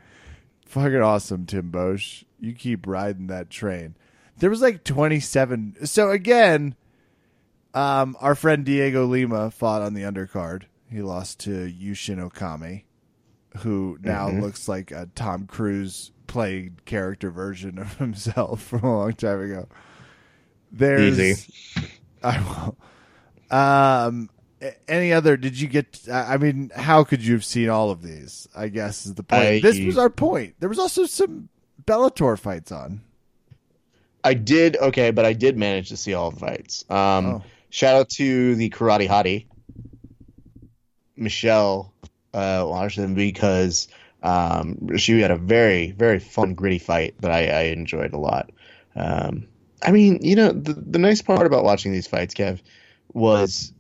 fucking 0.66 1.00
awesome, 1.00 1.46
Tim 1.46 1.72
Boetsch. 1.72 2.24
You 2.38 2.52
keep 2.52 2.86
riding 2.86 3.28
that 3.28 3.48
train. 3.48 3.96
There 4.38 4.50
was 4.50 4.60
like 4.60 4.84
twenty 4.84 5.18
seven. 5.18 5.74
So 5.86 6.10
again, 6.10 6.76
um, 7.74 8.16
our 8.20 8.34
friend 8.34 8.64
Dhiego 8.66 9.08
Lima 9.08 9.50
fought 9.50 9.82
on 9.82 9.94
the 9.94 10.02
undercard. 10.02 10.64
He 10.90 11.02
lost 11.02 11.40
to 11.40 11.50
Yushin 11.50 12.18
Okami, 12.30 12.84
who 13.58 13.98
now 14.02 14.28
looks 14.30 14.68
like 14.68 14.90
a 14.90 15.08
Tom 15.14 15.46
Cruise 15.46 16.10
played 16.26 16.84
character 16.84 17.30
version 17.30 17.78
of 17.78 17.94
himself 17.98 18.62
from 18.62 18.84
a 18.84 18.96
long 18.98 19.12
time 19.12 19.40
ago. 19.42 19.68
There's 20.72 21.18
Easy. 21.18 21.52
I 22.22 22.38
will. 23.50 23.56
Um, 23.56 24.30
any 24.88 25.12
other? 25.12 25.36
Did 25.36 25.58
you 25.60 25.68
get? 25.68 26.00
I 26.10 26.34
I 26.34 26.36
mean, 26.36 26.70
how 26.74 27.02
could 27.04 27.24
you 27.24 27.32
have 27.34 27.44
seen 27.44 27.68
all 27.68 27.90
of 27.90 28.02
these? 28.02 28.46
I 28.54 28.68
guess 28.68 29.06
is 29.06 29.14
the 29.14 29.22
point. 29.22 29.42
I- 29.42 29.60
this 29.60 29.80
was 29.80 29.96
our 29.98 30.10
point. 30.10 30.54
There 30.60 30.68
was 30.68 30.78
also 30.78 31.06
some 31.06 31.48
Bellator 31.84 32.38
fights 32.38 32.70
on. 32.70 33.00
I 34.22 34.34
did 34.34 34.76
okay, 34.76 35.10
but 35.12 35.24
I 35.24 35.32
did 35.32 35.56
manage 35.56 35.88
to 35.88 35.96
see 35.96 36.14
all 36.14 36.30
the 36.30 36.40
fights. 36.40 36.84
Um, 36.90 37.26
Oh. 37.26 37.42
Shout 37.70 37.94
out 37.94 38.08
to 38.10 38.54
the 38.56 38.68
Karate 38.70 39.08
Hottie, 39.08 39.46
Michelle 41.20 41.92
uh, 42.34 42.64
Waterson, 42.66 43.14
because 43.14 43.88
um, 44.22 44.96
she 44.96 45.20
had 45.20 45.30
a 45.30 45.36
very, 45.36 45.92
very 45.92 46.18
fun, 46.18 46.54
gritty 46.54 46.78
fight 46.78 47.14
that 47.20 47.30
I, 47.30 47.46
I 47.46 47.62
enjoyed 47.64 48.12
a 48.12 48.18
lot. 48.18 48.50
Um, 48.96 49.46
I 49.82 49.92
mean, 49.92 50.20
you 50.22 50.36
know, 50.36 50.50
the, 50.50 50.72
the 50.74 50.98
nice 50.98 51.22
part 51.22 51.46
about 51.46 51.64
watching 51.64 51.92
these 51.92 52.06
fights, 52.06 52.34
Kev, 52.34 52.60
was 53.12 53.72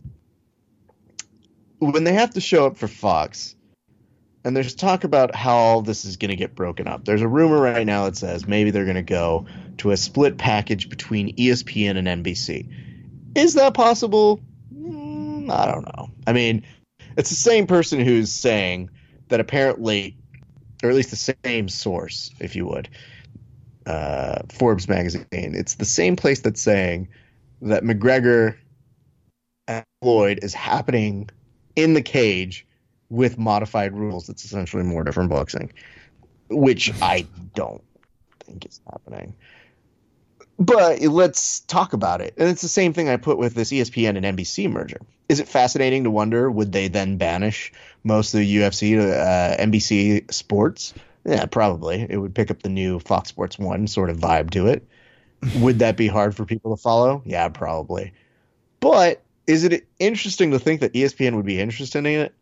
when 1.78 2.04
they 2.04 2.12
have 2.12 2.30
to 2.30 2.40
show 2.40 2.66
up 2.66 2.76
for 2.76 2.88
Fox, 2.88 3.54
and 4.44 4.56
there's 4.56 4.74
talk 4.74 5.04
about 5.04 5.34
how 5.34 5.82
this 5.82 6.04
is 6.04 6.16
going 6.16 6.30
to 6.30 6.36
get 6.36 6.54
broken 6.54 6.88
up. 6.88 7.04
There's 7.04 7.22
a 7.22 7.28
rumor 7.28 7.60
right 7.60 7.86
now 7.86 8.06
that 8.06 8.16
says 8.16 8.46
maybe 8.46 8.70
they're 8.70 8.84
going 8.84 8.96
to 8.96 9.02
go 9.02 9.46
to 9.78 9.90
a 9.90 9.96
split 9.96 10.38
package 10.38 10.88
between 10.88 11.36
ESPN 11.36 11.98
and 11.98 12.24
NBC. 12.24 12.68
Is 13.34 13.54
that 13.54 13.74
possible? 13.74 14.40
Mm, 14.74 15.50
I 15.50 15.70
don't 15.70 15.84
know. 15.84 16.10
I 16.26 16.32
mean, 16.32 16.64
it's 17.20 17.30
the 17.30 17.36
same 17.36 17.66
person 17.66 18.00
who's 18.00 18.32
saying 18.32 18.90
that 19.28 19.40
apparently, 19.40 20.16
or 20.82 20.88
at 20.88 20.96
least 20.96 21.10
the 21.10 21.34
same 21.44 21.68
source, 21.68 22.30
if 22.40 22.56
you 22.56 22.66
would, 22.66 22.88
uh, 23.86 24.40
Forbes 24.48 24.88
magazine. 24.88 25.26
It's 25.30 25.74
the 25.74 25.84
same 25.84 26.16
place 26.16 26.40
that's 26.40 26.62
saying 26.62 27.08
that 27.60 27.84
McGregor 27.84 28.56
and 29.68 29.84
Floyd 30.00 30.40
is 30.42 30.54
happening 30.54 31.28
in 31.76 31.92
the 31.92 32.00
cage 32.00 32.66
with 33.10 33.38
modified 33.38 33.92
rules. 33.92 34.30
It's 34.30 34.44
essentially 34.44 34.82
more 34.82 35.04
different 35.04 35.28
boxing, 35.28 35.72
which 36.48 36.90
I 37.02 37.26
don't 37.54 37.84
think 38.44 38.64
is 38.64 38.80
happening. 38.90 39.34
But 40.58 41.02
let's 41.02 41.60
talk 41.60 41.92
about 41.92 42.22
it. 42.22 42.32
And 42.38 42.48
it's 42.48 42.62
the 42.62 42.68
same 42.68 42.94
thing 42.94 43.10
I 43.10 43.18
put 43.18 43.36
with 43.36 43.54
this 43.54 43.72
ESPN 43.72 44.16
and 44.16 44.38
NBC 44.38 44.70
merger. 44.70 45.00
Is 45.30 45.38
it 45.38 45.46
fascinating 45.46 46.02
to 46.02 46.10
wonder 46.10 46.50
would 46.50 46.72
they 46.72 46.88
then 46.88 47.16
banish 47.16 47.72
most 48.02 48.34
of 48.34 48.40
the 48.40 48.56
UFC 48.56 49.00
to 49.00 49.16
uh, 49.16 49.56
NBC 49.58 50.32
Sports? 50.32 50.92
Yeah, 51.24 51.46
probably. 51.46 52.04
It 52.10 52.16
would 52.16 52.34
pick 52.34 52.50
up 52.50 52.62
the 52.62 52.68
new 52.68 52.98
Fox 52.98 53.28
Sports 53.28 53.56
1 53.56 53.86
sort 53.86 54.10
of 54.10 54.16
vibe 54.16 54.50
to 54.50 54.66
it. 54.66 54.84
would 55.60 55.78
that 55.78 55.96
be 55.96 56.08
hard 56.08 56.34
for 56.34 56.44
people 56.44 56.76
to 56.76 56.82
follow? 56.82 57.22
Yeah, 57.24 57.48
probably. 57.48 58.12
But 58.80 59.22
is 59.46 59.62
it 59.62 59.86
interesting 60.00 60.50
to 60.50 60.58
think 60.58 60.80
that 60.80 60.94
ESPN 60.94 61.36
would 61.36 61.46
be 61.46 61.60
interested 61.60 62.00
in 62.00 62.06
it? 62.06 62.34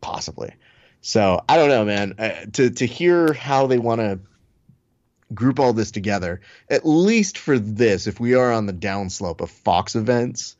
Possibly. 0.00 0.52
So 1.02 1.40
I 1.48 1.56
don't 1.56 1.68
know, 1.68 1.84
man. 1.84 2.14
Uh, 2.18 2.46
to 2.54 2.70
to 2.70 2.86
hear 2.86 3.34
how 3.34 3.68
they 3.68 3.78
want 3.78 4.00
to 4.00 4.18
group 5.32 5.60
all 5.60 5.72
this 5.72 5.92
together, 5.92 6.40
at 6.68 6.84
least 6.84 7.38
for 7.38 7.56
this, 7.56 8.08
if 8.08 8.18
we 8.18 8.34
are 8.34 8.50
on 8.50 8.66
the 8.66 8.72
downslope 8.72 9.40
of 9.40 9.48
Fox 9.48 9.94
events, 9.94 10.56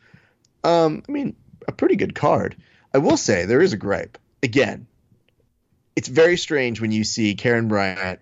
um, 0.63 1.03
I 1.09 1.13
mean, 1.13 1.35
a 1.69 1.73
pretty 1.73 1.97
good 1.97 2.15
card. 2.15 2.57
I 2.95 2.99
will 2.99 3.17
say 3.17 3.45
there 3.45 3.61
is 3.63 3.73
a 3.73 3.77
gripe. 3.77 4.19
Again, 4.43 4.87
it's 5.95 6.09
very 6.09 6.37
strange 6.37 6.81
when 6.81 6.93
you 6.93 7.05
see 7.05 7.35
Karyn 7.35 7.69
Bryant 7.69 8.21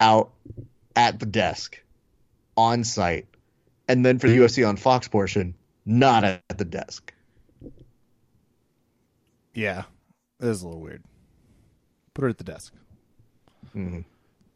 out 0.00 0.30
at 0.96 1.18
the 1.18 1.26
desk 1.26 1.80
on 2.56 2.84
site, 2.84 3.26
and 3.88 4.04
then 4.04 4.18
for 4.18 4.28
the 4.28 4.36
UFC 4.36 4.66
on 4.68 4.76
Fox 4.76 5.08
portion, 5.08 5.54
not 5.86 6.24
at 6.24 6.42
the 6.56 6.64
desk. 6.64 7.12
Yeah, 9.54 9.84
it 10.40 10.46
is 10.46 10.62
a 10.62 10.66
little 10.66 10.80
weird. 10.80 11.02
Put 12.14 12.22
her 12.22 12.28
at 12.28 12.38
the 12.38 12.44
desk. 12.44 12.72
Mhm. 13.74 14.04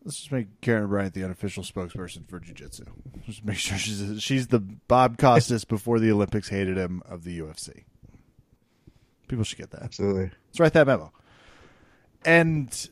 Let's 0.04 0.18
just 0.18 0.32
make 0.32 0.60
Karyn 0.60 0.88
Bryant 0.88 1.14
the 1.14 1.24
unofficial 1.24 1.62
spokesperson 1.62 2.28
for 2.28 2.38
jiu-jitsu. 2.38 2.84
Just 3.24 3.44
make 3.44 3.56
sure 3.56 3.78
she's 3.78 4.22
she's 4.22 4.48
the 4.48 4.58
Bob 4.60 5.16
Costas 5.16 5.64
before 5.68 5.98
the 5.98 6.12
Olympics 6.12 6.48
hated 6.50 6.76
him 6.76 7.02
of 7.06 7.24
the 7.24 7.38
UFC. 7.40 7.84
People 9.28 9.44
should 9.44 9.58
get 9.58 9.70
that. 9.70 9.82
Absolutely. 9.82 10.30
Let's 10.48 10.60
write 10.60 10.72
that 10.74 10.86
memo. 10.86 11.12
And 12.24 12.88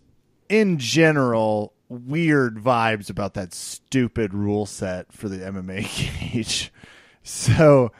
in 0.48 0.78
general, 0.78 1.74
weird 1.88 2.56
vibes 2.56 3.10
about 3.10 3.34
that 3.34 3.52
stupid 3.52 4.34
rule 4.34 4.66
set 4.66 5.12
for 5.12 5.28
the 5.28 5.38
MMA 5.38 5.84
cage. 5.86 6.72
So 7.22 7.92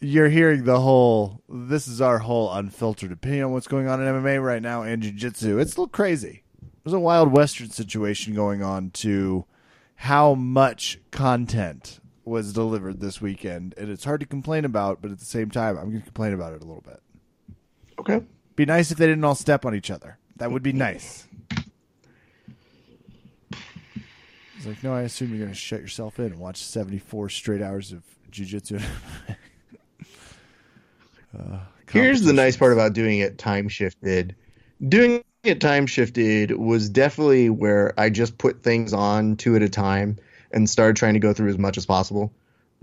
you're 0.00 0.28
hearing 0.28 0.64
the 0.64 0.80
whole 0.80 1.42
this 1.48 1.86
is 1.86 2.00
our 2.00 2.18
whole 2.18 2.52
unfiltered 2.52 3.12
opinion 3.12 3.44
on 3.44 3.52
what's 3.52 3.68
going 3.68 3.88
on 3.88 4.00
in 4.00 4.12
MMA 4.14 4.42
right 4.42 4.62
now 4.62 4.82
and 4.82 5.02
jiu-jitsu. 5.02 5.58
It's 5.58 5.72
a 5.72 5.80
little 5.80 5.88
crazy. 5.88 6.42
There's 6.82 6.94
a 6.94 7.00
wild 7.00 7.32
western 7.32 7.70
situation 7.70 8.34
going 8.34 8.62
on 8.62 8.90
to 8.90 9.44
how 9.96 10.34
much 10.34 10.98
content 11.12 12.00
was 12.24 12.52
delivered 12.52 13.00
this 13.00 13.20
weekend 13.20 13.74
and 13.76 13.90
it's 13.90 14.04
hard 14.04 14.20
to 14.20 14.26
complain 14.26 14.64
about, 14.64 15.00
but 15.00 15.10
at 15.10 15.18
the 15.18 15.24
same 15.24 15.50
time 15.50 15.76
I'm 15.76 15.90
going 15.90 16.00
to 16.00 16.06
complain 16.06 16.32
about 16.32 16.54
it 16.54 16.62
a 16.62 16.66
little 16.66 16.82
bit. 16.82 17.00
Okay. 18.02 18.24
Be 18.56 18.66
nice 18.66 18.90
if 18.90 18.98
they 18.98 19.06
didn't 19.06 19.22
all 19.22 19.36
step 19.36 19.64
on 19.64 19.76
each 19.76 19.90
other. 19.90 20.18
That 20.36 20.50
would 20.50 20.62
be 20.62 20.72
nice. 20.72 21.28
It's 24.56 24.66
like, 24.66 24.82
no, 24.82 24.92
I 24.92 25.02
assume 25.02 25.30
you're 25.30 25.38
going 25.38 25.52
to 25.52 25.56
shut 25.56 25.80
yourself 25.80 26.18
in 26.18 26.26
and 26.26 26.38
watch 26.38 26.62
74 26.62 27.28
straight 27.28 27.62
hours 27.62 27.92
of 27.92 28.02
jujitsu. 28.32 28.82
uh, 31.38 31.58
Here's 31.92 32.22
the 32.22 32.32
nice 32.32 32.56
part 32.56 32.72
about 32.72 32.92
doing 32.92 33.20
it 33.20 33.38
time 33.38 33.68
shifted. 33.68 34.34
Doing 34.88 35.22
it 35.44 35.60
time 35.60 35.86
shifted 35.86 36.56
was 36.56 36.88
definitely 36.88 37.50
where 37.50 37.94
I 37.98 38.10
just 38.10 38.36
put 38.36 38.64
things 38.64 38.92
on 38.92 39.36
two 39.36 39.54
at 39.54 39.62
a 39.62 39.68
time 39.68 40.18
and 40.50 40.68
started 40.68 40.96
trying 40.96 41.14
to 41.14 41.20
go 41.20 41.32
through 41.32 41.50
as 41.50 41.58
much 41.58 41.76
as 41.76 41.86
possible 41.86 42.32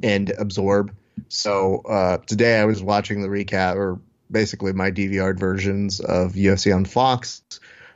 and 0.02 0.30
absorb. 0.32 0.96
So 1.28 1.82
uh, 1.90 2.18
today 2.20 2.60
I 2.60 2.66
was 2.66 2.82
watching 2.82 3.22
the 3.22 3.28
recap 3.28 3.76
or 3.76 4.00
basically 4.32 4.74
my 4.74 4.92
DVR 4.92 5.38
versions 5.38 6.00
of 6.00 6.34
UFC 6.34 6.74
on 6.76 6.86
Fox 6.86 7.42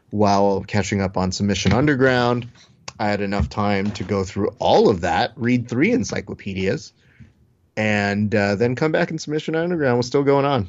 while 0.10 0.62
catching 0.62 1.02
up 1.02 1.18
on 1.18 1.32
Submission 1.32 1.74
Underground. 1.74 2.48
I 3.00 3.08
had 3.08 3.22
enough 3.22 3.50
time 3.50 3.92
to 3.92 4.04
go 4.04 4.24
through 4.24 4.50
all 4.60 4.90
of 4.90 5.02
that, 5.02 5.34
read 5.36 5.68
three 5.68 5.92
encyclopedias, 5.92 6.94
and 7.76 8.34
uh, 8.34 8.56
then 8.56 8.76
come 8.76 8.92
back 8.92 9.10
and 9.10 9.20
Submission 9.20 9.56
Underground 9.56 9.98
was 9.98 10.08
still 10.08 10.24
going 10.24 10.46
on. 10.46 10.68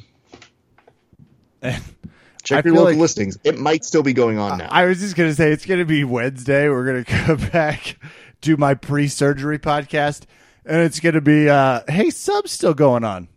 Check 2.42 2.64
your 2.64 2.74
local 2.74 2.90
like- 2.90 2.98
listings. 2.98 3.38
It 3.44 3.58
might 3.58 3.84
still 3.84 4.02
be 4.02 4.12
going 4.12 4.38
on 4.38 4.58
now. 4.58 4.68
I 4.70 4.84
was 4.84 5.00
just 5.00 5.16
going 5.16 5.30
to 5.30 5.34
say, 5.34 5.50
it's 5.50 5.64
going 5.64 5.80
to 5.80 5.86
be 5.86 6.04
Wednesday. 6.04 6.68
We're 6.68 6.84
going 6.84 7.04
to 7.04 7.10
come 7.12 7.50
back, 7.50 7.96
do 8.40 8.56
my 8.56 8.74
pre 8.74 9.08
surgery 9.08 9.58
podcast, 9.58 10.24
and 10.64 10.82
it's 10.82 11.00
going 11.00 11.14
to 11.14 11.20
be, 11.20 11.48
uh, 11.48 11.80
hey, 11.88 12.10
sub's 12.10 12.52
still 12.52 12.74
going 12.74 13.04
on. 13.04 13.28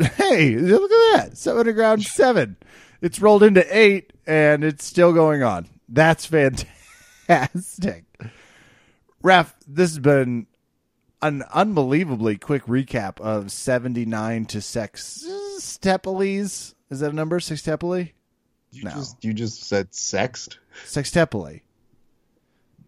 Hey, 0.00 0.56
look 0.56 0.90
at 0.90 1.16
that. 1.16 1.36
Sub 1.36 1.56
Underground 1.56 2.02
7. 2.02 2.56
It's 3.02 3.20
rolled 3.20 3.42
into 3.42 3.64
8, 3.76 4.12
and 4.26 4.64
it's 4.64 4.84
still 4.84 5.12
going 5.12 5.42
on. 5.42 5.66
That's 5.88 6.26
fantastic. 6.26 8.04
Ref, 9.22 9.54
this 9.66 9.90
has 9.90 9.98
been 9.98 10.46
an 11.22 11.42
unbelievably 11.52 12.38
quick 12.38 12.64
recap 12.64 13.20
of 13.20 13.50
79 13.52 14.46
to 14.46 14.60
Sex 14.60 15.24
Stepolis. 15.58 16.74
Is 16.90 17.00
that 17.00 17.10
a 17.10 17.14
number? 17.14 17.38
Sextepoli? 17.40 18.12
you, 18.72 18.84
no. 18.84 18.90
just, 18.90 19.24
you 19.24 19.32
just 19.32 19.64
said 19.64 19.94
sexed. 19.94 20.58
Sextepoli. 20.86 21.62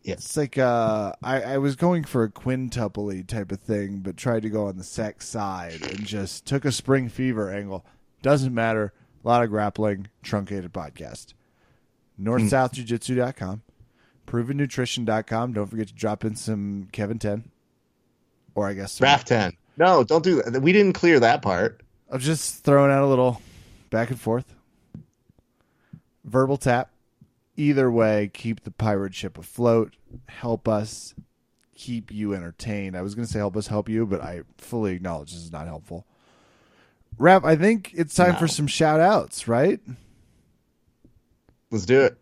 It's 0.04 0.36
like 0.36 0.58
uh, 0.58 1.12
I, 1.22 1.42
I 1.42 1.58
was 1.58 1.76
going 1.76 2.04
for 2.04 2.24
a 2.24 2.30
quintuply 2.30 3.26
type 3.26 3.52
of 3.52 3.60
thing, 3.60 3.98
but 4.00 4.16
tried 4.16 4.42
to 4.42 4.50
go 4.50 4.66
on 4.66 4.76
the 4.76 4.84
sex 4.84 5.28
side 5.28 5.80
and 5.82 6.04
just 6.04 6.44
took 6.44 6.64
a 6.64 6.72
spring 6.72 7.08
fever 7.08 7.52
angle. 7.52 7.84
Doesn't 8.20 8.52
matter. 8.52 8.92
A 9.24 9.28
lot 9.28 9.44
of 9.44 9.50
grappling, 9.50 10.08
truncated 10.22 10.72
podcast. 10.72 11.34
NorthSouthJujitsu.com, 12.20 13.62
ProvenNutrition.com. 14.26 15.52
Don't 15.52 15.66
forget 15.68 15.88
to 15.88 15.94
drop 15.94 16.24
in 16.24 16.34
some 16.34 16.88
Kevin 16.92 17.18
10. 17.18 17.50
Or 18.54 18.68
I 18.68 18.74
guess 18.74 18.92
some, 18.92 19.04
Raf 19.04 19.24
10. 19.24 19.56
No, 19.76 20.04
don't 20.04 20.24
do 20.24 20.42
that. 20.42 20.60
We 20.60 20.72
didn't 20.72 20.92
clear 20.94 21.20
that 21.20 21.42
part. 21.42 21.80
I'm 22.10 22.20
just 22.20 22.64
throwing 22.64 22.90
out 22.90 23.02
a 23.02 23.06
little 23.06 23.40
back 23.90 24.10
and 24.10 24.20
forth. 24.20 24.54
Verbal 26.24 26.56
tap. 26.56 26.91
Either 27.56 27.90
way, 27.90 28.30
keep 28.32 28.64
the 28.64 28.70
pirate 28.70 29.14
ship 29.14 29.36
afloat. 29.36 29.96
Help 30.28 30.66
us 30.66 31.14
keep 31.74 32.10
you 32.10 32.34
entertained. 32.34 32.96
I 32.96 33.02
was 33.02 33.14
going 33.14 33.26
to 33.26 33.32
say 33.32 33.38
help 33.38 33.56
us 33.56 33.66
help 33.66 33.88
you, 33.88 34.06
but 34.06 34.20
I 34.22 34.42
fully 34.58 34.94
acknowledge 34.94 35.32
this 35.32 35.42
is 35.42 35.52
not 35.52 35.66
helpful. 35.66 36.06
Rap, 37.18 37.44
I 37.44 37.56
think 37.56 37.92
it's 37.94 38.14
time 38.14 38.32
No. 38.32 38.38
for 38.38 38.48
some 38.48 38.66
shout 38.66 39.00
outs, 39.00 39.46
right? 39.46 39.80
Let's 41.70 41.86
do 41.86 42.00
it. 42.02 42.16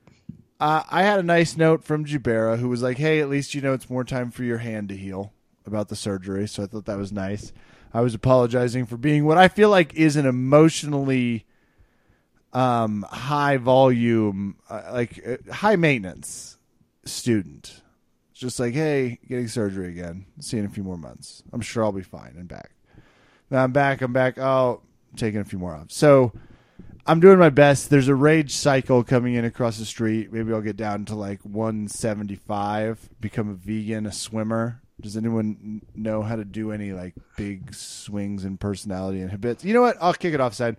Uh, 0.58 0.82
I 0.90 1.02
had 1.02 1.18
a 1.18 1.22
nice 1.24 1.56
note 1.56 1.84
from 1.84 2.04
Jubera 2.04 2.58
who 2.58 2.68
was 2.68 2.82
like, 2.82 2.98
"Hey, 2.98 3.20
at 3.20 3.30
least 3.30 3.54
you 3.54 3.60
know 3.62 3.72
it's 3.72 3.88
more 3.88 4.04
time 4.04 4.30
for 4.30 4.44
your 4.44 4.58
hand 4.58 4.88
to 4.90 4.96
heal 4.96 5.32
about 5.64 5.88
the 5.88 5.96
surgery." 5.96 6.46
So 6.46 6.62
I 6.62 6.66
thought 6.66 6.84
that 6.84 6.98
was 6.98 7.12
nice. 7.12 7.52
I 7.94 8.02
was 8.02 8.14
apologizing 8.14 8.86
for 8.86 8.96
being 8.96 9.24
what 9.24 9.38
I 9.38 9.48
feel 9.48 9.70
like 9.70 9.94
is 9.94 10.16
an 10.16 10.26
emotionally 10.26 11.46
um, 12.52 13.04
high 13.08 13.56
volume, 13.56 14.56
uh, 14.68 14.90
like 14.92 15.20
uh, 15.26 15.52
high 15.52 15.76
maintenance 15.76 16.58
student. 17.04 17.82
Just 18.34 18.58
like, 18.58 18.72
hey, 18.72 19.18
getting 19.28 19.48
surgery 19.48 19.88
again. 19.88 20.24
See 20.40 20.56
you 20.56 20.62
in 20.62 20.68
a 20.68 20.72
few 20.72 20.82
more 20.82 20.96
months. 20.96 21.42
I'm 21.52 21.60
sure 21.60 21.84
I'll 21.84 21.92
be 21.92 22.02
fine 22.02 22.34
and 22.38 22.48
back. 22.48 22.70
Now 23.50 23.64
I'm 23.64 23.72
back. 23.72 24.00
I'm 24.00 24.12
back. 24.12 24.38
Oh, 24.38 24.80
taking 25.16 25.40
a 25.40 25.44
few 25.44 25.58
more 25.58 25.74
off. 25.74 25.90
So 25.90 26.32
I'm 27.06 27.20
doing 27.20 27.38
my 27.38 27.50
best. 27.50 27.90
There's 27.90 28.08
a 28.08 28.14
rage 28.14 28.54
cycle 28.54 29.02
coming 29.04 29.34
in 29.34 29.44
across 29.44 29.78
the 29.78 29.84
street. 29.84 30.32
Maybe 30.32 30.52
I'll 30.52 30.60
get 30.60 30.76
down 30.76 31.04
to 31.06 31.14
like 31.14 31.40
175, 31.42 33.10
become 33.20 33.50
a 33.50 33.54
vegan, 33.54 34.06
a 34.06 34.12
swimmer. 34.12 34.80
Does 35.00 35.16
anyone 35.16 35.82
know 35.94 36.22
how 36.22 36.36
to 36.36 36.44
do 36.44 36.72
any 36.72 36.92
like 36.92 37.14
big 37.36 37.74
swings 37.74 38.44
in 38.44 38.58
personality 38.58 39.20
and 39.20 39.30
habits? 39.30 39.64
You 39.64 39.74
know 39.74 39.82
what? 39.82 39.96
I'll 40.00 40.14
kick 40.14 40.34
it 40.34 40.40
offside. 40.40 40.76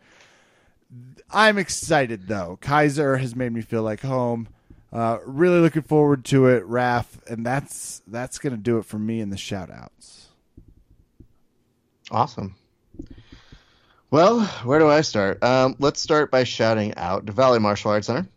I'm 1.30 1.58
excited 1.58 2.28
though. 2.28 2.58
Kaiser 2.62 3.18
has 3.18 3.36
made 3.36 3.54
me 3.54 3.62
feel 3.62 3.84
like 3.84 4.02
home. 4.02 4.48
Uh, 4.92 5.20
really 5.26 5.60
looking 5.60 5.84
forward 5.84 6.26
to 6.26 6.48
it, 6.48 6.66
Raf, 6.66 7.18
and 7.30 7.46
that's 7.46 8.02
that's 8.08 8.39
gonna 8.39 8.58
do 8.58 8.78
it 8.78 8.86
for 8.86 9.00
me 9.00 9.22
in 9.22 9.30
the 9.30 9.38
shout 9.38 9.72
outs. 9.72 10.28
Awesome. 12.10 12.56
Well, 14.10 14.42
where 14.66 14.80
do 14.80 14.89
I 14.89 15.00
start? 15.00 15.42
Um, 15.42 15.78
let's 15.80 16.02
start 16.02 16.30
by 16.30 16.44
shouting 16.44 16.94
out 16.98 17.26
the 17.26 17.32
Valley 17.32 17.60
Martial 17.60 17.92
Arts 17.92 18.08
Center. 18.08 18.28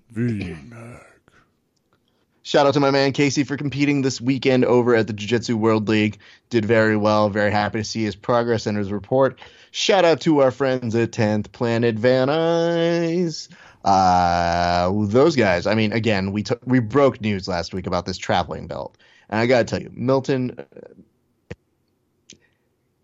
Shout 2.45 2.67
out 2.67 2.75
to 2.75 2.81
my 2.81 2.91
man 2.91 3.13
Casey 3.13 3.43
for 3.43 3.57
competing 3.57 4.03
this 4.03 4.21
weekend 4.21 4.67
over 4.67 4.95
at 4.95 5.07
the 5.07 5.15
Jiu 5.15 5.27
Jitsu 5.27 5.57
World 5.57 5.89
League. 5.89 6.19
Did 6.51 6.67
very 6.67 6.95
well. 6.95 7.31
Very 7.31 7.51
happy 7.51 7.79
to 7.79 7.85
see 7.85 8.05
his 8.05 8.15
progress 8.15 8.67
and 8.67 8.77
his 8.77 8.93
report. 8.93 9.41
Shout 9.71 10.05
out 10.05 10.21
to 10.21 10.43
our 10.43 10.51
friends 10.51 10.95
at 10.95 11.11
10th 11.11 11.53
Planet 11.53 11.95
Van 11.97 12.29
Nuys. 12.29 13.49
Uh, 13.83 14.93
those 15.07 15.37
guys. 15.37 15.67
I 15.67 15.75
mean, 15.75 15.93
again, 15.93 16.33
we 16.33 16.43
took 16.43 16.61
we 16.67 16.81
broke 16.81 17.23
news 17.23 17.49
last 17.49 17.73
week 17.73 17.87
about 17.87 18.05
this 18.05 18.19
traveling 18.19 18.67
belt, 18.67 18.99
and 19.31 19.41
I 19.41 19.47
gotta 19.47 19.65
tell 19.65 19.81
you, 19.81 19.91
Milton, 19.95 20.59
uh, 20.59 22.35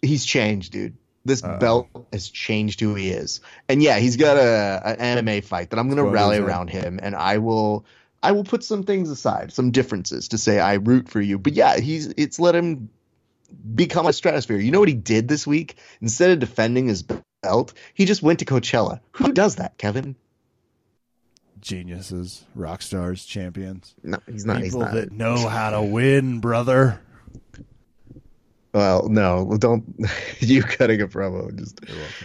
he's 0.02 0.26
changed, 0.26 0.72
dude. 0.72 0.98
This 1.24 1.42
Uh-oh. 1.42 1.58
belt 1.58 1.88
has 2.12 2.28
changed 2.28 2.80
who 2.80 2.94
he 2.94 3.08
is, 3.08 3.40
and 3.70 3.82
yeah, 3.82 3.98
he's 3.98 4.16
got 4.16 4.36
a 4.36 4.98
an 5.00 5.24
MMA 5.24 5.44
fight 5.44 5.70
that 5.70 5.78
I'm 5.78 5.88
gonna 5.88 6.04
rally 6.04 6.38
around 6.38 6.68
him, 6.68 7.00
and 7.02 7.14
I 7.16 7.38
will. 7.38 7.86
I 8.22 8.32
will 8.32 8.44
put 8.44 8.62
some 8.62 8.82
things 8.82 9.10
aside, 9.10 9.52
some 9.52 9.70
differences 9.70 10.28
to 10.28 10.38
say 10.38 10.58
I 10.60 10.74
root 10.74 11.08
for 11.08 11.20
you. 11.20 11.38
But 11.38 11.54
yeah, 11.54 11.78
he's 11.78 12.08
it's 12.16 12.38
let 12.38 12.54
him 12.54 12.90
become 13.74 14.06
a 14.06 14.12
stratosphere. 14.12 14.58
You 14.58 14.70
know 14.70 14.80
what 14.80 14.88
he 14.88 14.94
did 14.94 15.26
this 15.28 15.46
week? 15.46 15.76
Instead 16.00 16.30
of 16.30 16.38
defending 16.38 16.86
his 16.88 17.02
belt, 17.42 17.72
he 17.94 18.04
just 18.04 18.22
went 18.22 18.40
to 18.40 18.44
Coachella. 18.44 19.00
Who 19.12 19.32
does 19.32 19.56
that, 19.56 19.78
Kevin? 19.78 20.16
Geniuses, 21.60 22.44
rock 22.54 22.80
stars, 22.80 23.24
champions, 23.26 23.94
No, 24.02 24.18
he's 24.26 24.46
not. 24.46 24.58
he's 24.58 24.68
people 24.68 24.80
not. 24.80 24.94
that 24.94 25.12
know 25.12 25.46
how 25.46 25.70
to 25.70 25.82
win, 25.82 26.40
brother. 26.40 27.00
Well, 28.72 29.08
no, 29.08 29.56
don't. 29.58 29.84
you 30.38 30.62
cutting 30.62 31.00
a 31.02 31.08
promo 31.08 31.54
just 31.58 31.80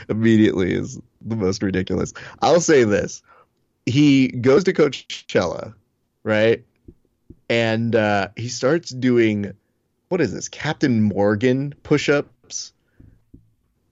immediately 0.10 0.74
is 0.74 1.00
the 1.22 1.36
most 1.36 1.64
ridiculous. 1.64 2.14
I'll 2.42 2.62
say 2.62 2.84
this: 2.84 3.22
he 3.86 4.28
goes 4.28 4.64
to 4.66 4.74
Coachella, 4.74 5.74
right? 6.26 6.66
And 7.50 7.96
uh, 7.96 8.30
he 8.36 8.50
starts 8.50 8.90
doing 8.90 9.54
what 10.10 10.22
is 10.22 10.34
this? 10.34 10.50
Captain 10.50 11.02
Morgan 11.02 11.74
push-ups. 11.84 12.74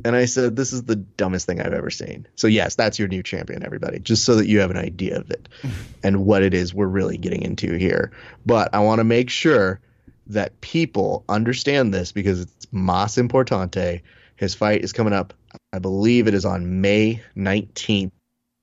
And 0.05 0.15
I 0.15 0.25
said, 0.25 0.55
This 0.55 0.73
is 0.73 0.83
the 0.83 0.95
dumbest 0.95 1.45
thing 1.45 1.61
I've 1.61 1.73
ever 1.73 1.89
seen. 1.89 2.27
So, 2.35 2.47
yes, 2.47 2.75
that's 2.75 2.99
your 2.99 3.07
new 3.07 3.23
champion, 3.23 3.63
everybody, 3.63 3.99
just 3.99 4.25
so 4.25 4.35
that 4.35 4.47
you 4.47 4.59
have 4.59 4.71
an 4.71 4.77
idea 4.77 5.17
of 5.17 5.31
it 5.31 5.47
and 6.03 6.25
what 6.25 6.43
it 6.43 6.53
is 6.53 6.73
we're 6.73 6.87
really 6.87 7.17
getting 7.17 7.41
into 7.41 7.73
here. 7.73 8.11
But 8.45 8.73
I 8.73 8.79
want 8.79 8.99
to 8.99 9.05
make 9.05 9.29
sure 9.29 9.79
that 10.27 10.61
people 10.61 11.23
understand 11.29 11.93
this 11.93 12.11
because 12.11 12.41
it's 12.41 12.67
mas 12.71 13.15
importante. 13.15 14.01
His 14.35 14.55
fight 14.55 14.83
is 14.83 14.93
coming 14.93 15.13
up, 15.13 15.33
I 15.71 15.79
believe 15.79 16.27
it 16.27 16.33
is 16.33 16.45
on 16.45 16.81
May 16.81 17.21
19th. 17.37 18.11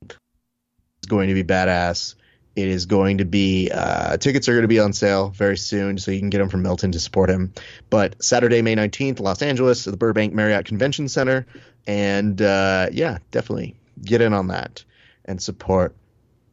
It's 0.02 1.06
going 1.08 1.28
to 1.28 1.34
be 1.34 1.44
badass. 1.44 2.14
It 2.56 2.68
is 2.68 2.86
going 2.86 3.18
to 3.18 3.24
be 3.24 3.70
uh, 3.72 4.16
tickets 4.16 4.48
are 4.48 4.52
going 4.52 4.62
to 4.62 4.68
be 4.68 4.80
on 4.80 4.92
sale 4.92 5.30
very 5.30 5.56
soon, 5.56 5.98
so 5.98 6.10
you 6.10 6.18
can 6.18 6.30
get 6.30 6.38
them 6.38 6.48
from 6.48 6.62
Milton 6.62 6.92
to 6.92 7.00
support 7.00 7.30
him. 7.30 7.52
But 7.90 8.22
Saturday, 8.22 8.60
May 8.60 8.74
nineteenth, 8.74 9.20
Los 9.20 9.40
Angeles, 9.40 9.86
at 9.86 9.92
the 9.92 9.96
Burbank 9.96 10.34
Marriott 10.34 10.66
Convention 10.66 11.08
Center, 11.08 11.46
and 11.86 12.42
uh, 12.42 12.88
yeah, 12.92 13.18
definitely 13.30 13.76
get 14.04 14.20
in 14.20 14.32
on 14.32 14.48
that 14.48 14.84
and 15.24 15.40
support 15.40 15.94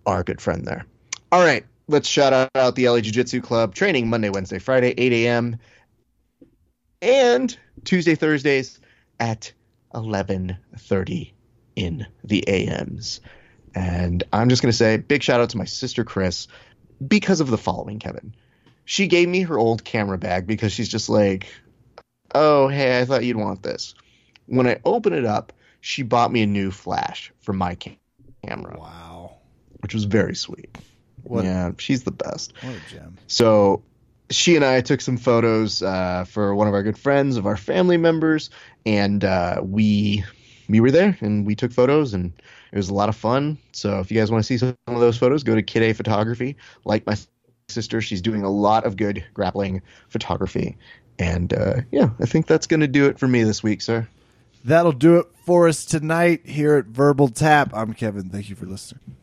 our 0.05 0.23
good 0.23 0.39
friend 0.39 0.65
there. 0.65 0.85
All 1.31 1.43
right, 1.43 1.65
let's 1.87 2.07
shout 2.07 2.49
out 2.55 2.75
the 2.75 2.87
LA 2.87 3.01
Jiu 3.01 3.11
Jitsu 3.11 3.41
Club 3.41 3.73
training 3.73 4.09
Monday, 4.09 4.29
Wednesday, 4.29 4.59
Friday, 4.59 4.93
8 4.97 5.13
a.m. 5.13 5.57
and 7.01 7.57
Tuesday, 7.83 8.15
Thursdays 8.15 8.79
at 9.19 9.51
11:30 9.93 11.31
in 11.75 12.05
the 12.23 12.47
AMs. 12.47 13.19
And 13.77 14.23
I'm 14.33 14.49
just 14.49 14.63
going 14.63 14.71
to 14.71 14.77
say 14.77 14.97
big 14.97 15.21
shout 15.21 15.39
out 15.39 15.51
to 15.51 15.57
my 15.57 15.65
sister 15.65 16.03
Chris 16.03 16.47
because 17.05 17.41
of 17.41 17.47
the 17.49 17.57
following, 17.59 17.99
Kevin. 17.99 18.33
She 18.85 19.07
gave 19.07 19.29
me 19.29 19.41
her 19.41 19.57
old 19.59 19.83
camera 19.83 20.17
bag 20.17 20.47
because 20.47 20.71
she's 20.73 20.89
just 20.89 21.09
like, 21.09 21.45
"Oh, 22.33 22.67
hey, 22.69 22.99
I 22.99 23.05
thought 23.05 23.23
you'd 23.23 23.37
want 23.37 23.61
this." 23.61 23.93
When 24.47 24.65
I 24.65 24.79
open 24.83 25.13
it 25.13 25.25
up, 25.25 25.53
she 25.81 26.01
bought 26.01 26.31
me 26.31 26.41
a 26.41 26.47
new 26.47 26.71
flash 26.71 27.31
for 27.41 27.53
my 27.53 27.75
cam- 27.75 27.97
camera, 28.45 28.77
Wow. 28.79 29.35
which 29.81 29.93
was 29.93 30.05
very 30.05 30.35
sweet. 30.35 30.75
What, 31.23 31.43
yeah, 31.45 31.71
she's 31.77 32.03
the 32.03 32.11
best. 32.11 32.53
what 32.61 32.75
a 32.75 32.89
gem. 32.89 33.17
So 33.27 33.83
she 34.31 34.55
and 34.55 34.65
I 34.65 34.81
took 34.81 35.01
some 35.01 35.17
photos 35.17 35.83
uh, 35.83 36.23
for 36.27 36.55
one 36.55 36.67
of 36.67 36.73
our 36.73 36.81
good 36.83 36.97
friends 36.97 37.37
of 37.37 37.45
our 37.45 37.57
family 37.57 37.97
members, 37.97 38.49
and 38.87 39.23
uh, 39.23 39.61
we 39.63 40.23
we 40.67 40.79
were 40.79 40.91
there 40.91 41.15
and 41.21 41.45
we 41.45 41.55
took 41.55 41.71
photos, 41.73 42.13
and 42.13 42.31
it 42.71 42.77
was 42.77 42.89
a 42.89 42.93
lot 42.93 43.09
of 43.09 43.15
fun. 43.15 43.57
So 43.71 43.99
if 43.99 44.11
you 44.11 44.17
guys 44.19 44.31
want 44.31 44.43
to 44.43 44.47
see 44.47 44.57
some 44.57 44.75
of 44.87 44.99
those 44.99 45.17
photos, 45.17 45.43
go 45.43 45.55
to 45.55 45.63
Kid 45.63 45.83
A 45.83 45.93
Photography. 45.93 46.57
Like 46.85 47.05
my 47.05 47.15
sister, 47.69 48.01
she's 48.01 48.21
doing 48.21 48.43
a 48.43 48.49
lot 48.49 48.85
of 48.85 48.97
good 48.97 49.25
grappling 49.33 49.81
photography, 50.09 50.77
and 51.19 51.53
uh, 51.53 51.81
yeah, 51.91 52.09
I 52.19 52.25
think 52.25 52.47
that's 52.47 52.67
going 52.67 52.81
to 52.81 52.87
do 52.87 53.05
it 53.07 53.19
for 53.19 53.27
me 53.27 53.43
this 53.43 53.63
week, 53.63 53.81
sir. 53.81 54.07
That'll 54.63 54.91
do 54.91 55.17
it 55.19 55.27
for 55.45 55.67
us 55.67 55.85
tonight 55.85 56.45
here 56.45 56.75
at 56.75 56.85
Verbal 56.85 57.29
Tap. 57.29 57.71
I'm 57.73 57.93
Kevin. 57.93 58.29
Thank 58.29 58.49
you 58.49 58.55
for 58.55 58.65
listening. 58.65 59.15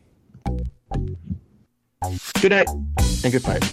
Good 2.41 2.51
night 2.51 2.69
and 2.69 3.33
good 3.33 3.43
fight. 3.43 3.73